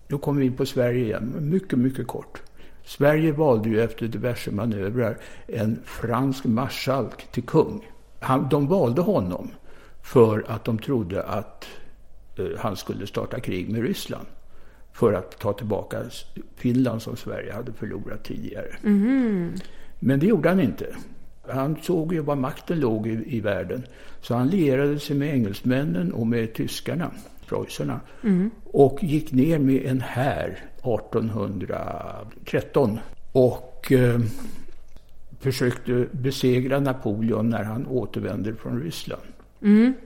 då 0.08 0.18
kommer 0.18 0.40
vi 0.40 0.46
in 0.46 0.56
på 0.56 0.66
Sverige 0.66 1.04
igen, 1.04 1.34
mycket, 1.40 1.78
mycket 1.78 2.06
kort. 2.06 2.42
Sverige 2.84 3.32
valde 3.32 3.68
ju 3.68 3.80
efter 3.80 4.08
diverse 4.08 4.50
manövrar 4.50 5.18
en 5.46 5.78
fransk 5.84 6.44
marskalk 6.44 7.32
till 7.32 7.42
kung. 7.42 7.86
Han, 8.20 8.48
de 8.48 8.66
valde 8.68 9.00
honom 9.02 9.50
för 10.02 10.44
att 10.48 10.64
de 10.64 10.78
trodde 10.78 11.22
att 11.22 11.66
eh, 12.38 12.44
han 12.58 12.76
skulle 12.76 13.06
starta 13.06 13.40
krig 13.40 13.68
med 13.70 13.82
Ryssland. 13.82 14.26
För 14.96 15.12
att 15.12 15.38
ta 15.38 15.52
tillbaka 15.52 15.98
Finland 16.56 17.02
som 17.02 17.16
Sverige 17.16 17.52
hade 17.52 17.72
förlorat 17.72 18.24
tidigare. 18.24 18.68
Men 19.98 20.20
det 20.20 20.26
gjorde 20.26 20.48
han 20.48 20.60
inte. 20.60 20.86
Han 21.48 21.76
såg 21.82 22.12
ju 22.12 22.20
var 22.20 22.36
makten 22.36 22.80
låg 22.80 23.06
i, 23.06 23.36
i 23.36 23.40
världen. 23.40 23.82
Så 24.20 24.34
han 24.34 24.48
lierade 24.48 24.98
sig 24.98 25.16
med 25.16 25.34
engelsmännen 25.34 26.12
och 26.12 26.26
med 26.26 26.54
tyskarna, 26.54 27.10
preussarna. 27.48 28.00
Och 28.64 29.04
gick 29.04 29.32
ner 29.32 29.58
med 29.58 29.86
en 29.86 30.00
här 30.00 30.58
1813. 30.78 32.98
Och 33.32 33.92
eh, 33.92 34.20
försökte 35.40 36.06
besegra 36.12 36.80
Napoleon 36.80 37.50
när 37.50 37.64
han 37.64 37.86
återvände 37.86 38.54
från 38.54 38.80
Ryssland. 38.80 39.22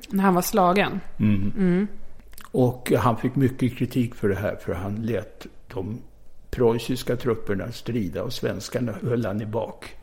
När 0.08 0.24
han 0.24 0.34
var 0.34 0.42
slagen? 0.42 1.00
Och 2.52 2.92
han 2.98 3.16
fick 3.16 3.36
mycket 3.36 3.76
kritik 3.76 4.14
för 4.14 4.28
det 4.28 4.34
här 4.34 4.56
för 4.56 4.72
han 4.72 4.94
lät 4.94 5.46
de 5.74 5.98
preussiska 6.50 7.16
trupperna 7.16 7.72
strida 7.72 8.22
och 8.22 8.32
svenskarna 8.32 8.92
höll 9.02 9.26
han 9.26 9.42
i 9.42 9.46
bak. 9.46 9.96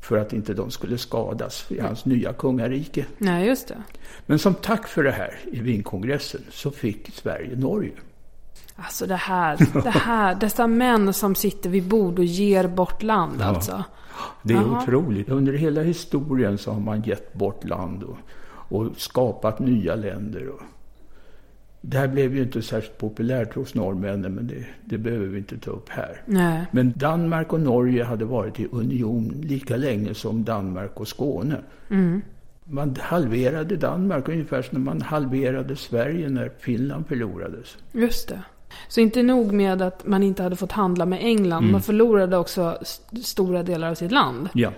För 0.00 0.18
att 0.18 0.32
inte 0.32 0.54
de 0.54 0.70
skulle 0.70 0.98
skadas 0.98 1.66
i 1.68 1.80
hans 1.80 2.04
nya 2.04 2.32
kungarike. 2.32 3.06
Nej, 3.18 3.46
just 3.46 3.68
det. 3.68 3.82
Men 4.26 4.38
som 4.38 4.54
tack 4.54 4.88
för 4.88 5.02
det 5.02 5.10
här 5.10 5.38
i 5.52 5.60
Wienkongressen 5.60 6.40
så 6.50 6.70
fick 6.70 7.10
Sverige 7.14 7.56
Norge. 7.56 7.92
Alltså 8.76 9.06
det 9.06 9.16
här, 9.16 9.82
det 9.82 9.90
här, 9.90 10.34
dessa 10.34 10.66
män 10.66 11.12
som 11.12 11.34
sitter 11.34 11.70
vid 11.70 11.88
bord 11.88 12.18
och 12.18 12.24
ger 12.24 12.68
bort 12.68 13.02
land 13.02 13.42
alltså. 13.42 13.84
Det 14.42 14.54
är 14.54 14.58
Jaha. 14.58 14.82
otroligt. 14.82 15.28
Under 15.28 15.52
hela 15.52 15.82
historien 15.82 16.58
så 16.58 16.72
har 16.72 16.80
man 16.80 17.02
gett 17.02 17.32
bort 17.34 17.64
land 17.64 18.02
och, 18.02 18.16
och 18.44 18.86
skapat 18.96 19.58
nya 19.58 19.94
länder. 19.94 20.48
Och 20.48 20.60
det 21.84 21.98
här 21.98 22.08
blev 22.08 22.36
ju 22.36 22.42
inte 22.42 22.62
särskilt 22.62 22.98
populärt 22.98 23.54
hos 23.54 23.74
norrmännen, 23.74 24.34
men 24.34 24.46
det, 24.46 24.64
det 24.84 24.98
behöver 24.98 25.26
vi 25.26 25.38
inte 25.38 25.58
ta 25.58 25.70
upp 25.70 25.88
här. 25.88 26.22
Nej. 26.26 26.66
Men 26.70 26.92
Danmark 26.96 27.52
och 27.52 27.60
Norge 27.60 28.04
hade 28.04 28.24
varit 28.24 28.60
i 28.60 28.68
union 28.72 29.34
lika 29.44 29.76
länge 29.76 30.14
som 30.14 30.44
Danmark 30.44 31.00
och 31.00 31.08
Skåne. 31.08 31.56
Man 32.64 32.96
halverade 33.00 33.76
Danmark 33.76 34.28
ungefär 34.28 34.62
som 34.62 34.84
man 34.84 35.02
halverade 35.02 35.76
Sverige 35.76 36.28
när 36.28 36.52
Finland 36.58 37.06
förlorades. 37.06 37.76
Just 37.92 38.28
det. 38.28 38.42
Så 38.88 39.00
inte 39.00 39.22
nog 39.22 39.52
med 39.52 39.82
att 39.82 40.06
man 40.06 40.22
inte 40.22 40.42
hade 40.42 40.56
fått 40.56 40.72
handla 40.72 41.06
med 41.06 41.18
England, 41.22 41.70
man 41.70 41.82
förlorade 41.82 42.36
också 42.36 42.78
st- 42.82 43.16
stora 43.22 43.62
delar 43.62 43.90
av 43.90 43.94
sitt 43.94 44.12
land. 44.12 44.48
Ja. 44.54 44.70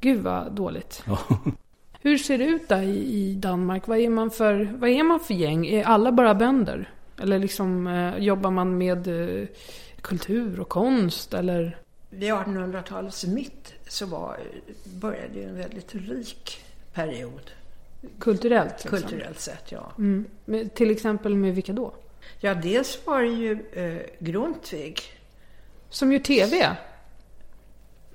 Gud 0.00 0.22
vad 0.22 0.52
dåligt. 0.52 1.02
ja. 1.06 1.18
Hur 2.00 2.18
ser 2.18 2.38
det 2.38 2.44
ut 2.44 2.68
där 2.68 2.82
i, 2.82 3.34
Danmark? 3.34 3.86
Vad 3.86 3.98
är, 3.98 4.08
man 4.08 4.30
för, 4.30 4.74
vad 4.78 4.90
är 4.90 5.02
man 5.02 5.20
för 5.20 5.34
gäng? 5.34 5.66
Är 5.66 5.84
alla 5.84 6.12
bara 6.12 6.34
bönder? 6.34 6.92
Eller 7.20 7.38
liksom, 7.38 7.86
eh, 7.86 8.18
jobbar 8.18 8.50
man 8.50 8.78
med 8.78 9.08
eh, 9.08 9.46
kultur 10.00 10.60
och 10.60 10.68
konst? 10.68 11.34
Eller? 11.34 11.78
Vid 12.10 12.32
1800-talets 12.32 13.24
mitt 13.26 13.74
så 13.88 14.06
var, 14.06 14.38
började 14.84 15.38
ju 15.38 15.44
en 15.44 15.56
väldigt 15.56 15.94
rik 15.94 16.60
period. 16.92 17.50
Kulturellt? 18.18 18.72
Liksom. 18.72 18.90
Kulturellt 18.90 19.40
sett, 19.40 19.72
ja. 19.72 19.92
Mm. 19.98 20.24
Med, 20.44 20.74
till 20.74 20.90
exempel 20.90 21.34
med 21.34 21.54
vilka 21.54 21.72
då? 21.72 21.94
Ja, 22.40 22.54
dels 22.54 23.06
var 23.06 23.22
det 23.22 23.28
ju 23.28 23.58
eh, 23.72 24.02
Grundtvig. 24.18 25.00
Som 25.90 26.12
gör 26.12 26.18
TV? 26.18 26.76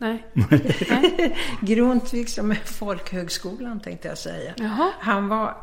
Nej. 0.04 0.26
Nej. 0.34 1.38
Grundtvig 1.62 2.30
som 2.30 2.52
är 2.52 2.56
folkhögskolan 2.56 3.80
tänkte 3.80 4.08
jag 4.08 4.18
säga. 4.18 4.54
Jaha. 4.58 4.92
Han, 5.00 5.28
var, 5.28 5.58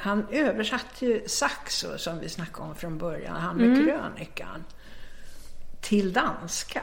han 0.00 0.26
översatte 0.30 1.06
ju 1.06 1.22
Saxo 1.26 1.98
som 1.98 2.18
vi 2.20 2.28
snackade 2.28 2.68
om 2.68 2.74
från 2.74 2.98
början, 2.98 3.36
han 3.36 3.56
med 3.56 3.76
krönikan, 3.84 4.64
till 5.80 6.12
danska. 6.12 6.82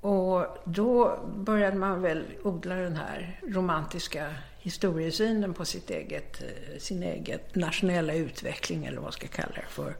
Och 0.00 0.62
då 0.64 1.18
började 1.36 1.76
man 1.76 2.02
väl 2.02 2.24
odla 2.42 2.74
den 2.74 2.96
här 2.96 3.40
romantiska 3.48 4.26
historiesynen 4.58 5.54
på 5.54 5.64
sitt 5.64 5.90
eget, 5.90 6.42
eh, 6.42 6.78
sin 6.78 7.02
eget 7.02 7.54
nationella 7.54 8.14
utveckling 8.14 8.84
eller 8.84 8.96
vad 8.96 9.04
man 9.04 9.12
ska 9.12 9.26
kalla 9.26 9.52
det 9.54 9.68
för. 9.68 9.94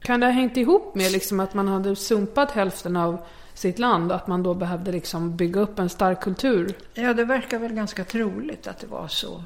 Kan 0.00 0.20
det 0.20 0.26
ha 0.26 0.32
hängt 0.32 0.56
ihop 0.56 0.94
med 0.94 1.12
liksom 1.12 1.40
att 1.40 1.54
man 1.54 1.68
hade 1.68 1.96
sumpat 1.96 2.50
hälften 2.50 2.96
av 2.96 3.24
sitt 3.54 3.78
land? 3.78 4.12
Att 4.12 4.26
man 4.26 4.42
då 4.42 4.54
behövde 4.54 4.92
liksom 4.92 5.36
bygga 5.36 5.60
upp 5.60 5.78
en 5.78 5.88
stark 5.88 6.20
kultur? 6.20 6.76
Ja, 6.94 7.14
det 7.14 7.24
verkar 7.24 7.58
väl 7.58 7.72
ganska 7.72 8.04
troligt 8.04 8.66
att 8.66 8.78
det 8.78 8.86
var 8.86 9.08
så. 9.08 9.44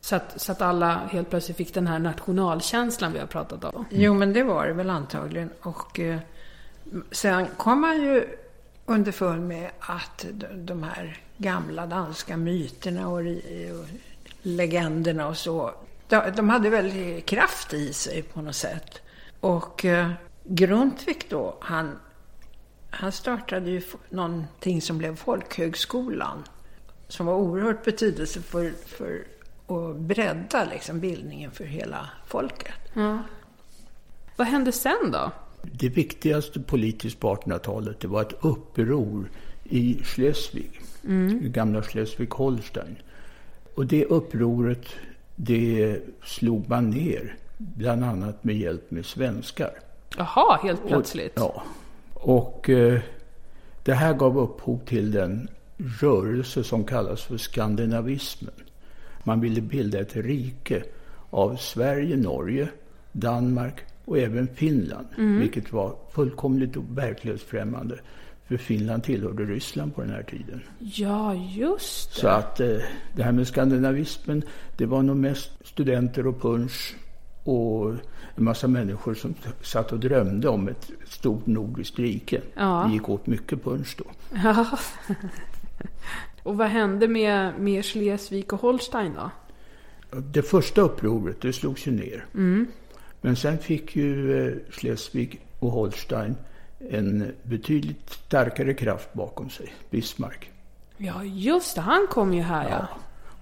Så 0.00 0.16
att, 0.16 0.40
så 0.40 0.52
att 0.52 0.62
alla 0.62 0.96
helt 0.96 1.30
plötsligt 1.30 1.56
fick 1.56 1.74
den 1.74 1.86
här 1.86 1.98
nationalkänslan 1.98 3.12
vi 3.12 3.18
har 3.18 3.26
pratat 3.26 3.64
om. 3.64 3.84
Jo, 3.90 4.14
men 4.14 4.32
det 4.32 4.42
var 4.42 4.66
det 4.66 4.72
väl 4.72 4.90
antagligen. 4.90 5.50
Och 5.60 6.00
eh, 6.00 6.18
sen 7.10 7.46
kom 7.56 7.80
man 7.80 8.02
ju 8.02 8.28
underfund 8.86 9.48
med 9.48 9.70
att 9.78 10.26
de, 10.54 10.82
här 10.82 11.16
gamla 11.36 11.86
danska 11.86 12.36
myterna 12.36 13.08
och, 13.08 13.18
och 13.20 13.88
legenderna 14.42 15.28
och 15.28 15.36
så, 15.36 15.74
de, 16.08 16.22
de 16.36 16.48
hade 16.48 16.70
väldigt 16.70 17.26
kraft 17.26 17.74
i 17.74 17.92
sig 17.92 18.22
på 18.22 18.42
något 18.42 18.56
sätt. 18.56 19.00
Och 19.40 19.84
eh, 19.84 20.10
Grundtvig 20.44 21.26
då, 21.28 21.56
han, 21.60 21.98
han 22.94 23.12
startade 23.12 23.70
ju 23.70 23.82
någonting 24.10 24.82
som 24.82 24.98
blev 24.98 25.16
folkhögskolan. 25.16 26.42
Som 27.08 27.26
var 27.26 27.34
oerhört 27.34 27.84
betydelsefullt 27.84 28.84
för 28.86 29.24
att 29.66 29.96
bredda 29.96 30.64
liksom, 30.64 31.00
bildningen 31.00 31.50
för 31.50 31.64
hela 31.64 32.10
folket. 32.26 32.74
Vad 34.36 34.46
hände 34.46 34.72
sen 34.72 35.10
då? 35.12 35.30
Det 35.62 35.88
viktigaste 35.88 36.60
politiskt 36.60 37.20
på 37.20 37.34
1800-talet 37.34 38.00
det 38.00 38.08
var 38.08 38.22
ett 38.22 38.44
uppror 38.44 39.30
i 39.64 40.02
Schleswig, 40.04 40.80
i 41.42 41.48
gamla 41.48 41.80
Schleswig-Holstein. 41.80 42.96
Och 43.74 43.86
det 43.86 44.04
upproret 44.04 44.86
det 45.36 46.00
slog 46.24 46.68
man 46.68 46.90
ner, 46.90 47.36
bland 47.58 48.04
annat 48.04 48.44
med 48.44 48.56
hjälp 48.56 48.90
med 48.90 49.06
svenskar. 49.06 49.72
Jaha, 50.16 50.58
helt 50.62 50.86
plötsligt. 50.86 51.38
Och, 51.38 51.52
ja. 51.56 51.62
Och 52.26 52.70
eh, 52.70 53.00
det 53.82 53.94
här 53.94 54.14
gav 54.14 54.38
upphov 54.38 54.80
till 54.86 55.10
den 55.10 55.48
rörelse 56.00 56.64
som 56.64 56.84
kallas 56.84 57.22
för 57.22 57.36
skandinavismen. 57.36 58.54
Man 59.24 59.40
ville 59.40 59.60
bilda 59.60 60.00
ett 60.00 60.16
rike 60.16 60.82
av 61.30 61.56
Sverige, 61.56 62.16
Norge, 62.16 62.68
Danmark 63.12 63.80
och 64.04 64.18
även 64.18 64.48
Finland. 64.54 65.06
Vilket 65.16 65.72
var 65.72 65.96
fullkomligt 66.12 66.76
verklighetsfrämmande. 66.76 67.98
För 68.46 68.56
Finland 68.56 69.04
tillhörde 69.04 69.44
Ryssland 69.44 69.94
på 69.94 70.00
den 70.00 70.10
här 70.10 70.22
tiden. 70.22 70.60
Ja, 70.78 71.34
just 71.34 72.14
det. 72.14 72.20
Så 72.20 72.28
att 72.28 72.60
eh, 72.60 72.76
det 73.16 73.22
här 73.22 73.32
med 73.32 73.46
skandinavismen, 73.46 74.42
det 74.76 74.86
var 74.86 75.02
nog 75.02 75.16
mest 75.16 75.50
studenter 75.64 76.26
och 76.26 76.42
punsch 76.42 76.96
och 77.44 77.90
en 78.34 78.44
massa 78.44 78.68
människor 78.68 79.14
som 79.14 79.34
satt 79.62 79.92
och 79.92 79.98
drömde 79.98 80.48
om 80.48 80.68
ett 80.68 80.90
stort 81.06 81.46
nordiskt 81.46 81.98
rike. 81.98 82.40
Ja. 82.54 82.84
Det 82.86 82.92
gick 82.92 83.08
åt 83.08 83.26
mycket 83.26 83.64
punsch 83.64 83.96
då. 83.98 84.04
Ja. 84.44 84.78
Och 86.42 86.56
vad 86.56 86.68
hände 86.68 87.08
med, 87.08 87.52
med 87.58 87.84
Schleswig 87.84 88.52
och 88.52 88.60
Holstein 88.60 89.12
då? 89.14 89.30
Det 90.20 90.42
första 90.42 90.80
upproret, 90.80 91.40
det 91.40 91.52
slogs 91.52 91.86
ju 91.86 91.92
ner. 91.92 92.26
Men 93.20 93.36
sen 93.36 93.58
fick 93.58 93.96
ju 93.96 94.38
eh, 94.48 94.54
Schleswig 94.70 95.40
och 95.58 95.70
Holstein 95.70 96.36
en 96.90 97.32
betydligt 97.42 98.10
starkare 98.10 98.74
kraft 98.74 99.12
bakom 99.12 99.50
sig, 99.50 99.74
Bismarck. 99.90 100.50
Ja, 100.96 101.24
just 101.24 101.74
det. 101.74 101.80
Han 101.80 102.06
kom 102.10 102.34
ju 102.34 102.42
här 102.42 102.70
ja. 102.70 102.88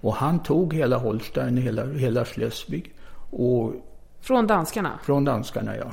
Och 0.01 0.15
han 0.15 0.43
tog 0.43 0.75
hela 0.75 0.97
Holstein, 0.97 1.57
hela, 1.57 1.87
hela 1.87 2.25
Schleswig 2.25 2.95
och 3.31 3.75
Från 4.23 4.47
danskarna. 4.47 4.99
Från 5.05 5.25
danskarna, 5.25 5.77
ja. 5.77 5.93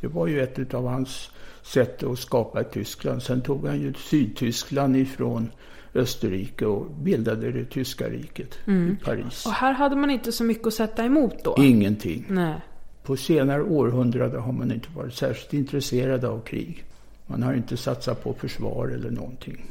Det 0.00 0.06
var 0.06 0.26
ju 0.26 0.42
ett 0.42 0.74
av 0.74 0.86
hans 0.86 1.30
sätt 1.62 2.02
att 2.02 2.18
skapa 2.18 2.62
Tyskland. 2.64 3.22
Sen 3.22 3.40
tog 3.40 3.66
han 3.66 3.80
ju 3.80 3.94
Sydtyskland 3.94 4.96
ifrån 4.96 5.50
Österrike 5.94 6.66
och 6.66 6.86
bildade 6.90 7.52
det 7.52 7.64
tyska 7.64 8.08
riket 8.08 8.58
i 8.68 9.04
Paris. 9.04 9.46
Och 9.46 9.52
här 9.52 9.72
hade 9.72 9.96
man 9.96 10.10
inte 10.10 10.32
så 10.32 10.44
mycket 10.44 10.66
att 10.66 10.74
sätta 10.74 11.04
emot 11.04 11.44
då. 11.44 11.54
Ingenting. 11.58 12.24
Nej. 12.28 12.54
På 13.02 13.16
senare 13.16 13.62
århundraden 13.62 14.42
har 14.42 14.52
man 14.52 14.72
inte 14.72 14.88
varit 14.96 15.14
särskilt 15.14 15.52
intresserad 15.54 16.24
av 16.24 16.40
krig. 16.40 16.84
Man 17.26 17.42
har 17.42 17.54
inte 17.54 17.76
satsat 17.76 18.24
på 18.24 18.34
försvar 18.34 18.88
eller 18.88 19.10
någonting. 19.10 19.64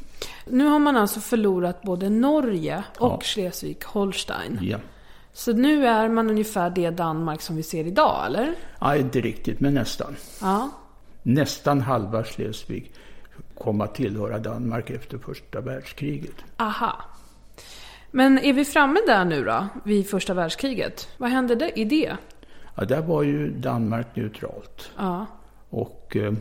Nu 0.46 0.64
har 0.66 0.78
man 0.78 0.96
alltså 0.96 1.20
förlorat 1.20 1.82
både 1.82 2.10
Norge 2.10 2.84
och 2.98 3.06
Ja. 3.12 3.20
Schleswig-Holstein. 3.22 4.58
Ja. 4.62 4.78
Så 5.36 5.52
nu 5.52 5.86
är 5.86 6.08
man 6.08 6.30
ungefär 6.30 6.70
det 6.70 6.90
Danmark 6.90 7.40
som 7.40 7.56
vi 7.56 7.62
ser 7.62 7.86
idag, 7.86 8.26
eller? 8.26 8.54
Nej, 8.80 9.00
inte 9.00 9.20
riktigt, 9.20 9.60
men 9.60 9.74
nästan. 9.74 10.16
Ja. 10.40 10.70
Nästan 11.22 11.80
halva 11.80 12.24
Schleswig 12.24 12.92
kom 13.54 13.80
att 13.80 13.94
tillhöra 13.94 14.38
Danmark 14.38 14.90
efter 14.90 15.18
första 15.18 15.60
världskriget. 15.60 16.34
Aha. 16.56 17.04
Men 18.10 18.38
är 18.38 18.52
vi 18.52 18.64
framme 18.64 19.00
där 19.06 19.24
nu 19.24 19.44
då, 19.44 19.66
vid 19.84 20.08
första 20.08 20.34
världskriget? 20.34 21.08
Vad 21.18 21.30
hände 21.30 21.54
det, 21.54 21.80
i 21.80 21.84
det? 21.84 22.16
Ja, 22.74 22.84
där 22.84 23.02
var 23.02 23.22
ju 23.22 23.50
Danmark 23.50 24.16
neutralt. 24.16 24.90
Ja. 24.96 25.26
Och 25.70 26.16
eh, 26.16 26.32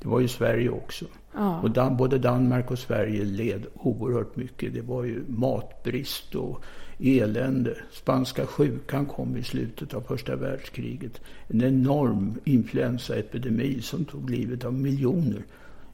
det 0.00 0.08
var 0.08 0.20
ju 0.20 0.28
Sverige 0.28 0.70
också. 0.70 1.04
Ja. 1.34 1.60
Och 1.60 1.70
Dan 1.70 1.96
både 1.96 2.18
Danmark 2.18 2.70
och 2.70 2.78
Sverige 2.78 3.24
led 3.24 3.66
oerhört 3.74 4.36
mycket. 4.36 4.74
Det 4.74 4.82
var 4.82 5.04
ju 5.04 5.24
matbrist 5.28 6.34
och 6.34 6.64
elände. 7.02 7.76
Spanska 7.90 8.46
sjukan 8.46 9.06
kom 9.06 9.36
i 9.36 9.42
slutet 9.42 9.94
av 9.94 10.00
första 10.00 10.36
världskriget. 10.36 11.20
En 11.48 11.62
enorm 11.62 12.40
influensaepidemi 12.44 13.82
som 13.82 14.04
tog 14.04 14.30
livet 14.30 14.64
av 14.64 14.74
miljoner 14.74 15.42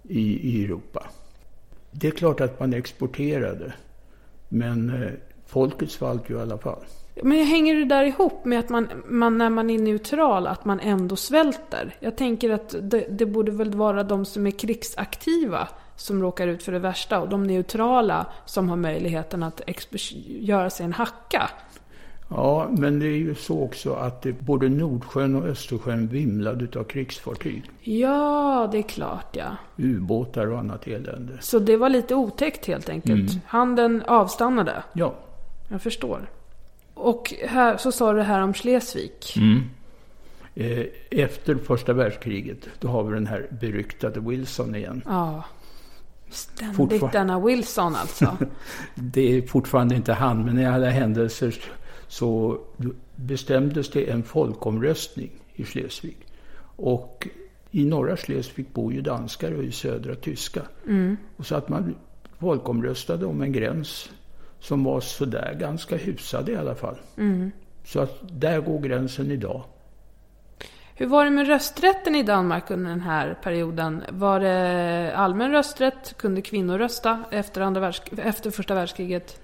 i, 0.03 0.51
i 0.51 0.65
Europa. 0.65 1.07
Det 1.91 2.07
är 2.07 2.11
klart 2.11 2.41
att 2.41 2.61
man 2.61 2.73
exporterade. 2.73 3.73
Men 4.49 5.03
eh, 5.03 5.11
folket 5.47 5.91
svalt 5.91 6.31
ju 6.31 6.35
i 6.35 6.41
alla 6.41 6.59
fall. 6.59 6.85
Men 7.23 7.47
hänger 7.47 7.75
det 7.75 7.85
där 7.85 8.05
ihop 8.05 8.45
med 8.45 8.59
att 8.59 8.69
man, 8.69 8.89
man, 9.09 9.39
när 9.39 9.51
man 9.51 9.71
är 9.71 9.79
neutral, 9.79 10.47
att 10.47 10.65
man 10.65 10.81
ändå 10.81 11.17
svälter? 11.17 11.97
Jag 12.01 12.17
tänker 12.17 12.51
att 12.51 12.75
det, 12.83 13.07
det 13.11 13.27
borde 13.27 13.53
väl 13.53 13.75
vara 13.75 14.05
de 14.05 14.25
som 14.25 14.47
är 14.47 14.51
krigsaktiva 14.51 15.69
som 15.97 16.23
råkar 16.23 16.47
ut 16.49 16.63
för 16.63 16.73
det 16.73 16.79
värsta 16.79 17.21
och 17.21 17.29
de 17.29 17.45
neutrala 17.45 18.27
som 18.45 18.69
har 18.69 18.77
möjligheten 18.77 19.43
att 19.43 19.61
göra 20.27 20.71
sig 20.71 20.85
en 20.85 20.93
hacka. 20.93 21.51
Ja, 22.29 22.69
men 22.71 22.99
det 22.99 23.07
är 23.07 23.17
ju 23.17 23.35
så 23.35 23.63
också 23.63 23.95
att 23.95 24.23
det, 24.23 24.33
både 24.33 24.69
Nordsjön 24.69 25.37
och 25.37 25.45
Östersjön 25.45 26.07
vimlade 26.07 26.81
av 26.81 26.85
krigsfartyg. 26.85 27.71
Ja, 27.81 28.69
det 28.73 28.79
är 28.79 28.83
klart 28.83 29.37
ja. 29.37 29.57
Ubåtar 29.77 30.47
och 30.47 30.59
annat 30.59 30.87
elände. 30.87 31.33
Så 31.41 31.59
det 31.59 31.77
var 31.77 31.89
lite 31.89 32.15
otäckt 32.15 32.67
helt 32.67 32.89
enkelt. 32.89 33.31
Mm. 33.31 33.41
Handeln 33.47 34.03
avstannade. 34.07 34.83
Ja. 34.93 35.15
Jag 35.69 35.83
förstår. 35.83 36.31
Och 36.95 37.35
här, 37.49 37.77
så 37.77 37.93
sa 37.93 38.13
du 38.13 38.23
här 38.23 38.41
om 38.41 38.55
Schleswig. 38.55 39.13
Mm. 39.37 39.63
Eh, 40.55 40.87
efter 41.11 41.55
första 41.55 41.93
världskriget, 41.93 42.69
då 42.81 42.89
har 42.89 43.03
vi 43.03 43.15
den 43.15 43.27
här 43.27 43.47
beryktade 43.61 44.21
Wilson 44.21 44.75
igen. 44.75 45.03
Ja. 45.07 45.45
Ständigt 46.31 46.77
Fortfar 46.77 47.13
denna 47.13 47.41
Wilson 47.41 47.95
alltså. 47.95 48.37
det 48.95 49.37
är 49.37 49.47
fortfarande 49.47 49.95
inte 49.95 50.13
han, 50.13 50.45
men 50.45 50.59
i 50.59 50.67
alla 50.67 50.91
händelser 50.91 51.55
så 52.09 52.59
bestämdes 53.17 53.91
det 53.91 54.11
en 54.11 54.23
folkomröstning 54.23 55.31
i 55.55 55.65
Schleswig. 55.65 56.17
Och 56.77 57.29
i 57.71 57.85
norra 57.85 58.17
Schleswig 58.17 58.67
bor 58.73 58.93
ju 58.93 59.01
danskar 59.01 59.53
och 59.53 59.65
i 59.65 59.73
södra 59.73 60.15
tyska. 60.15 60.63
Mm. 60.87 61.17
Och 61.37 61.47
så 61.47 61.55
att 61.55 61.69
man 61.69 61.95
folkomröstade 62.39 63.27
om 63.27 63.43
en 63.43 63.53
gräns 63.53 64.11
som 64.61 64.85
var 64.85 65.01
sådär 65.01 65.57
ganska 65.61 65.97
hyfsad 65.97 66.49
i 66.49 66.57
alla 66.57 66.75
fall. 66.75 66.97
Mm. 67.17 67.51
Så 67.85 68.01
att 68.01 68.19
där 68.23 68.61
går 68.61 68.81
gränsen 68.81 69.31
idag. 69.31 69.65
Hur 70.99 71.07
var 71.07 71.25
det 71.25 71.31
med 71.31 71.47
rösträtten 71.47 72.15
i 72.15 72.23
Danmark 72.23 72.71
under 72.71 72.91
den 72.91 73.01
här 73.01 73.39
perioden? 73.43 74.05
Var 74.11 74.41
det 74.41 75.13
allmän 75.17 75.51
rösträtt? 75.51 76.15
Kunde 76.19 76.43
kvinnor 76.43 76.79
rösta 76.79 77.25
efter, 77.31 77.61
andra 77.61 77.81
världsk 77.81 78.03
efter 78.19 78.51
första 78.51 78.75
världskriget? 78.75 79.41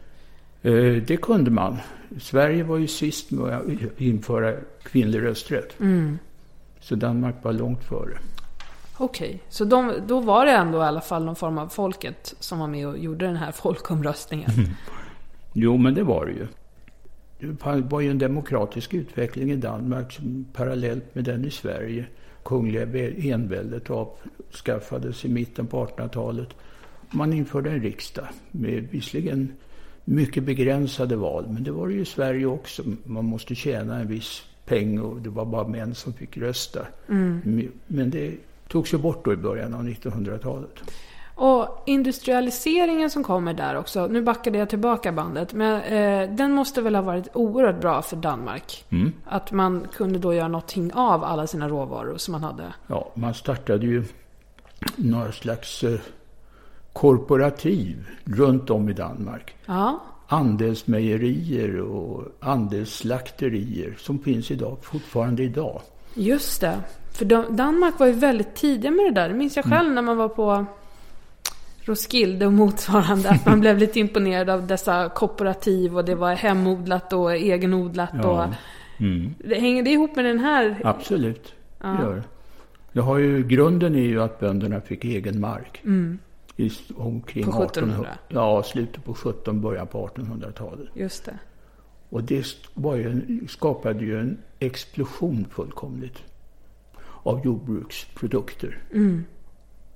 Eh, 0.62 0.72
det 1.06 1.16
kunde 1.16 1.50
man. 1.50 1.76
Sverige 2.20 2.62
var 2.62 2.76
ju 2.76 2.86
sist 2.86 3.30
med 3.30 3.58
att 3.58 4.00
införa 4.00 4.54
kvinnlig 4.82 5.22
rösträtt. 5.22 5.80
Mm. 5.80 6.18
Så 6.80 6.94
Danmark 6.94 7.34
var 7.42 7.52
långt 7.52 7.84
före. 7.84 8.18
Okej, 8.96 9.28
okay. 9.28 9.38
så 9.48 9.64
de, 9.64 9.92
då 10.06 10.20
var 10.20 10.46
det 10.46 10.52
ändå 10.52 10.78
i 10.78 10.82
alla 10.82 11.00
fall 11.00 11.24
någon 11.24 11.36
form 11.36 11.58
av 11.58 11.68
folket 11.68 12.34
som 12.40 12.58
var 12.58 12.66
med 12.66 12.88
och 12.88 12.98
gjorde 12.98 13.26
den 13.26 13.36
här 13.36 13.52
folkomröstningen? 13.52 14.50
Jo, 15.54 15.76
men 15.76 15.94
det 15.94 16.02
var 16.02 16.26
det 16.26 16.32
ju. 16.32 16.46
Det 17.42 17.82
var 17.90 18.00
ju 18.00 18.10
en 18.10 18.18
demokratisk 18.18 18.94
utveckling 18.94 19.50
i 19.50 19.56
Danmark 19.56 20.12
som 20.12 20.46
parallellt 20.52 21.14
med 21.14 21.24
den 21.24 21.44
i 21.44 21.50
Sverige. 21.50 22.06
Kungliga 22.44 22.86
enväldet 23.34 23.90
avskaffades 23.90 25.24
i 25.24 25.28
mitten 25.28 25.66
på 25.66 25.86
1800-talet. 25.86 26.48
Man 27.10 27.32
införde 27.32 27.70
en 27.70 27.82
riksdag 27.82 28.26
med 28.50 28.88
visserligen 28.90 29.52
mycket 30.04 30.44
begränsade 30.44 31.16
val, 31.16 31.44
men 31.48 31.64
det 31.64 31.70
var 31.70 31.88
det 31.88 31.94
ju 31.94 32.00
i 32.00 32.04
Sverige 32.04 32.46
också. 32.46 32.82
Man 33.04 33.24
måste 33.24 33.54
tjäna 33.54 33.98
en 33.98 34.08
viss 34.08 34.42
peng 34.64 35.00
och 35.00 35.20
det 35.20 35.30
var 35.30 35.44
bara 35.44 35.68
män 35.68 35.94
som 35.94 36.12
fick 36.12 36.36
rösta. 36.36 36.86
Mm. 37.08 37.68
Men 37.86 38.10
det 38.10 38.34
togs 38.68 38.94
ju 38.94 38.98
bort 38.98 39.24
då 39.24 39.32
i 39.32 39.36
början 39.36 39.74
av 39.74 39.88
1900-talet. 39.88 40.82
Och 41.34 41.82
industrialiseringen 41.86 43.10
som 43.10 43.24
kommer 43.24 43.54
där 43.54 43.76
också, 43.76 44.06
nu 44.06 44.22
backade 44.22 44.58
jag 44.58 44.68
tillbaka 44.68 45.12
bandet, 45.12 45.52
men 45.52 45.80
eh, 45.80 46.34
den 46.36 46.52
måste 46.52 46.82
väl 46.82 46.94
ha 46.94 47.02
varit 47.02 47.28
oerhört 47.32 47.80
bra 47.80 48.02
för 48.02 48.16
Danmark? 48.16 48.84
Mm. 48.90 49.12
Att 49.24 49.52
man 49.52 49.86
kunde 49.96 50.18
då 50.18 50.34
göra 50.34 50.48
någonting 50.48 50.92
av 50.92 51.24
alla 51.24 51.46
sina 51.46 51.68
råvaror 51.68 52.16
som 52.16 52.32
man 52.32 52.42
hade? 52.42 52.64
Ja, 52.86 53.10
man 53.14 53.34
startade 53.34 53.86
ju 53.86 54.04
några 54.96 55.32
slags 55.32 55.84
eh, 55.84 56.00
korporativ 56.92 58.08
runt 58.24 58.70
om 58.70 58.88
i 58.88 58.92
Danmark. 58.92 59.56
Ja. 59.66 60.00
Andelsmejerier 60.26 61.80
och 61.80 62.24
andelsslakterier 62.40 63.96
som 63.98 64.18
finns 64.18 64.50
idag, 64.50 64.76
fortfarande 64.82 65.42
idag. 65.42 65.80
Just 66.14 66.60
det. 66.60 66.78
För 67.12 67.24
Danmark 67.52 67.98
var 67.98 68.06
ju 68.06 68.12
väldigt 68.12 68.54
tidiga 68.54 68.90
med 68.90 69.04
det 69.04 69.10
där. 69.10 69.28
Det 69.28 69.34
minns 69.34 69.56
jag 69.56 69.64
själv 69.64 69.84
mm. 69.84 69.94
när 69.94 70.02
man 70.02 70.16
var 70.16 70.28
på 70.28 70.66
Roskilde 71.84 72.46
och 72.46 72.52
motsvarande. 72.52 73.30
Att 73.30 73.46
man 73.46 73.60
blev 73.60 73.78
lite 73.78 74.00
imponerad 74.00 74.50
av 74.50 74.66
dessa 74.66 75.08
kooperativ 75.08 75.96
och 75.96 76.04
det 76.04 76.14
var 76.14 76.34
hemodlat 76.34 77.12
och 77.12 77.34
egenodlat. 77.34 78.10
Ja. 78.12 78.28
Och, 78.28 78.54
mm. 79.00 79.34
det, 79.38 79.54
hänger 79.54 79.82
det 79.82 79.90
ihop 79.90 80.16
med 80.16 80.24
den 80.24 80.38
här? 80.38 80.80
Absolut, 80.84 81.54
ja. 81.80 81.88
det 81.88 82.02
gör 82.02 82.22
det. 82.92 83.00
har 83.00 83.18
ju, 83.18 83.46
grunden 83.46 83.94
är 83.94 84.06
ju 84.06 84.22
att 84.22 84.40
bönderna 84.40 84.80
fick 84.80 85.04
egen 85.04 85.40
mark. 85.40 85.80
Mm. 85.84 86.18
I, 86.56 86.70
omkring 86.96 87.44
på 87.44 87.62
1700? 87.62 88.08
ja, 88.28 88.62
slutet 88.62 89.04
på 89.04 89.14
17, 89.14 89.60
början 89.60 89.86
på 89.86 90.08
1800-talet. 90.08 90.88
Just 90.94 91.24
det. 91.24 91.38
Och 92.08 92.22
det 92.22 92.46
var 92.74 92.96
ju 92.96 93.40
skapade 93.48 94.04
ju 94.04 94.20
en 94.20 94.38
explosion 94.58 95.46
fullkomligt 95.50 96.22
av 97.22 97.44
jordbruksprodukter. 97.44 98.78
Mm. 98.92 99.24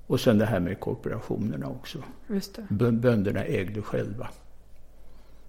Och 0.07 0.19
sen 0.19 0.37
det 0.37 0.45
här 0.45 0.59
med 0.59 0.79
korporationerna 0.79 1.67
också. 1.67 1.97
Just 2.27 2.59
det. 2.69 2.91
Bönderna 2.91 3.43
ägde 3.43 3.81
själva. 3.81 4.27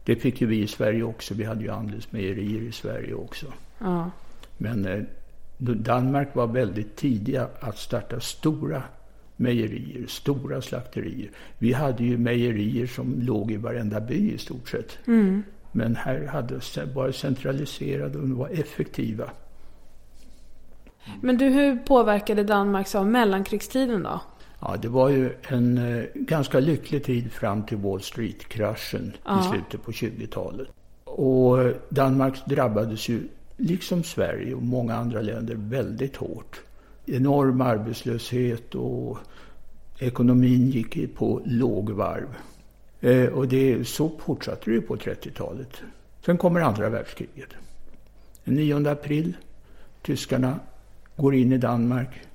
Det 0.04 0.16
fick 0.16 0.40
ju 0.40 0.46
vi 0.46 0.62
i 0.62 0.66
Sverige 0.66 1.02
också. 1.02 1.34
Vi 1.34 1.44
hade 1.44 1.62
ju 1.62 1.70
andelsmejerier 1.70 2.62
i 2.62 2.72
Sverige 2.72 3.14
också. 3.14 3.46
Ja. 3.78 4.10
Men 4.58 4.86
eh, 4.86 5.02
Danmark 5.58 6.34
var 6.34 6.46
väldigt 6.46 6.96
tidiga 6.96 7.48
att 7.60 7.78
starta 7.78 8.20
stora 8.20 8.82
mejerier, 9.36 10.06
stora 10.06 10.62
slakterier. 10.62 11.30
Vi 11.58 11.72
hade 11.72 12.04
ju 12.04 12.18
mejerier 12.18 12.86
som 12.86 13.22
låg 13.22 13.52
i 13.52 13.56
varenda 13.56 14.00
by 14.00 14.32
i 14.34 14.38
stort 14.38 14.68
sett. 14.68 14.98
Mm. 15.06 15.42
Men 15.72 15.96
här 15.96 16.26
hade 16.26 16.60
varit 16.94 17.16
centraliserade 17.16 18.18
och 18.18 18.28
var 18.28 18.48
effektiva. 18.48 19.30
Men 21.20 21.38
du, 21.38 21.44
hur 21.44 21.76
påverkade 21.76 22.44
Danmark 22.44 22.94
av 22.94 23.06
mellankrigstiden 23.06 24.02
då? 24.02 24.20
Ja, 24.60 24.76
det 24.82 24.88
var 24.88 25.08
ju 25.08 25.32
en 25.48 25.78
eh, 25.78 26.04
ganska 26.14 26.60
lycklig 26.60 27.04
tid 27.04 27.32
fram 27.32 27.62
till 27.62 27.76
Wall 27.78 28.00
Street-kraschen 28.00 29.16
ja. 29.24 29.40
i 29.40 29.48
slutet 29.48 29.82
på 29.82 29.90
20-talet. 29.90 30.68
Och 31.04 31.62
eh, 31.62 31.74
Danmark 31.88 32.46
drabbades 32.46 33.08
ju, 33.08 33.28
liksom 33.56 34.02
Sverige 34.02 34.54
och 34.54 34.62
många 34.62 34.94
andra 34.94 35.20
länder, 35.20 35.54
väldigt 35.54 36.16
hårt. 36.16 36.60
Enorm 37.06 37.60
arbetslöshet 37.60 38.74
och 38.74 39.18
ekonomin 39.98 40.70
gick 40.70 41.16
på 41.16 41.42
lågvarv. 41.44 42.34
Eh, 43.00 43.26
och 43.26 43.48
det, 43.48 43.88
så 43.88 44.10
fortsatte 44.18 44.70
det 44.70 44.80
på 44.80 44.96
30-talet. 44.96 45.82
Sen 46.24 46.38
kommer 46.38 46.60
andra 46.60 46.88
världskriget. 46.88 47.50
Den 48.44 48.54
9 48.54 48.88
april, 48.88 49.36
tyskarna 50.02 50.60
går 51.16 51.34
in 51.34 51.52
i 51.52 51.58
Danmark 51.58 52.27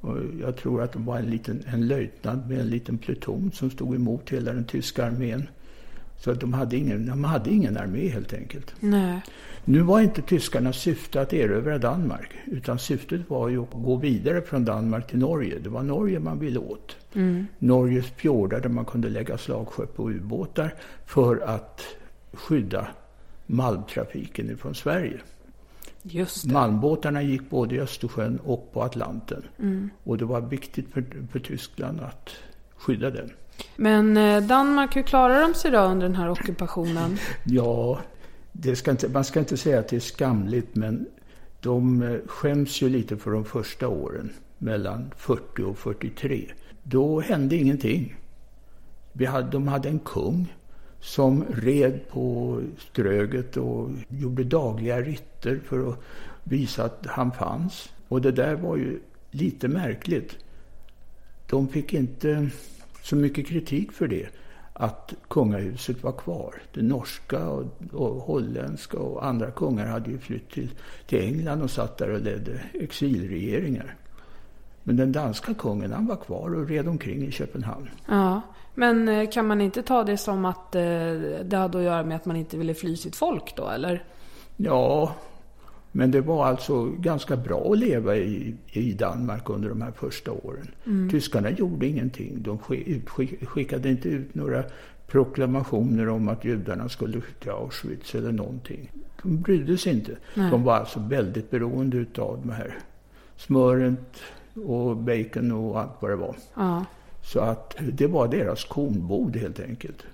och 0.00 0.16
jag 0.40 0.56
tror 0.56 0.82
att 0.82 0.92
det 0.92 0.98
var 0.98 1.18
en, 1.18 1.30
liten, 1.30 1.64
en 1.66 1.86
löjtnant 1.86 2.46
med 2.46 2.60
en 2.60 2.70
liten 2.70 2.98
pluton 2.98 3.50
som 3.54 3.70
stod 3.70 3.94
emot 3.94 4.30
hela 4.30 4.52
den 4.52 4.64
tyska 4.64 5.06
armén. 5.06 5.48
Så 6.18 6.30
att 6.30 6.40
de 6.40 6.52
hade 6.52 6.76
ingen, 6.76 7.06
de 7.06 7.24
hade 7.24 7.50
ingen 7.50 7.76
armé 7.76 8.08
helt 8.08 8.32
enkelt. 8.34 8.74
Nej. 8.80 9.20
Nu 9.64 9.80
var 9.80 10.00
inte 10.00 10.22
tyskarnas 10.22 10.76
syfte 10.76 11.20
att 11.20 11.32
erövra 11.32 11.78
Danmark. 11.78 12.30
Utan 12.46 12.78
syftet 12.78 13.30
var 13.30 13.48
ju 13.48 13.62
att 13.62 13.72
gå 13.72 13.96
vidare 13.96 14.42
från 14.42 14.64
Danmark 14.64 15.06
till 15.06 15.18
Norge. 15.18 15.58
Det 15.58 15.68
var 15.68 15.82
Norge 15.82 16.18
man 16.18 16.38
ville 16.38 16.58
åt. 16.58 16.96
Mm. 17.14 17.46
Norges 17.58 18.06
fjordar 18.06 18.60
där 18.60 18.68
man 18.68 18.84
kunde 18.84 19.08
lägga 19.08 19.38
slagskepp 19.38 20.00
och 20.00 20.08
ubåtar 20.08 20.74
för 21.06 21.40
att 21.40 21.82
skydda 22.32 22.88
malmtrafiken 23.46 24.50
ifrån 24.50 24.74
Sverige. 24.74 25.20
Malmbåtarna 26.44 27.22
gick 27.22 27.50
både 27.50 27.74
i 27.74 27.80
Östersjön 27.80 28.40
och 28.44 28.72
på 28.72 28.82
Atlanten. 28.82 29.42
Och 30.04 30.18
det 30.18 30.24
var 30.24 30.40
viktigt 30.40 30.92
för, 30.92 31.04
för 31.32 31.38
Tyskland 31.38 32.00
att 32.00 32.30
skydda 32.76 33.10
den. 33.10 33.30
Men 33.76 34.16
eh, 34.16 34.42
Danmark, 34.42 34.96
hur 34.96 35.02
klarar 35.02 35.40
de 35.40 35.54
sig 35.54 35.70
då 35.70 35.78
under 35.78 36.06
den 36.06 36.16
här 36.16 36.30
ockupationen? 36.30 37.18
Ja, 37.44 37.98
det 38.52 38.76
ska 38.76 38.90
inte, 38.90 39.08
man 39.08 39.24
ska 39.24 39.40
inte 39.40 39.56
säga 39.56 39.78
att 39.78 39.88
det 39.88 39.96
är 39.96 40.00
skamligt, 40.00 40.76
men 40.76 41.06
de 41.60 42.02
eh, 42.02 42.18
skäms 42.26 42.82
ju 42.82 42.88
lite 42.88 43.16
för 43.16 43.30
de 43.30 43.44
första 43.44 43.88
åren, 43.88 44.32
mellan 44.58 45.10
40 45.16 45.62
och 45.62 45.78
43. 45.78 46.50
Då 46.82 47.20
hände 47.20 47.56
ingenting. 47.56 48.14
Vi 49.12 49.26
hade, 49.26 49.50
de 49.50 49.68
hade 49.68 49.88
en 49.88 49.98
kung 49.98 50.54
som 51.00 51.44
red 51.44 52.08
på 52.08 52.60
Ströget 52.78 53.56
och 53.56 53.90
gjorde 54.08 54.44
dagliga 54.44 55.00
ritter 55.00 55.60
för 55.64 55.90
att 55.90 55.98
visa 56.44 56.84
att 56.84 57.06
han 57.06 57.32
fanns. 57.32 57.88
Och 58.08 58.22
det 58.22 58.32
där 58.32 58.54
var 58.54 58.76
ju 58.76 59.00
lite 59.30 59.68
märkligt. 59.68 60.36
De 61.46 61.68
fick 61.68 61.94
inte 61.94 62.50
så 63.02 63.16
mycket 63.16 63.46
kritik 63.46 63.92
för 63.92 64.08
det, 64.08 64.26
att 64.72 65.14
kungahuset 65.28 66.02
var 66.02 66.12
kvar. 66.12 66.54
Det 66.74 66.82
norska 66.82 67.48
och, 67.48 67.64
och 67.92 68.14
holländska 68.14 68.98
och 68.98 69.26
andra 69.26 69.50
kungar 69.50 69.86
hade 69.86 70.10
ju 70.10 70.18
flytt 70.18 70.50
till, 70.50 70.70
till 71.06 71.20
England 71.20 71.62
och 71.62 71.70
satt 71.70 71.98
där 71.98 72.10
och 72.10 72.20
ledde 72.20 72.60
exilregeringar. 72.72 73.94
Men 74.82 74.96
den 74.96 75.12
danska 75.12 75.54
kungen, 75.54 75.92
han 75.92 76.06
var 76.06 76.16
kvar 76.16 76.54
och 76.54 76.68
red 76.68 76.88
omkring 76.88 77.26
i 77.26 77.30
Köpenhamn. 77.30 77.88
Ja, 78.08 78.42
men 78.78 79.08
eh, 79.08 79.30
kan 79.30 79.46
man 79.46 79.60
inte 79.60 79.82
ta 79.82 80.04
det 80.04 80.16
som 80.16 80.44
att 80.44 80.74
eh, 80.74 80.82
det 81.44 81.56
hade 81.56 81.78
att 81.78 81.84
göra 81.84 82.02
med 82.02 82.16
att 82.16 82.26
man 82.26 82.36
inte 82.36 82.56
ville 82.56 82.74
fly 82.74 82.96
sitt 82.96 83.16
folk 83.16 83.56
då, 83.56 83.68
eller? 83.68 84.04
Ja, 84.56 85.14
men 85.92 86.10
det 86.10 86.20
var 86.20 86.46
alltså 86.46 86.84
ganska 86.84 87.36
bra 87.36 87.72
att 87.72 87.78
leva 87.78 88.16
i, 88.16 88.54
i 88.66 88.92
Danmark 88.92 89.50
under 89.50 89.68
de 89.68 89.82
här 89.82 89.90
första 89.90 90.32
åren. 90.32 90.70
Tyskarna 91.10 91.50
gjorde 91.50 91.86
ingenting. 91.86 92.42
De 92.42 92.58
skickade 93.46 93.88
inte 93.88 94.08
ut 94.08 94.34
några 94.34 94.64
proklamationer 95.06 96.08
om 96.08 96.28
att 96.28 96.44
judarna 96.44 96.88
skulle 96.88 97.22
till 97.40 97.50
Auschwitz 97.50 98.14
eller 98.14 98.32
någonting. 98.32 98.90
De 99.22 99.40
brydde 99.40 99.78
sig 99.78 99.92
inte. 99.92 100.16
Nej. 100.34 100.50
De 100.50 100.64
var 100.64 100.76
alltså 100.76 101.00
väldigt 101.00 101.50
beroende 101.50 102.06
av 102.18 102.40
de 102.42 102.50
här 102.50 102.78
smöret 103.36 104.20
och 104.66 104.96
bacon 104.96 105.52
och 105.52 105.80
allt 105.80 105.92
vad 106.00 106.10
det 106.10 106.16
var. 106.16 106.36
Ja. 106.54 106.84
Så 107.32 107.40
att 107.40 107.76
det 107.92 108.06
var 108.06 108.28
deras 108.28 108.64
kornbod 108.64 109.36
helt 109.36 109.60
enkelt. 109.60 110.06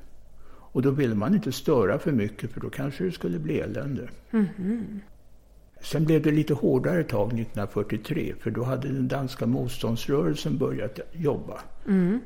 Och 0.47 0.83
då 0.83 0.91
ville 0.91 1.15
man 1.15 1.35
inte 1.35 1.53
störa 1.53 1.99
för 1.99 2.12
mycket 2.12 2.51
för 2.51 2.61
då 2.61 2.71
kanske 2.71 3.05
det 3.05 3.12
skulle 3.12 3.39
bli 3.39 3.61
elände. 3.61 4.09
Sen 5.81 6.05
blev 6.05 6.23
det 6.23 6.31
lite 6.31 6.55
hårdare 6.55 7.05
tag 7.05 7.27
1943 7.27 8.35
för 8.41 8.51
då 8.51 8.62
hade 8.62 8.89
den 8.89 9.09
danska 9.09 9.47
motståndsrörelsen 9.47 10.59
börjat 10.59 11.01
jobba 11.12 11.61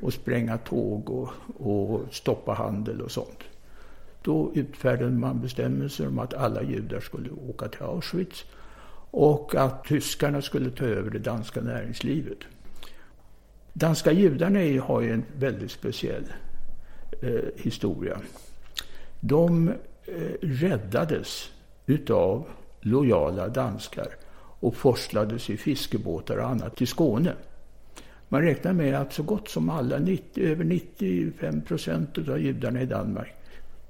och 0.01 0.13
spränga 0.13 0.57
tåg 0.57 1.09
och, 1.09 1.29
och 1.57 2.01
stoppa 2.11 2.53
handel 2.53 3.01
och 3.01 3.11
sånt. 3.11 3.43
Då 4.21 4.51
utfärdade 4.55 5.11
man 5.11 5.41
bestämmelser 5.41 6.07
om 6.07 6.19
att 6.19 6.33
alla 6.33 6.63
judar 6.63 6.99
skulle 6.99 7.29
åka 7.29 7.67
till 7.67 7.81
Auschwitz 7.81 8.45
och 9.11 9.55
att 9.55 9.83
tyskarna 9.83 10.41
skulle 10.41 10.71
ta 10.71 10.85
över 10.85 11.09
det 11.09 11.19
danska 11.19 11.61
näringslivet. 11.61 12.39
Danska 13.79 14.11
judarna 14.11 14.61
är- 14.61 14.79
har 14.79 15.01
ju 15.01 15.13
en 15.13 15.23
väldigt 15.37 15.71
speciell 15.71 16.23
eh, 17.21 17.29
historia. 17.57 18.17
De 19.19 19.67
eh, 19.67 19.73
räddades 20.41 21.49
utav 21.85 22.45
lojala 22.81 23.47
danskar 23.47 24.07
och 24.59 24.75
forslades 24.75 25.49
i 25.49 25.57
fiskebåtar 25.57 26.37
och 26.37 26.47
annat 26.49 26.75
till 26.75 26.87
Skåne. 26.87 27.33
Man 28.27 28.41
räknar 28.41 28.73
med 28.73 28.95
att 29.01 29.13
så 29.13 29.23
gott 29.23 29.49
som 29.49 29.69
alla, 29.69 29.97
90, 29.97 30.43
över 30.43 30.63
95 30.63 31.61
procent 31.61 32.17
av 32.17 32.39
judarna 32.41 32.81
i 32.81 32.85
Danmark 32.85 33.33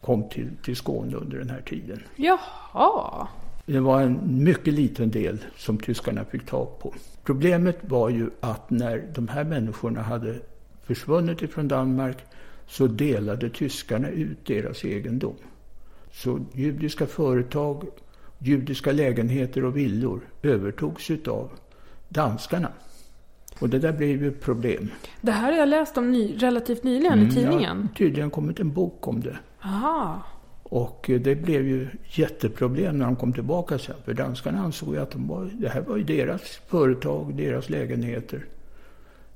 kom 0.02 0.30
till, 0.30 0.50
till 0.64 0.76
Skåne 0.76 1.16
under 1.16 1.38
den 1.38 1.50
här 1.50 1.62
tiden. 1.62 2.00
Jaha. 2.16 3.28
Det 3.72 3.80
var 3.80 4.02
en 4.02 4.44
mycket 4.44 4.74
liten 4.74 5.12
del 5.12 5.38
som 5.58 5.78
tyskarna 5.78 6.26
fick 6.26 6.46
tag 6.46 6.80
på. 6.80 6.94
Problemet 7.24 7.78
var 7.82 8.10
ju 8.10 8.30
att 8.40 8.70
när 8.70 9.04
de 9.14 9.28
här 9.28 9.44
människorna 9.44 10.02
hade 10.02 10.40
försvunnit 10.84 11.42
ifrån 11.42 11.68
Danmark 11.68 12.18
så 12.68 12.88
delade 12.88 13.50
tyskarna 13.50 14.10
ut 14.10 14.46
deras 14.46 14.86
egendom. 14.86 15.36
Så 16.12 16.40
judiska 16.54 17.06
företag, 17.06 17.86
judiska 18.40 18.92
lägenheter 18.92 19.66
och 19.66 19.78
villor 19.78 20.22
övertogs 20.44 21.12
utav 21.12 21.50
danskarna. 22.10 22.72
Och 23.60 23.70
det 23.70 23.80
där 23.80 23.94
blev 23.94 24.24
ju 24.24 24.28
ett 24.28 24.42
problem. 24.42 24.92
Det 25.22 25.32
här 25.32 25.52
har 25.52 25.60
jag 25.60 25.70
läst 25.70 25.98
om 25.98 26.12
ny, 26.12 26.36
relativt 26.38 26.84
nyligen 26.84 27.14
Mm, 27.14 27.28
i 27.28 27.32
tidningen. 27.32 27.78
Det 27.78 27.88
har 27.88 27.96
tydligen 27.96 28.30
kommit 28.30 28.60
en 28.60 28.72
bok 28.74 29.08
om 29.08 29.22
det. 29.22 29.38
Aha. 29.64 30.24
Och 30.70 31.12
det 31.22 31.36
blev 31.36 31.68
ju 31.68 31.88
jätteproblem 32.10 32.98
när 32.98 33.06
de 33.06 33.16
kom 33.16 33.34
tillbaka 33.34 33.80
sen. 33.80 33.96
För 34.06 34.14
danskarna 34.14 34.60
ansåg 34.60 34.94
ju 34.94 35.02
att 35.02 35.12
de 35.12 35.28
var, 35.28 35.50
det 35.60 35.70
här 35.70 35.82
var 35.82 35.98
ju 35.98 36.04
deras 36.04 36.42
företag, 36.68 37.36
deras 37.36 37.70
lägenheter. 37.70 38.46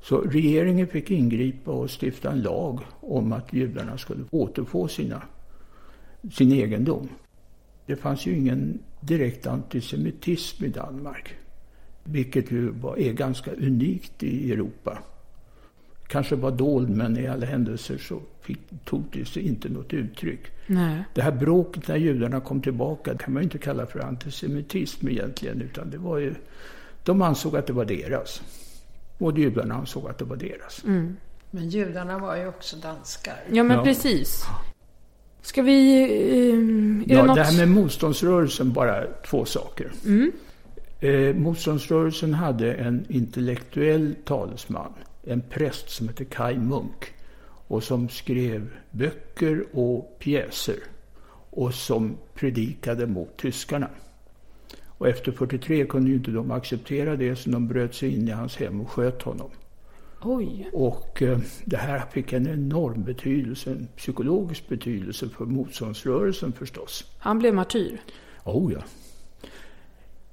Så 0.02 0.22
regeringen 0.22 0.88
fick 0.88 1.12
ingripa 1.12 1.72
och 1.72 1.90
stifta 2.02 2.32
en 2.32 2.42
lag 2.42 2.80
om 3.00 3.34
att 3.34 3.54
judarna 3.54 3.98
skulle 3.98 4.24
återfå 4.32 4.88
sina, 4.88 5.22
sin 6.32 6.52
egendom. 6.52 7.10
Det 7.86 7.96
fanns 7.96 8.26
ju 8.26 8.38
ingen 8.38 8.80
direkt 9.00 9.48
antisemitism 9.48 10.66
i 10.66 10.68
Danmark. 10.68 11.36
Vilket 12.04 12.52
ju 12.52 12.70
var, 12.70 13.00
är 13.00 13.14
ganska 13.14 13.52
unikt 13.52 14.24
i 14.24 14.52
Europa. 14.52 14.98
Kanske 16.14 16.36
var 16.36 16.52
dold 16.52 16.90
men 16.90 17.18
i 17.18 17.28
alla 17.28 17.46
händelser 17.46 17.98
så 17.98 18.20
fick, 18.42 18.60
tog 18.86 19.04
det 19.12 19.26
sig 19.26 19.48
inte 19.48 19.70
något 19.70 19.94
uttryck. 19.94 20.42
Nej. 20.68 21.04
Det 21.14 21.22
här 21.22 21.32
bråket 21.32 21.88
när 21.88 21.96
judarna 21.96 22.40
kom 22.40 22.62
tillbaka 22.62 23.18
kan 23.18 23.34
man 23.34 23.42
ju 23.42 23.44
inte 23.44 23.58
kalla 23.58 23.86
för 23.86 24.00
antisemitism 24.00 25.08
egentligen. 25.08 25.62
Utan 25.62 25.90
det 25.90 25.98
var 25.98 26.18
ju, 26.18 26.34
de 27.04 27.22
ansåg 27.22 27.58
att 27.58 27.68
det 27.68 27.74
var 27.74 27.86
deras. 27.86 28.42
Och 29.18 29.38
judarna 29.40 29.76
ansåg 29.76 30.10
att 30.10 30.18
det 30.18 30.26
var 30.26 30.36
deras. 30.36 30.84
Men 31.52 31.70
judarna 31.70 32.20
var 32.20 32.36
ju 32.36 32.48
också 32.48 32.76
danskar. 32.78 33.36
Ja, 33.52 33.64
men 33.64 33.78
Ja. 33.78 33.84
precis. 33.84 34.44
Ska 35.42 35.62
vi... 35.62 36.02
Eh, 36.02 36.58
är 37.10 37.16
Ja, 37.16 37.22
det 37.22 37.28
något... 37.28 37.36
det 37.36 37.44
här 37.44 37.58
med 37.58 37.68
motståndsrörelsen, 37.70 38.74
bara 38.74 39.04
två 39.30 39.46
saker. 39.46 39.92
Eh, 41.00 41.36
motståndsrörelsen 41.36 42.34
hade 42.34 42.74
en 42.74 43.06
intellektuell 43.10 44.16
talesman, 44.26 44.94
en 45.24 45.42
präst 45.42 45.90
som 45.90 46.08
hette 46.08 46.26
Kai 46.26 46.58
Munk 46.58 47.14
och 47.68 47.84
som 47.84 48.10
skrev 48.10 48.70
böcker 48.92 49.66
och 49.72 50.20
pjäser 50.20 50.80
och 51.50 51.74
som 51.74 52.18
predikade 52.34 53.08
mot 53.08 53.38
tyskarna. 53.38 53.90
Och 54.88 55.08
efter 55.08 55.32
43 55.32 55.86
kunde 55.86 56.10
ju 56.10 56.16
inte 56.16 56.32
de 56.32 56.52
acceptera 56.52 57.16
det 57.16 57.36
så 57.36 57.50
de 57.50 57.68
bröt 57.68 57.96
sig 57.96 58.14
in 58.14 58.28
i 58.28 58.32
hans 58.32 58.56
hem 58.56 58.82
och 58.82 58.90
sköt 58.90 59.22
honom. 59.22 59.50
Oj. 60.22 60.70
Och 60.74 61.22
eh, 61.22 61.40
det 61.66 61.78
här 61.78 62.04
fick 62.12 62.34
en 62.34 62.48
enorm 62.48 63.04
betydelse, 63.04 63.72
en 63.72 63.88
psykologisk 63.98 64.68
betydelse 64.68 65.30
för 65.30 65.46
motståndsrörelsen 65.46 66.52
förstås. 66.52 67.06
Han 67.18 67.40
blev 67.40 67.54
martyr. 67.54 68.02
Oh 68.44 68.74
ja. 68.74 68.80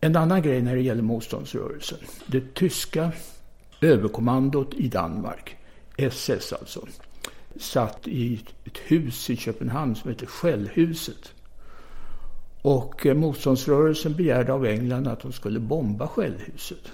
En 0.01 0.17
annan 0.17 0.43
grej 0.43 0.63
när 0.63 0.75
det 0.75 0.83
gäller 0.83 1.03
motståndsrörelsen. 1.03 1.99
Det 2.27 2.55
tyska 2.55 3.13
överkommandot 3.81 4.75
i 4.75 4.89
Danmark, 4.89 5.57
SS 5.97 6.53
alltså, 6.53 6.87
satt 7.57 8.09
i 8.09 8.41
ett 8.65 8.79
hus 8.79 9.31
i 9.31 9.37
Köpenhamn 9.37 9.95
som 9.95 10.11
heter 10.11 10.27
Skällhuset. 10.27 11.33
Och 12.63 13.07
eh, 13.07 13.15
motståndsrörelsen 13.15 14.15
begärde 14.17 14.53
av 14.53 14.67
England 14.67 15.07
att 15.07 15.21
de 15.21 15.33
skulle 15.33 15.61
bomba 15.61 16.09
Skällhuset. 16.09 16.93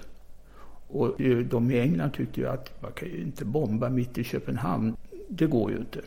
Och 0.87 1.21
eh, 1.21 1.37
de 1.37 1.71
i 1.71 1.79
England 1.79 2.11
tyckte 2.11 2.39
ju 2.39 2.47
att 2.47 2.81
man 2.81 2.91
kan 2.91 3.07
ju 3.07 3.21
inte 3.21 3.45
bomba 3.45 3.89
mitt 3.89 4.17
i 4.17 4.23
Köpenhamn. 4.23 4.95
Det 5.29 5.45
går 5.45 5.71
ju 5.71 5.77
inte. 5.77 5.99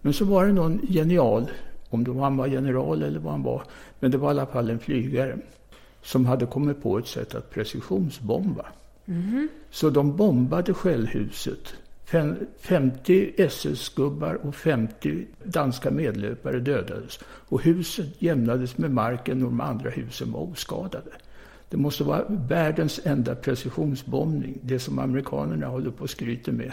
Men 0.00 0.12
så 0.12 0.24
var 0.24 0.46
det 0.46 0.52
någon 0.52 0.80
genial, 0.88 1.50
om 1.88 2.04
det 2.04 2.10
var 2.10 2.22
han 2.22 2.36
var 2.36 2.46
general 2.46 3.02
eller 3.02 3.20
vad 3.20 3.32
han 3.32 3.42
var, 3.42 3.62
men 4.00 4.10
det 4.10 4.18
var 4.18 4.28
i 4.28 4.30
alla 4.30 4.46
fall 4.46 4.70
en 4.70 4.78
flygare, 4.78 5.38
som 6.02 6.26
hade 6.26 6.46
kommit 6.46 6.82
på 6.82 6.98
ett 6.98 7.06
sätt 7.06 7.34
att 7.34 7.50
precisionsbomba. 7.50 8.66
Så 9.70 9.90
de 9.90 10.16
bombade 10.16 10.74
Skällhuset. 10.74 11.74
Fem- 12.04 12.46
50 12.60 13.32
SS-gubbar 13.36 14.34
och 14.34 14.54
50 14.54 15.26
danska 15.44 15.90
medlöpare 15.90 16.60
dödades. 16.60 17.18
Och 17.24 17.62
huset 17.62 18.22
jämnades 18.22 18.78
med 18.78 18.90
marken 18.90 19.42
och 19.42 19.48
de 19.50 19.60
andra 19.60 19.90
husen 19.90 20.32
var 20.32 20.40
oskadade. 20.40 21.10
Det 21.68 21.76
måste 21.76 22.04
vara 22.04 22.24
världens 22.28 23.00
enda 23.04 23.34
precisionsbombning. 23.34 24.58
Det 24.62 24.78
som 24.78 24.98
amerikanerna 24.98 25.66
håller 25.66 25.90
på 25.90 26.02
och 26.02 26.10
skryter 26.10 26.52
med. 26.52 26.72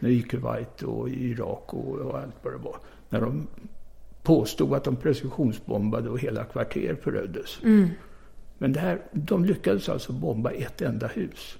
När 0.00 0.08
i 0.10 0.22
Kuwait 0.22 0.82
och 0.82 1.08
i 1.08 1.28
Irak 1.30 1.74
och, 1.74 1.94
och 1.98 2.18
allt 2.18 2.34
vad 2.42 2.52
det 2.52 2.58
var. 2.58 2.76
När 3.08 3.20
de 3.20 3.46
påstod 4.22 4.74
att 4.74 4.84
de 4.84 4.96
precisionsbombade 4.96 6.10
och 6.10 6.18
hela 6.18 6.44
kvarter 6.44 6.96
föröddes. 7.02 7.58
Men 8.58 8.72
det 8.72 8.80
här, 8.80 9.00
de 9.12 9.44
lyckades 9.44 9.88
alltså 9.88 10.12
bomba 10.12 10.50
ett 10.50 10.82
enda 10.82 11.06
hus. 11.06 11.58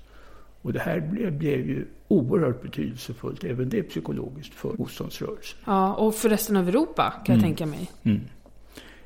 Och 0.63 0.73
det 0.73 0.81
här 0.81 1.01
blev, 1.01 1.33
blev 1.33 1.67
ju 1.67 1.87
oerhört 2.09 2.63
betydelsefullt, 2.63 3.45
även 3.45 3.69
det 3.69 3.83
psykologiskt, 3.83 4.55
för 4.55 4.75
motståndsrörelsen. 4.79 5.59
Ja, 5.65 5.95
och 5.95 6.15
för 6.15 6.29
resten 6.29 6.57
av 6.57 6.69
Europa 6.69 7.15
kan 7.25 7.35
jag 7.35 7.45
tänka 7.45 7.67
mig. 7.67 7.91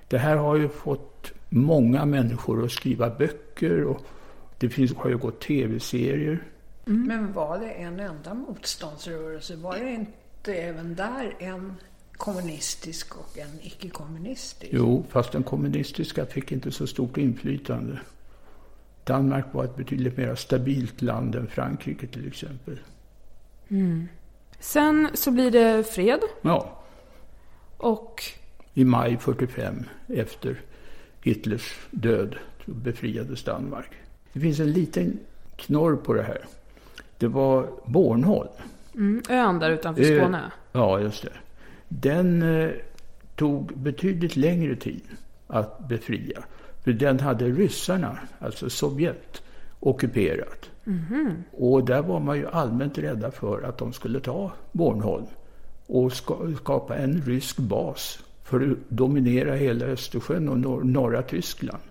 Det 0.08 0.18
här 0.18 0.36
har 0.36 0.56
ju 0.56 0.68
fått 0.68 1.32
många 1.48 2.04
människor 2.04 2.64
att 2.64 2.72
skriva 2.72 3.10
böcker 3.10 3.84
och 3.84 4.06
det 4.58 4.68
finns, 4.68 4.94
har 4.94 5.10
ju 5.10 5.18
gått 5.18 5.40
tv-serier. 5.40 6.42
Men 6.84 7.32
var 7.32 7.58
det 7.58 7.70
en 7.70 8.00
enda 8.00 8.34
motståndsrörelse? 8.34 9.56
Var 9.56 9.76
det 9.78 9.90
inte 9.90 10.54
även 10.54 10.94
där 10.94 11.34
en 11.38 11.74
kommunistisk 12.12 13.16
och 13.16 13.38
en 13.38 13.58
icke-kommunistisk? 13.62 14.72
Jo, 14.72 15.04
fast 15.08 15.32
den 15.32 15.42
kommunistiska 15.42 16.26
fick 16.26 16.52
inte 16.52 16.70
så 16.70 16.86
stort 16.86 17.16
inflytande. 17.16 17.98
Danmark 19.06 19.44
var 19.52 19.64
ett 19.64 19.76
betydligt 19.76 20.16
mer 20.16 20.34
stabilt 20.34 21.02
land 21.02 21.34
än 21.34 21.46
Frankrike 21.46 22.06
till 22.06 22.28
exempel. 22.28 22.78
Sen 24.60 25.08
så 25.14 25.30
blir 25.30 25.50
det 25.50 25.84
fred 25.84 26.20
Ja, 26.42 26.82
och 27.76 28.22
i 28.74 28.84
maj 28.84 29.16
45 29.16 29.84
efter 30.08 30.60
Hitlers 31.22 31.76
död 31.90 32.36
så 32.64 32.70
befriades 32.70 33.44
Danmark. 33.44 33.90
Det 34.32 34.40
finns 34.40 34.60
en 34.60 34.72
liten 34.72 35.18
knorr 35.56 35.96
på 35.96 36.14
det 36.14 36.22
här. 36.22 36.44
Det 37.18 37.28
var 37.28 37.68
Bornholm. 37.86 38.48
mm, 38.94 39.22
ön 39.28 39.58
där 39.58 39.70
utanför 39.70 40.18
Skåne. 40.18 40.52
Ja, 40.72 41.00
just 41.00 41.22
det. 41.22 41.32
Den 41.88 42.42
eh, 42.42 42.70
tog 43.36 43.78
betydligt 43.78 44.36
längre 44.36 44.76
tid 44.76 45.04
att 45.46 45.88
befria. 45.88 46.42
Den 46.92 47.20
hade 47.20 47.44
ryssarna, 47.44 48.18
alltså 48.38 48.70
Sovjet, 48.70 49.42
ockuperat. 49.80 50.70
Och 51.52 51.84
där 51.84 52.02
var 52.02 52.20
man 52.20 52.36
ju 52.36 52.46
allmänt 52.48 52.98
rädda 52.98 53.30
för 53.30 53.62
att 53.62 53.78
de 53.78 53.92
skulle 53.92 54.20
ta 54.20 54.52
Bornholm 54.72 55.26
och 55.86 56.12
ska, 56.12 56.36
skapa 56.60 56.96
en 56.96 57.22
rysk 57.22 57.56
bas 57.58 58.18
för 58.44 58.60
att 58.70 58.78
dominera 58.88 59.54
hela 59.54 59.84
Östersjön 59.86 60.48
och 60.48 60.58
nor- 60.58 60.84
norra 60.84 61.22
Tyskland. 61.22 61.82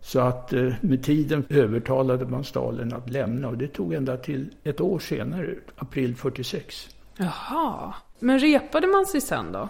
Så 0.00 0.20
att 0.20 0.52
eh, 0.52 0.72
med 0.80 1.02
tiden 1.04 1.44
övertalade 1.48 2.26
man 2.26 2.44
Stalin 2.44 2.92
att 2.94 3.10
lämna 3.10 3.48
och 3.48 3.58
det 3.58 3.68
tog 3.68 3.92
ända 3.94 4.16
till 4.16 4.50
ett 4.64 4.80
år 4.80 4.98
senare, 4.98 5.54
april 5.76 6.16
46. 6.16 6.88
Jaha. 7.16 7.94
Men 8.18 8.38
repade 8.38 8.86
man 8.86 9.06
sig 9.06 9.20
sen 9.20 9.52
då? 9.52 9.68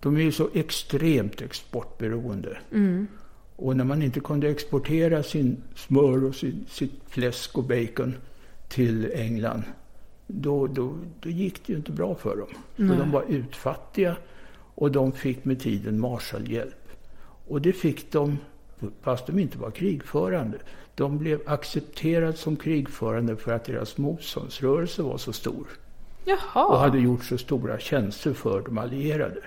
De 0.00 0.16
är 0.16 0.20
ju 0.20 0.32
så 0.32 0.48
extremt 0.54 1.40
exportberoende. 1.42 2.58
Och 3.56 3.76
när 3.76 3.84
man 3.84 4.02
inte 4.02 4.20
kunde 4.20 4.48
exportera 4.48 5.22
sin 5.22 5.62
smör 5.74 6.24
och 6.24 6.34
sin, 6.34 6.66
sitt 6.68 7.00
fläsk 7.08 7.58
och 7.58 7.64
bacon 7.64 8.14
till 8.68 9.12
England, 9.14 9.62
då, 10.26 10.66
då, 10.66 10.98
då 11.20 11.28
gick 11.28 11.66
det 11.66 11.72
ju 11.72 11.76
inte 11.76 11.92
bra 11.92 12.14
för 12.14 12.36
dem. 12.36 12.48
Så 12.76 12.94
de 12.98 13.10
var 13.10 13.24
utfattiga 13.28 14.16
och 14.74 14.92
de 14.92 15.12
fick 15.12 15.44
med 15.44 15.60
tiden 15.60 16.00
Marshallhjälp. 16.00 16.88
Och 17.48 17.62
det 17.62 17.72
fick 17.72 18.12
de, 18.12 18.38
fast 19.02 19.26
de 19.26 19.38
inte 19.38 19.58
var 19.58 19.70
krigförande. 19.70 20.58
De 20.94 21.18
blev 21.18 21.40
accepterade 21.46 22.32
som 22.32 22.56
krigförande 22.56 23.36
för 23.36 23.52
att 23.52 23.64
deras 23.64 23.98
motståndsrörelse 23.98 25.02
var 25.02 25.18
så 25.18 25.32
stor 25.32 25.66
Jaha, 26.24 26.66
och 26.66 26.78
hade 26.78 26.98
gjort 26.98 27.24
så 27.24 27.38
stora 27.38 27.78
tjänster 27.78 28.32
för 28.32 28.60
de 28.60 28.78
allierade. 28.78 29.40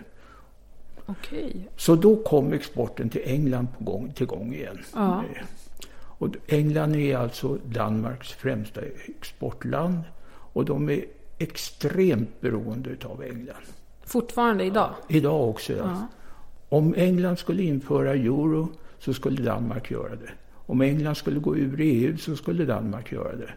Okej. 1.07 1.69
Så 1.77 1.95
då 1.95 2.15
kom 2.15 2.53
exporten 2.53 3.09
till 3.09 3.21
England 3.25 3.67
på 3.77 3.83
gång, 3.83 4.11
till 4.13 4.25
gång 4.27 4.53
igen. 4.53 4.77
Ja. 4.95 5.23
Eh, 5.35 5.45
Och 6.19 6.29
England 6.47 6.95
är 6.95 7.17
alltså 7.17 7.57
Danmarks 7.65 8.31
främsta 8.31 8.81
exportland 9.05 9.99
och 10.53 10.65
de 10.65 10.89
är 10.89 11.05
extremt 11.37 12.41
beroende 12.41 12.89
utav 12.89 13.23
England. 13.23 13.63
Fortfarande 14.05 14.63
idag? 14.63 14.89
Idag 15.07 15.49
också. 15.49 15.73
Ja. 15.73 15.83
Ja. 15.85 16.07
Om 16.69 16.93
England 16.97 17.37
skulle 17.39 17.63
införa 17.63 18.13
euro 18.13 18.69
så 18.99 19.13
skulle 19.13 19.41
Danmark 19.43 19.91
göra 19.91 20.15
det. 20.15 20.29
Om 20.65 20.81
England 20.81 21.15
skulle 21.15 21.39
gå 21.39 21.57
ur 21.57 21.81
EU 21.81 22.17
så 22.17 22.35
skulle 22.35 22.65
Danmark 22.65 23.11
göra 23.11 23.35
det. 23.35 23.49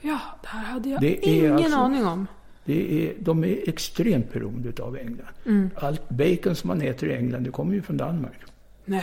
Ja, 0.00 0.18
det 0.42 0.48
här 0.48 0.64
hade 0.64 0.88
jag 0.88 1.00
Det 1.00 1.26
ingen 1.26 1.52
alltså- 1.56 1.78
aning 1.78 2.06
om. 2.06 2.26
Det 2.64 3.08
är, 3.08 3.14
de 3.18 3.44
är 3.44 3.68
extremt 3.68 4.32
beroende 4.32 4.82
av 4.82 4.96
England. 4.96 5.28
Mm. 5.46 5.70
Allt 5.74 6.08
bacon 6.08 6.56
som 6.56 6.68
man 6.68 6.82
äter 6.82 7.08
i 7.08 7.14
England 7.14 7.42
det 7.44 7.50
kommer 7.50 7.74
ju 7.74 7.82
från 7.82 7.96
Danmark. 7.96 8.38
Nej. 8.84 9.02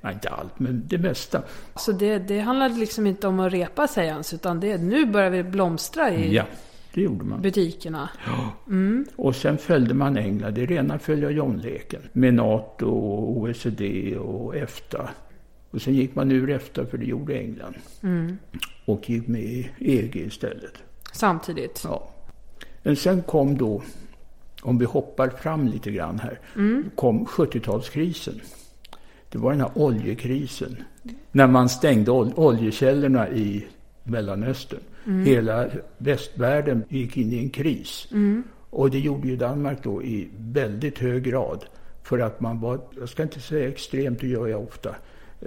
Nej, 0.00 0.14
inte 0.14 0.28
allt, 0.28 0.58
men 0.58 0.82
det 0.86 0.98
mesta. 0.98 1.42
Så 1.76 1.92
det, 1.92 2.18
det 2.18 2.40
handlade 2.40 2.74
liksom 2.74 3.06
inte 3.06 3.28
om 3.28 3.40
att 3.40 3.52
repa 3.52 3.88
sig 3.88 4.06
ens, 4.06 4.34
utan 4.34 4.60
det, 4.60 4.78
nu 4.78 5.06
börjar 5.06 5.30
vi 5.30 5.42
blomstra 5.42 6.14
i 6.14 6.34
Ja, 6.34 6.44
det 6.94 7.00
gjorde 7.00 7.24
man. 7.24 7.42
butikerna. 7.42 8.10
Och 9.16 9.36
sen 9.36 9.58
följde 9.58 9.94
man 9.94 10.16
England, 10.16 10.54
det 10.54 10.62
är 10.62 10.66
rena 10.66 10.98
följa 10.98 11.30
John-leken. 11.30 12.00
Med 12.12 12.34
NATO, 12.34 12.88
och 12.88 13.38
OECD 13.38 14.16
och 14.16 14.56
EFTA. 14.56 15.08
Och 15.70 15.82
sen 15.82 15.94
gick 15.94 16.14
man 16.14 16.32
ur 16.32 16.50
EFTA 16.50 16.86
för 16.86 16.98
det 16.98 17.04
gjorde 17.06 17.38
England. 17.38 17.74
Och 18.84 19.10
gick 19.10 19.26
med 19.26 19.42
i 19.42 19.70
EG 19.78 20.16
istället. 20.16 20.74
Samtidigt. 21.12 21.80
Ja. 21.84 22.10
Men 22.82 22.96
sen 22.96 23.22
kom 23.22 23.58
då, 23.58 23.82
om 24.62 24.78
vi 24.78 24.84
hoppar 24.84 25.28
fram 25.28 25.66
lite 25.68 25.90
grann 25.90 26.18
här, 26.18 26.38
kom 26.94 27.26
70-talskrisen. 27.26 28.40
Det 29.30 29.38
var 29.38 29.50
den 29.52 29.60
här 29.60 29.70
oljekrisen. 29.74 30.76
När 31.32 31.46
man 31.46 31.68
stängde 31.68 32.10
ol- 32.10 32.32
oljekällorna 32.36 33.28
i 33.28 33.66
Mellanöstern. 34.02 34.80
Hela 35.24 35.66
västvärlden 35.98 36.84
gick 36.88 37.16
in 37.16 37.32
i 37.32 37.38
en 37.38 37.50
kris. 37.50 38.08
Och 38.70 38.90
det 38.90 38.98
gjorde 38.98 39.28
ju 39.28 39.36
Danmark 39.36 39.78
då 39.82 40.02
i 40.02 40.28
väldigt 40.38 40.98
hög 40.98 41.22
grad. 41.22 41.64
För 42.02 42.18
att 42.18 42.40
man 42.40 42.60
var, 42.60 42.80
jag 43.00 43.08
ska 43.08 43.22
inte 43.22 43.40
säga 43.40 43.68
extremt, 43.68 44.20
det 44.20 44.26
gör 44.28 44.46
jag 44.46 44.62
ofta. 44.62 44.94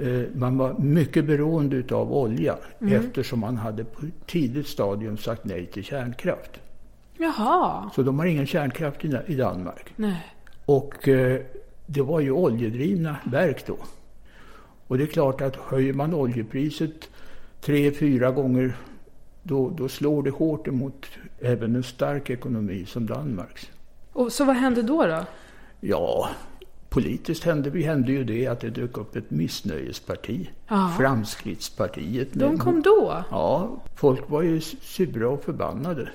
Eh, 0.02 0.22
Man 0.36 0.58
var 0.58 0.74
mycket 0.80 1.26
beroende 1.26 1.76
utav 1.76 2.14
olja 2.14 2.58
eftersom 2.80 3.40
man 3.40 3.58
hade 3.58 3.84
på 3.84 4.06
ett 4.06 4.28
tidigt 4.28 4.68
stadium 4.68 5.18
sagt 5.18 5.46
nej 5.46 5.66
till 5.66 5.84
kärnkraft. 5.84 6.52
Jaha. 7.22 7.90
Så 7.96 8.04
de 8.04 8.20
har 8.20 8.26
ingen 8.26 8.48
kärnkraft 8.48 9.06
i 9.28 9.36
Danmark. 9.36 9.94
Nej. 9.96 10.36
Och 10.66 11.08
eh, 11.08 11.42
det 11.86 12.02
var 12.02 12.20
ju 12.20 12.32
oljedrivna 12.32 13.16
verk 13.24 13.68
då. 13.68 13.78
Och 14.88 14.98
det 14.98 15.04
är 15.04 15.08
klart 15.08 15.42
att 15.42 15.56
höjer 15.56 15.94
man 15.94 16.14
oljepriset 16.14 17.10
tre, 17.62 17.92
fyra 17.92 18.32
gånger 18.32 18.78
då, 19.44 19.70
då 19.70 19.90
slår 19.90 20.24
det 20.24 20.30
hårt 20.30 20.68
emot 20.68 21.06
även 21.40 21.76
en 21.76 21.84
stark 21.84 22.30
ekonomi 22.30 22.86
som 22.86 23.06
Danmarks. 23.06 23.72
Och 24.14 24.32
så 24.32 24.46
vad 24.46 24.56
hände 24.56 24.82
då 24.82 25.06
då? 25.06 25.26
Ja, 25.80 26.30
politiskt 26.90 27.44
hände, 27.44 27.80
hände 27.80 28.12
ju 28.12 28.24
det 28.24 28.48
att 28.48 28.60
det 28.60 28.70
dök 28.70 28.98
upp 28.98 29.16
ett 29.16 29.32
missnöjesparti. 29.32 30.50
Ja. 30.68 30.94
Framskrittspartiet. 30.98 32.28
De 32.34 32.58
kom 32.58 32.82
då? 32.82 33.24
Ja, 33.32 33.70
folk 33.96 34.30
var 34.30 34.42
ju 34.42 34.62
sura 34.62 35.30
och 35.30 35.44
förbannade. 35.44 36.10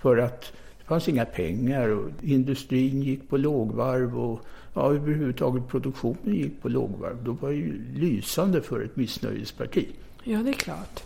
För 0.00 0.16
att 0.16 0.52
det 0.78 0.84
fanns 0.84 1.08
inga 1.08 1.24
pengar 1.24 1.88
och 1.88 2.10
industrin 2.22 3.02
gick 3.02 3.28
på 3.28 3.36
lågvarv 3.36 4.18
och 4.18 4.40
ja, 4.74 4.92
överhuvudtaget 4.92 5.68
produktionen 5.68 6.34
gick 6.34 6.62
på 6.62 6.68
lågvarv. 6.68 7.24
Då 7.24 7.32
var 7.32 7.48
det 7.48 7.54
ju 7.54 7.84
lysande 7.94 8.62
för 8.62 8.84
ett 8.84 8.96
missnöjesparti. 8.96 9.86
Ja, 10.24 10.38
det 10.38 10.50
är 10.50 10.54
klart. 10.54 11.02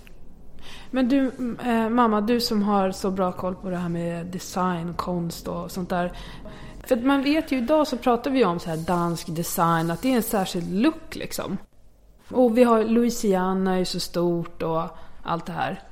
Men 0.91 1.09
du, 1.09 1.31
eh, 1.65 1.89
mamma, 1.89 2.21
du 2.21 2.41
som 2.41 2.63
har 2.63 2.91
så 2.91 3.11
bra 3.11 3.33
koll 3.33 3.55
på 3.55 3.71
det 3.71 3.77
här 3.77 3.89
med 3.89 4.27
design, 4.27 4.95
konst 4.95 5.49
och 5.49 5.71
sånt 5.71 5.89
där. 5.89 6.13
För 6.87 6.97
man 6.97 7.23
vet 7.23 7.53
ju 7.53 7.59
idag 7.59 7.87
så 7.87 7.97
pratar 7.97 8.31
vi 8.31 8.45
om 8.45 8.61
så 8.61 8.71
här 8.71 8.77
dansk 8.77 9.37
design, 9.37 9.91
att 9.91 10.03
det 10.03 10.13
är 10.13 10.17
en 10.17 10.23
särskild 10.23 10.75
look 10.75 11.15
liksom. 11.17 11.57
Och 12.29 12.59
vi 12.59 12.65
har 12.65 12.85
Louisiana 12.85 13.75
är 13.75 13.79
ju 13.79 13.85
så 13.85 14.01
stort 14.01 14.63
och 14.63 14.83
allt 15.23 15.47
det 15.47 15.53
här. 15.53 15.83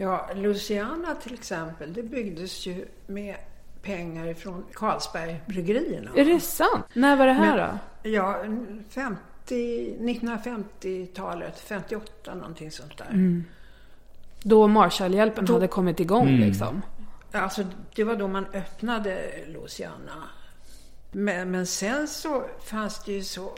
Ja, 0.00 0.28
Louisiana 0.34 1.14
till 1.14 1.34
exempel, 1.34 1.92
det 1.92 2.02
byggdes 2.02 2.66
ju 2.66 2.86
med 3.06 3.36
pengar 3.82 4.34
från 4.34 4.64
Carlsbergbryggerierna. 4.74 6.10
Är 6.16 6.24
det 6.24 6.40
sant? 6.40 6.84
När 6.92 7.16
var 7.16 7.26
det 7.26 7.32
här 7.32 7.56
Men- 7.56 7.78
då? 8.02 8.08
Ja, 8.10 8.42
50, 8.90 9.96
1950-talet, 10.00 11.58
58 11.60 12.34
någonting 12.34 12.70
sånt 12.70 12.98
där. 12.98 13.06
Mm. 13.10 13.44
Då 14.42 14.68
Marshallhjälpen 14.68 15.44
Då- 15.44 15.52
hade 15.52 15.68
kommit 15.68 16.00
igång 16.00 16.28
liksom. 16.28 16.82
Alltså, 17.32 17.64
det 17.94 18.04
var 18.04 18.16
då 18.16 18.28
man 18.28 18.46
öppnade 18.52 19.30
Louisiana. 19.46 20.22
Men, 21.12 21.50
men 21.50 21.66
sen 21.66 22.08
så 22.08 22.44
fanns 22.64 23.04
det 23.04 23.12
ju 23.12 23.22
så... 23.22 23.52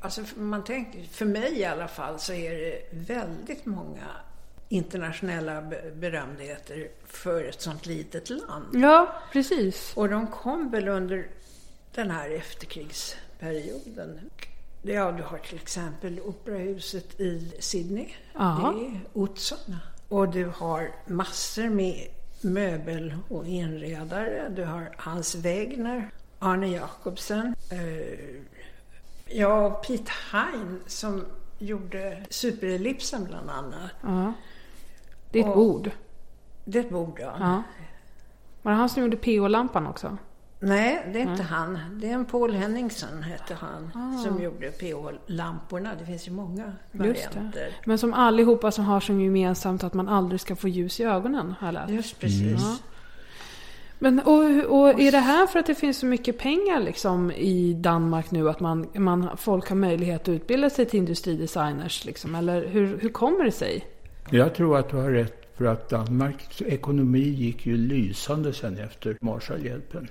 Alltså 0.00 0.20
man 0.36 0.64
tänker, 0.64 1.02
för 1.02 1.24
mig 1.24 1.58
i 1.58 1.64
alla 1.64 1.88
fall 1.88 2.18
så 2.18 2.32
är 2.32 2.50
det 2.50 2.82
väldigt 3.14 3.66
många 3.66 4.06
internationella 4.68 5.62
be- 5.62 5.90
berömdheter 5.94 6.88
för 7.06 7.44
ett 7.44 7.60
sånt 7.60 7.86
litet 7.86 8.30
land. 8.30 8.64
Ja, 8.72 9.12
precis. 9.32 9.92
Och 9.96 10.08
de 10.08 10.26
kom 10.26 10.70
väl 10.70 10.88
under 10.88 11.28
den 11.94 12.10
här 12.10 12.30
efterkrigsperioden. 12.30 14.20
Ja, 14.82 15.12
du 15.12 15.22
har 15.22 15.38
till 15.38 15.56
exempel 15.56 16.20
operahuset 16.20 17.20
i 17.20 17.52
Sydney. 17.58 18.08
Ja. 18.34 18.74
Det 18.76 18.86
är 18.86 19.00
Utzon. 19.24 19.76
Och 20.08 20.28
du 20.28 20.44
har 20.44 20.90
massor 21.06 21.68
med 21.68 22.08
möbel 22.40 23.14
och 23.28 23.46
inredare. 23.46 24.48
Du 24.56 24.64
har 24.64 24.94
Hans 24.98 25.34
Wegner, 25.34 26.10
Arne 26.38 26.68
Jacobsen. 26.68 27.54
Eh, 27.70 28.18
ja, 29.26 29.70
Pete 29.70 30.12
Hein 30.32 30.80
som 30.86 31.24
gjorde 31.58 32.24
Superellipsen 32.30 33.24
bland 33.24 33.50
annat. 33.50 33.90
Ja. 34.02 34.32
Det 35.30 35.38
är 35.38 35.42
ett 35.42 35.48
Och- 35.48 35.56
bord. 35.56 35.90
Det 36.64 36.78
är 36.78 36.82
ett 36.82 36.90
bord, 36.90 37.18
ja. 37.22 37.32
Ja. 37.40 37.62
Var 38.62 38.72
det 38.72 38.78
han 38.78 38.88
som 38.88 39.02
gjorde 39.02 39.16
PO-lampan 39.16 39.86
också? 39.86 40.16
Nej, 40.60 41.10
det 41.12 41.20
är 41.20 41.30
inte 41.30 41.42
han. 41.42 41.78
Det 42.00 42.08
är 42.10 42.14
en 42.14 42.24
Paul 42.24 42.52
Henningsson, 42.52 43.22
hette 43.22 43.54
han, 43.54 43.90
Ah. 43.94 44.18
som 44.18 44.42
gjorde 44.42 44.70
PH-lamporna. 44.70 45.90
Det 45.98 46.06
finns 46.06 46.28
ju 46.28 46.32
många 46.32 46.72
varianter. 46.92 47.76
Men 47.84 47.98
som 47.98 48.14
allihopa 48.14 48.70
som 48.70 48.84
har 48.84 49.00
som 49.00 49.20
gemensamt 49.20 49.84
att 49.84 49.94
man 49.94 50.08
aldrig 50.08 50.40
ska 50.40 50.56
få 50.56 50.68
ljus 50.68 51.00
i 51.00 51.04
ögonen, 51.04 51.54
har 51.60 51.66
jag 51.68 51.74
läst. 51.74 51.90
Just 51.92 52.20
precis. 52.20 52.60
Ja. 52.62 52.76
Men, 53.98 54.20
och, 54.20 54.80
och 54.80 55.00
är 55.00 55.12
det 55.12 55.18
här 55.18 55.46
för 55.46 55.58
att 55.58 55.66
det 55.66 55.74
finns 55.74 55.98
så 55.98 56.06
mycket 56.06 56.38
pengar 56.38 56.80
liksom 56.80 57.30
i 57.30 57.74
Danmark 57.74 58.30
nu 58.30 58.50
att 58.50 58.60
man, 58.60 58.86
man, 58.94 59.30
folk 59.36 59.68
har 59.68 59.76
möjlighet 59.76 60.22
att 60.22 60.28
utbilda 60.28 60.70
sig 60.70 60.86
till 60.86 60.98
industridesigners? 60.98 62.04
Liksom, 62.04 62.34
eller 62.34 62.66
hur, 62.66 62.98
hur 62.98 63.08
kommer 63.08 63.44
det 63.44 63.52
sig? 63.52 63.86
Jag 64.30 64.54
tror 64.54 64.78
att 64.78 64.88
du 64.88 64.96
har 64.96 65.10
rätt 65.10 65.34
för 65.54 65.64
att 65.64 65.88
Danmarks 65.88 66.62
ekonomi 66.62 67.28
gick 67.28 67.66
ju 67.66 67.76
lysande 67.76 68.52
sen 68.52 68.78
efter 68.78 69.16
Marshallhjälpen. 69.20 70.08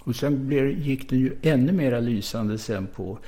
Och 0.00 0.16
sen 0.16 0.46
blev, 0.46 0.70
gick 0.70 1.10
den 1.10 1.18
ju 1.18 1.36
ännu 1.42 1.72
mer 1.72 2.00
lysande 2.00 2.58
sen 2.58 2.86
på 2.86 3.18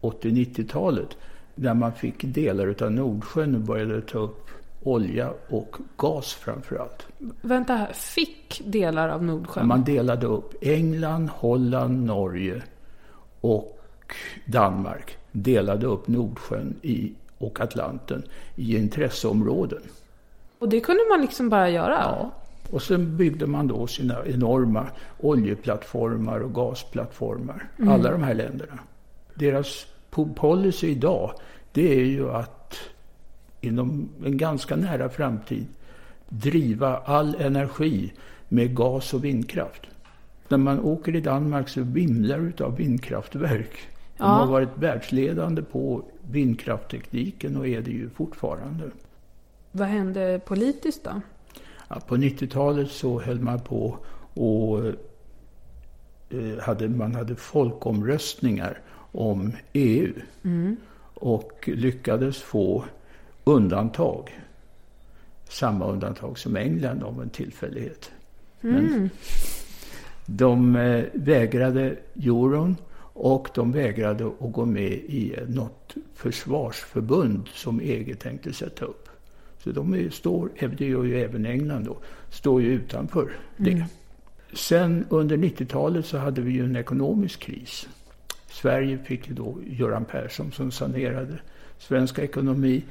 80-90-talet. 0.00 1.16
Där 1.54 1.74
man 1.74 1.92
fick 1.92 2.24
delar 2.24 2.82
av 2.82 2.92
Nordsjön 2.92 3.54
och 3.54 3.60
började 3.60 4.00
ta 4.00 4.18
upp 4.18 4.48
olja 4.82 5.32
och 5.48 5.76
gas 5.96 6.32
framför 6.32 6.76
allt. 6.76 7.06
Vänta 7.40 7.74
här, 7.74 7.92
fick 7.92 8.62
delar 8.64 9.08
av 9.08 9.24
Nordsjön? 9.24 9.66
Man 9.66 9.84
delade 9.84 10.26
upp 10.26 10.54
England, 10.60 11.28
Holland, 11.28 12.06
Norge 12.06 12.62
och 13.40 13.78
Danmark. 14.46 15.16
Delade 15.32 15.86
upp 15.86 16.08
Nordsjön 16.08 16.74
i, 16.82 17.12
och 17.42 17.60
Atlanten 17.60 18.22
i 18.56 18.76
intresseområden. 18.76 19.82
Och 20.58 20.68
det 20.68 20.80
kunde 20.80 21.02
man 21.10 21.20
liksom 21.20 21.48
bara 21.48 21.70
göra? 21.70 21.98
Ja. 22.02 22.30
Och 22.70 22.82
sen 22.82 23.16
byggde 23.16 23.46
man 23.46 23.66
då 23.66 23.86
sina 23.86 24.26
enorma 24.26 24.86
oljeplattformar 25.20 26.38
och 26.40 26.54
gasplattformar. 26.54 27.68
Alla 27.88 28.10
de 28.10 28.22
här 28.22 28.34
länderna. 28.34 28.78
Deras 29.34 29.86
po- 30.10 30.34
policy 30.34 30.86
idag, 30.90 31.32
det 31.72 31.92
är 32.00 32.04
ju 32.04 32.30
att 32.30 32.76
inom 33.60 34.08
en 34.24 34.36
ganska 34.36 34.76
nära 34.76 35.08
framtid 35.08 35.66
driva 36.28 36.96
all 36.96 37.34
energi 37.40 38.12
med 38.48 38.76
gas 38.76 39.14
och 39.14 39.24
vindkraft. 39.24 39.82
När 40.48 40.58
man 40.58 40.80
åker 40.80 41.16
i 41.16 41.20
Danmark 41.20 41.68
så 41.68 41.82
vimlar 41.82 42.38
det 42.38 42.44
utav 42.44 42.76
vindkraftverk. 42.76 43.70
De 44.16 44.24
Ja. 44.24 44.26
har 44.26 44.46
varit 44.46 44.68
världsledande 44.74 45.62
på 45.62 46.02
vindkrafttekniken 46.30 47.56
och 47.56 47.68
är 47.68 47.80
det 47.80 47.90
ju 47.90 48.10
fortfarande. 48.10 48.90
Vad 49.72 49.88
hände 49.88 50.40
politiskt 50.46 51.04
då? 51.04 51.20
Ja, 51.88 52.00
på 52.00 52.16
90-talet 52.16 52.90
så 52.90 53.20
höll 53.20 53.40
man 53.40 53.60
på 53.60 53.98
och 54.34 54.86
eh, 56.30 56.58
hade, 56.60 56.88
man 56.88 57.14
hade 57.14 57.36
folkomröstningar 57.36 58.80
om 59.12 59.52
EU. 59.72 60.12
Och 61.14 61.68
lyckades 61.72 62.42
få 62.42 62.84
undantag. 63.44 64.40
Samma 65.48 65.86
undantag 65.86 66.38
som 66.38 66.56
England 66.56 67.02
av 67.02 67.22
en 67.22 67.30
tillfällighet. 67.30 68.10
Men 68.60 69.10
de 70.26 70.76
eh, 70.76 71.04
vägrade 71.12 71.96
euron 72.14 72.76
och 73.12 73.48
de 73.54 73.72
vägrade 73.72 74.26
att 74.26 74.52
gå 74.52 74.64
med 74.64 74.92
i 74.92 75.36
något 75.48 75.94
försvarsförbund 76.14 77.48
som 77.48 77.80
EG 77.80 78.18
tänkte 78.18 78.52
sätta 78.52 78.84
upp. 78.84 79.08
Så 79.58 79.70
de 79.70 79.94
är, 79.94 80.10
står, 80.10 80.50
det 80.78 80.86
gör 80.86 81.04
ju 81.04 81.20
även 81.20 81.46
England 81.46 81.84
då, 81.84 81.96
står 82.30 82.62
ju 82.62 82.68
utanför 82.68 83.32
det. 83.56 83.86
Sen 84.54 85.04
under 85.08 85.36
90-talet 85.36 86.06
så 86.06 86.18
hade 86.18 86.40
vi 86.40 86.52
ju 86.52 86.64
en 86.64 86.76
ekonomisk 86.76 87.40
kris. 87.40 87.88
Sverige 88.50 88.98
fick 88.98 89.28
ju 89.28 89.34
då 89.34 89.58
Göran 89.66 90.04
Persson 90.04 90.52
som 90.52 90.70
sanerade 90.70 91.38
svensk 91.78 92.18
ekonomi. 92.18 92.84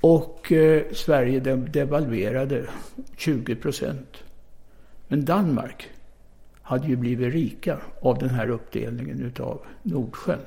Och 0.00 0.52
eh, 0.52 0.82
Sverige 0.92 1.40
de- 1.40 1.72
devalverade 1.72 2.66
20 3.16 3.54
procent. 3.54 4.24
Men 5.08 5.24
Danmark 5.24 5.88
hade 6.66 6.88
ju 6.88 6.96
blivit 6.96 7.34
rika 7.34 7.78
av 8.00 8.18
den 8.18 8.30
här 8.30 8.50
uppdelningen 8.50 9.22
utav 9.22 9.60
Nordsjön. 9.82 10.38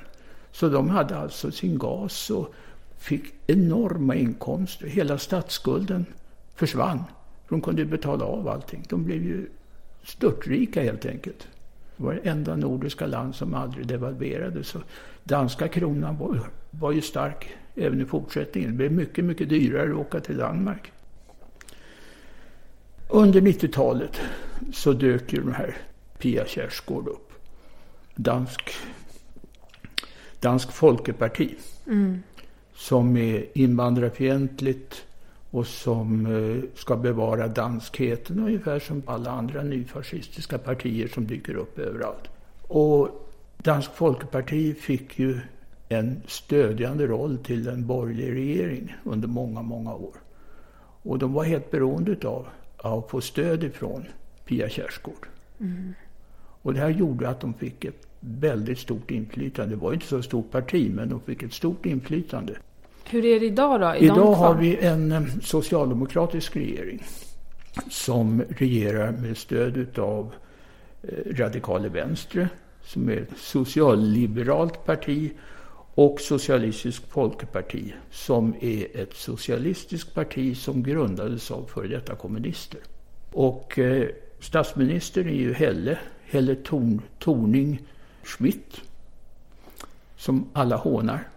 Så 0.52 0.70
de 0.70 0.90
hade 0.90 1.18
alltså 1.18 1.52
sin 1.52 1.78
gas 1.78 2.30
och 2.30 2.54
fick 2.98 3.34
enorma 3.48 4.16
inkomster. 4.16 4.88
Hela 4.88 5.18
statsskulden 5.18 6.06
försvann. 6.56 7.04
De 7.50 7.62
kunde 7.62 7.86
betala 7.86 8.26
av 8.26 8.48
allting. 8.48 8.86
De 8.90 9.04
blev 9.04 9.24
ju 9.24 9.48
störtrika 10.04 10.84
helt 10.84 11.06
enkelt. 11.06 11.48
Det 11.98 12.04
var 12.04 12.14
det 12.14 12.30
enda 12.30 12.56
nordiska 12.56 13.08
land 13.08 13.36
som 13.36 13.54
aldrig 13.54 13.88
devalverade. 13.88 14.64
Så 14.64 14.80
danska 15.24 15.68
kronan 15.68 16.18
var, 16.18 16.50
var 16.72 16.92
ju 16.92 17.02
stark 17.02 17.50
även 17.76 18.02
i 18.02 18.06
fortsättningen. 18.06 18.72
Det 18.72 18.78
blev 18.78 18.92
mycket, 18.92 19.26
mycket 19.26 19.50
dyrare 19.50 19.92
att 19.92 19.98
åka 19.98 20.20
till 20.20 20.38
Danmark. 20.38 20.92
Under 23.10 23.42
90-talet 23.42 24.22
så 24.74 24.94
dök 24.94 25.34
ju 25.34 25.42
de 25.42 25.52
här 25.52 25.76
Pia 26.20 26.46
Kjaersgaard 26.46 27.08
upp. 27.08 27.32
Dansk, 28.16 28.72
dansk 30.40 30.72
Folkeparti. 30.72 31.56
Som 32.74 33.18
är 33.18 33.46
invandrarfientligt 33.54 35.06
och 35.52 35.68
som 35.68 36.26
eh, 36.26 36.64
ska 36.76 36.96
bevara 36.96 37.48
danskheten 37.48 38.40
ungefär 38.40 38.80
som 38.80 39.04
alla 39.06 39.32
andra 39.32 39.64
nyfascistiska 39.64 40.58
partier 40.58 41.08
som 41.08 41.28
dyker 41.28 41.56
upp 41.56 41.80
överallt. 41.80 42.30
Och 42.68 43.26
Dansk 43.58 43.92
Folkeparti 43.94 44.74
fick 44.74 45.20
ju 45.20 45.40
en 45.90 46.22
stödjande 46.28 47.08
roll 47.08 47.38
till 47.38 47.68
en 47.68 47.88
borgerlig 47.88 48.32
regering 48.32 48.96
under 49.04 49.28
många, 49.28 49.62
många 49.62 49.94
år. 49.94 50.16
Och 51.04 51.20
de 51.20 51.34
var 51.34 51.44
helt 51.44 51.72
beroende 51.72 52.28
av 52.28 52.48
att 52.78 53.10
få 53.10 53.22
stöd 53.22 53.64
ifrån 53.64 54.06
Pia 54.46 54.70
Kjaersgaard. 54.70 55.28
Och 56.62 56.74
det 56.74 56.80
här 56.80 56.90
gjorde 56.90 57.30
att 57.30 57.42
de 57.42 57.54
fick 57.54 57.86
ett 57.86 58.08
väldigt 58.20 58.80
stort 58.80 59.12
inflytande. 59.12 59.76
Det 59.76 59.82
var 59.82 59.94
inte 59.94 60.06
så 60.06 60.22
stort 60.22 60.52
parti, 60.52 60.92
men 60.94 61.10
de 61.10 61.22
fick 61.22 61.44
ett 61.44 61.54
stort 61.54 61.86
inflytande. 61.86 62.58
Hur 63.10 63.26
är 63.26 63.40
det 63.40 63.46
idag 63.46 63.82
då? 63.82 63.94
De 63.94 64.06
Idag 64.06 64.34
har 64.34 64.56
vi 64.56 64.78
en 64.78 65.12
eh, 65.12 65.22
socialdemokratisk 65.42 66.56
regering 66.56 67.04
som 67.90 68.44
regerar 68.50 69.12
med 69.12 69.38
stöd 69.38 70.00
av 70.00 70.34
Radikale 71.32 71.90
Venstre 71.90 72.50
som 72.84 73.10
är 73.10 73.18
ett 73.18 73.38
socialliberalt 73.38 74.86
parti 74.86 75.32
och 75.96 76.20
Socialistisk 76.20 77.12
Folkeparti 77.12 77.94
som 78.12 78.56
är 78.62 79.02
ett 79.02 79.14
socialistiskt 79.14 80.14
parti 80.14 80.58
som 80.58 80.84
grundades 80.84 81.52
av 81.52 81.66
före 81.74 81.88
detta 81.88 82.16
kommunister. 82.16 82.80
Och 83.32 83.80
eh, 83.80 84.08
statsminister 84.40 85.28
är 85.28 85.36
ju 85.36 85.54
Helle, 85.54 86.00
Helle 86.30 86.56
Torn, 86.56 87.02
Torning 87.20 87.82
Schmidt 88.24 88.82
som 90.18 90.50
alla 90.54 90.76
hånar. 90.76 91.28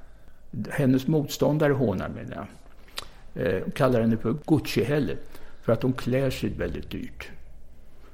Hennes 0.70 1.06
motståndare 1.06 1.72
hånar 1.72 2.08
menar 2.08 2.48
jag. 3.34 3.46
Eh, 3.46 3.62
kallar 3.70 4.00
henne 4.00 4.16
för 4.16 4.32
Gucci-Helle. 4.46 5.16
För 5.62 5.72
att 5.72 5.82
hon 5.82 5.92
klär 5.92 6.30
sig 6.30 6.50
väldigt 6.50 6.90
dyrt. 6.90 7.30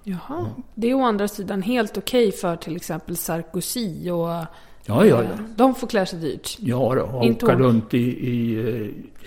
Jaha. 0.03 0.51
Det 0.74 0.91
är 0.91 0.95
å 0.95 1.03
andra 1.03 1.29
sidan 1.29 1.62
helt 1.62 1.99
okej 1.99 2.33
för 2.33 2.57
till 2.57 2.76
exempel 2.76 3.16
Sarkozy 3.16 4.11
och 4.11 4.45
Ja, 4.89 5.05
ja, 5.07 5.22
ja. 5.22 5.28
de 5.57 5.74
får 5.74 5.86
klä 5.86 6.07
sig 6.07 6.18
dyrt. 6.20 6.57
Ja, 6.61 6.95
då, 6.95 7.03
och 7.03 7.24
Inte 7.24 7.45
åka 7.45 7.55
hon. 7.55 7.62
runt 7.62 7.95
i, 7.95 8.28
i 8.30 8.59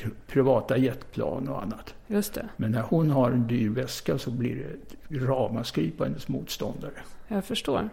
eh, 0.04 0.10
privata 0.28 0.78
jetplan 0.78 1.48
och 1.50 1.62
annat. 1.64 1.94
Just 2.08 2.34
det, 2.34 2.50
Men 2.58 2.72
när 2.72 2.82
hon 2.82 3.10
har 3.10 3.32
en 3.32 3.48
dyr 3.48 3.70
väska 3.70 4.18
så 4.18 4.32
blir 4.32 4.66
det 5.08 5.18
ramaskri 5.26 5.92
på 5.92 6.04
hennes 6.04 6.28
motståndare. 6.28 6.92
jag 7.28 7.46
förstår. 7.46 7.90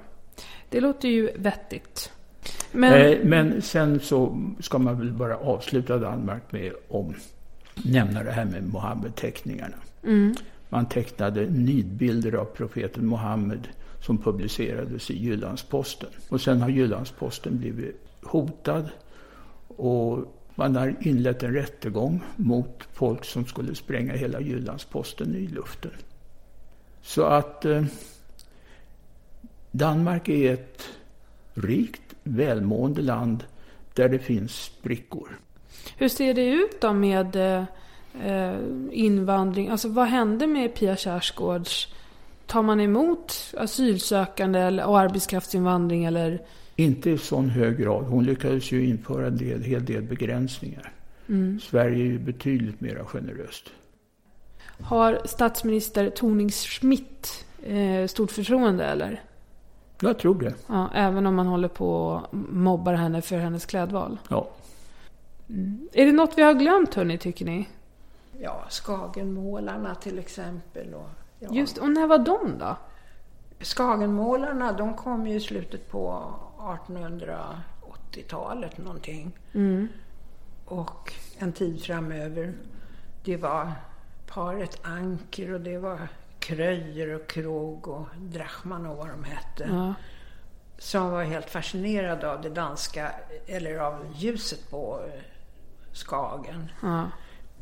Det 0.69 0.81
låter 0.81 1.09
ju 1.09 1.31
vettigt. 1.37 2.13
Men, 2.73 2.93
Eh, 2.93 3.19
men 3.25 3.63
sen 3.63 4.01
så 4.01 4.39
ska 4.61 4.79
man 4.79 4.99
väl 4.99 5.13
bara 5.13 5.37
avsluta 5.37 5.99
Danmark 5.99 6.53
med 6.53 6.73
att 6.91 7.07
nämna 7.85 8.23
det 8.23 8.31
här 8.33 8.45
med 8.45 8.63
Mohammed-teckningarna. 8.73 9.77
Man 10.69 10.87
tecknade 10.87 11.47
nidbilder 11.51 12.33
av 12.33 12.45
profeten 12.45 13.07
Mohammed 13.07 13.69
som 14.01 14.19
publicerades 14.19 15.11
i 15.11 15.19
Jyllandsposten. 15.19 16.11
Och 16.29 16.41
sen 16.41 16.63
har 16.63 16.69
Jyllandsposten 16.69 17.59
blivit 17.59 18.09
hotad 18.23 18.89
och 19.69 20.35
man 20.55 20.77
har 20.77 20.95
inlett 21.01 21.43
en 21.43 21.55
rättegång 21.55 22.23
mot 22.37 22.89
folk 22.93 23.25
som 23.25 23.47
skulle 23.47 23.75
spränga 23.75 24.13
hela 24.13 24.41
Jyllandsposten 24.41 25.35
i 25.35 25.47
luften. 25.47 25.93
Så 27.03 27.23
att 27.23 27.65
eh, 27.65 27.85
Danmark 29.71 30.29
är 30.29 30.55
ett 30.55 30.89
rikt, 31.55 32.15
välmående 32.23 33.03
land 33.03 33.45
där 33.95 34.09
det 34.09 34.19
finns 34.19 34.53
sprickor. 34.53 35.39
Hur 35.97 36.09
ser 36.09 36.35
det 36.35 36.47
ut 36.47 36.81
då 36.81 36.93
med 36.93 37.37
eh, 37.37 37.65
eh 38.25 38.61
invandring? 38.93 39.69
Alltså 39.69 39.89
vad 39.89 40.07
hände 40.07 40.47
med 40.47 40.75
Pia 40.75 40.97
Kjaersgaards... 40.97 41.95
Tar 42.49 42.63
man 42.63 42.81
emot 42.81 43.55
asylsökande 43.57 44.85
och 44.85 44.99
arbetskraftsinvandring 44.99 46.05
eller? 46.05 46.43
Inte 46.77 47.11
i 47.11 47.19
sån 47.19 47.49
hög 47.49 47.79
grad. 47.79 48.05
Hon 48.05 48.25
lyckades 48.25 48.73
ju 48.73 48.87
införa 48.87 49.27
en 49.27 49.37
del, 49.37 49.63
hel 49.63 49.85
del 49.85 50.03
begränsningar. 50.03 50.93
Mm. 51.29 51.61
Sverige 51.61 52.05
är 52.05 52.07
ju 52.07 52.19
betydligt 52.19 52.81
mer 52.81 53.05
generöst. 53.05 53.65
Har 54.83 55.21
statsminister 55.25 56.11
Torning-Schmidt 56.11 57.45
eh, 57.63 58.07
stort 58.07 58.31
förtroende 58.31 58.85
eller? 58.85 59.23
Jag 60.01 60.19
tror 60.19 60.41
det. 60.41 60.55
Ja, 60.67 60.91
även 60.95 61.27
om 61.27 61.35
man 61.35 61.47
håller 61.47 61.69
på 61.69 62.07
och 62.07 62.35
mobbar 62.35 62.95
henne 62.95 63.23
för 63.23 63.39
hennes 63.39 63.67
klädval? 63.67 64.19
Ja. 64.29 64.51
Mm. 65.49 65.89
Är 65.93 66.07
det 66.07 66.13
något 66.13 66.39
vi 66.39 66.43
har 66.43 66.55
glömt 66.55 66.95
hörni, 66.95 67.19
tycker 67.19 67.45
ni? 67.45 67.69
Ja, 68.41 68.65
Skagenmålarna 68.71 69.95
till 69.95 70.19
exempel. 70.19 70.95
Och, 70.95 71.11
ja. 71.39 71.49
Just 71.53 71.79
och 71.79 71.91
när 71.91 72.07
var 72.07 72.19
de 72.19 72.59
då? 72.59 72.77
Skagenmålarna, 73.61 74.73
de 74.73 74.95
kom 74.95 75.27
ju 75.27 75.35
i 75.35 75.41
slutet 75.41 75.91
på 75.91 76.33
1880-talet 76.59 78.79
någonting. 78.79 79.39
Mm. 79.55 79.89
Och 80.65 81.13
en 81.39 81.53
tid 81.53 81.83
framöver. 81.83 82.55
Det 83.25 83.37
var 83.37 83.73
paret 84.27 84.81
Anker 84.83 85.53
och 85.53 85.61
det 85.61 85.79
var 85.79 86.09
Kröjer 86.39 87.15
och 87.15 87.27
Krog 87.27 87.89
och 87.89 88.07
Drachman 88.17 88.87
och 88.87 88.97
vad 88.97 89.09
de 89.09 89.25
hette. 89.25 89.69
Ja. 89.71 89.95
Som 90.79 91.11
var 91.11 91.25
helt 91.25 91.51
fascinerade 91.51 92.33
av 92.33 92.43
det 92.43 92.51
danska, 92.51 93.13
eller 93.47 93.79
av 93.79 94.15
ljuset 94.17 94.71
på 94.71 95.01
Skagen. 95.93 96.73
Ja. 96.83 97.11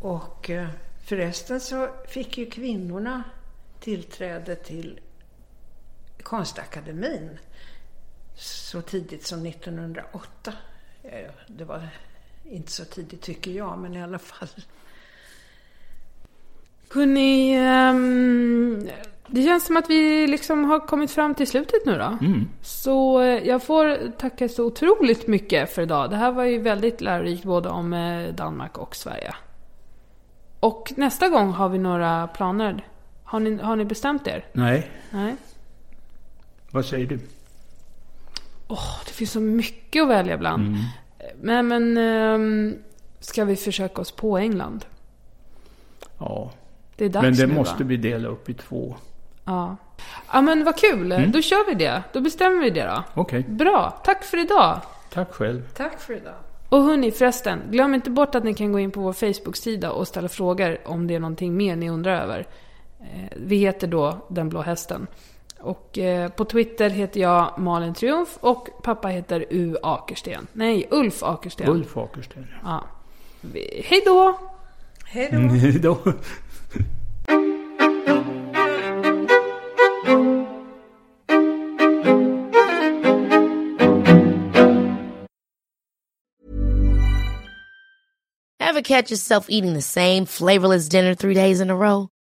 Och 0.00 0.50
eh, 0.50 0.68
förresten 1.04 1.60
så 1.60 1.88
fick 2.08 2.38
ju 2.38 2.50
kvinnorna 2.50 3.22
tillträde 3.86 4.56
till 4.56 5.00
Konstakademin 6.22 7.38
så 8.34 8.82
tidigt 8.82 9.26
som 9.26 9.46
1908. 9.46 10.52
Eh, 11.02 11.30
det 11.46 11.64
var 11.64 11.88
inte 12.44 12.72
så 12.72 12.84
tidigt 12.84 13.22
tycker 13.22 13.50
jag, 13.50 13.78
men 13.78 13.94
i 13.94 14.02
alla 14.02 14.18
fall. 14.18 14.48
Kunni, 16.88 17.58
um, 17.58 18.88
det 19.26 19.42
känns 19.42 19.66
som 19.66 19.76
att 19.76 19.90
vi 19.90 20.26
liksom 20.26 20.64
har 20.64 20.80
kommit 20.80 21.10
fram 21.10 21.34
till 21.34 21.46
slutet 21.46 21.86
nu 21.86 21.98
då. 21.98 22.18
Mm. 22.26 22.48
Så 22.62 23.20
eh, 23.20 23.46
jag 23.46 23.62
får 23.62 24.10
tacka 24.10 24.48
så 24.48 24.64
otroligt 24.64 25.26
mycket 25.26 25.74
för 25.74 25.82
idag. 25.82 26.10
Det 26.10 26.16
här 26.16 26.32
var 26.32 26.44
ju 26.44 26.58
väldigt 26.58 27.00
lärorikt 27.00 27.44
både 27.44 27.68
om 27.68 27.92
eh, 27.92 28.34
Danmark 28.34 28.78
och 28.78 28.96
Sverige. 28.96 29.34
Och 30.60 30.92
nästa 30.96 31.28
gång 31.28 31.50
har 31.50 31.68
vi 31.68 31.78
några 31.78 32.26
planer. 32.26 32.84
Har 33.26 33.40
ni, 33.40 33.62
har 33.62 33.76
ni 33.76 33.84
bestämt 33.84 34.26
er? 34.26 34.44
Nej. 34.52 34.90
Nej. 35.10 35.36
Vad 36.70 36.84
säger 36.84 37.06
du? 37.06 37.18
Oh, 38.68 38.98
det 39.06 39.10
finns 39.10 39.32
så 39.32 39.40
mycket 39.40 40.02
att 40.02 40.08
välja 40.08 40.38
bland. 40.38 40.66
Mm. 40.66 40.78
Men, 41.40 41.68
men 41.68 41.98
um, 41.98 42.74
ska 43.20 43.44
vi 43.44 43.56
försöka 43.56 44.00
oss 44.00 44.10
på 44.10 44.38
England? 44.38 44.84
Ja. 46.18 46.52
Det 46.96 47.04
är 47.04 47.08
dags 47.08 47.22
Men 47.22 47.34
det 47.34 47.46
nu, 47.46 47.54
måste 47.54 47.82
va? 47.84 47.88
vi 47.88 47.96
dela 47.96 48.28
upp 48.28 48.48
i 48.48 48.54
två. 48.54 48.96
Ja. 49.44 49.76
Ja 50.32 50.40
men 50.40 50.64
vad 50.64 50.76
kul. 50.76 51.12
Mm. 51.12 51.32
Då 51.32 51.42
kör 51.42 51.66
vi 51.66 51.74
det. 51.74 52.02
Då 52.12 52.20
bestämmer 52.20 52.60
vi 52.60 52.70
det 52.70 52.84
då. 52.84 53.04
Okej. 53.14 53.42
Bra. 53.48 54.00
Tack 54.04 54.24
för 54.24 54.38
idag. 54.38 54.80
Tack 55.12 55.32
själv. 55.32 55.62
Tack 55.74 56.00
för 56.00 56.16
idag. 56.16 56.34
Och 56.68 56.82
hörni, 56.82 57.10
förresten. 57.10 57.62
Glöm 57.70 57.94
inte 57.94 58.10
bort 58.10 58.34
att 58.34 58.44
ni 58.44 58.54
kan 58.54 58.72
gå 58.72 58.78
in 58.78 58.90
på 58.90 59.00
vår 59.00 59.12
Facebook-sida 59.12 59.90
och 59.90 60.08
ställa 60.08 60.28
frågor 60.28 60.78
om 60.84 61.06
det 61.06 61.14
är 61.14 61.20
någonting 61.20 61.56
mer 61.56 61.76
ni 61.76 61.90
undrar 61.90 62.22
över. 62.22 62.46
Eh, 63.14 63.28
Vi 63.36 63.56
heter 63.56 63.86
då 63.86 64.26
Den 64.28 64.48
Blå 64.48 64.60
Hästen. 64.62 65.06
Och 65.60 65.98
eh, 65.98 66.28
på 66.30 66.44
Twitter 66.44 66.90
heter 66.90 67.20
jag 67.20 67.58
Malin 67.58 67.94
Triumf 67.94 68.38
och 68.40 68.68
pappa 68.82 69.08
heter 69.08 69.44
U 69.50 69.76
Akersten. 69.82 70.46
Nej, 70.52 70.86
Ulf 70.90 71.22
Akersten. 71.22 71.68
Ulf 71.68 71.96
Akersten. 71.96 72.46
Ja. 72.64 72.84
Hej 73.84 74.02
då! 74.04 74.38
Hej 75.04 75.28
då. 75.30 75.36
Mm, 75.36 75.80
då. 75.80 75.98
Ever 88.60 88.82
catch 88.82 89.10
yourself 89.10 89.46
eating 89.48 89.74
the 89.74 89.82
same 89.82 90.26
flavorless 90.26 90.88
dinner 90.88 91.14
three 91.14 91.34
days 91.34 91.60
in 91.60 91.70
a 91.70 91.76
row? 91.76 92.08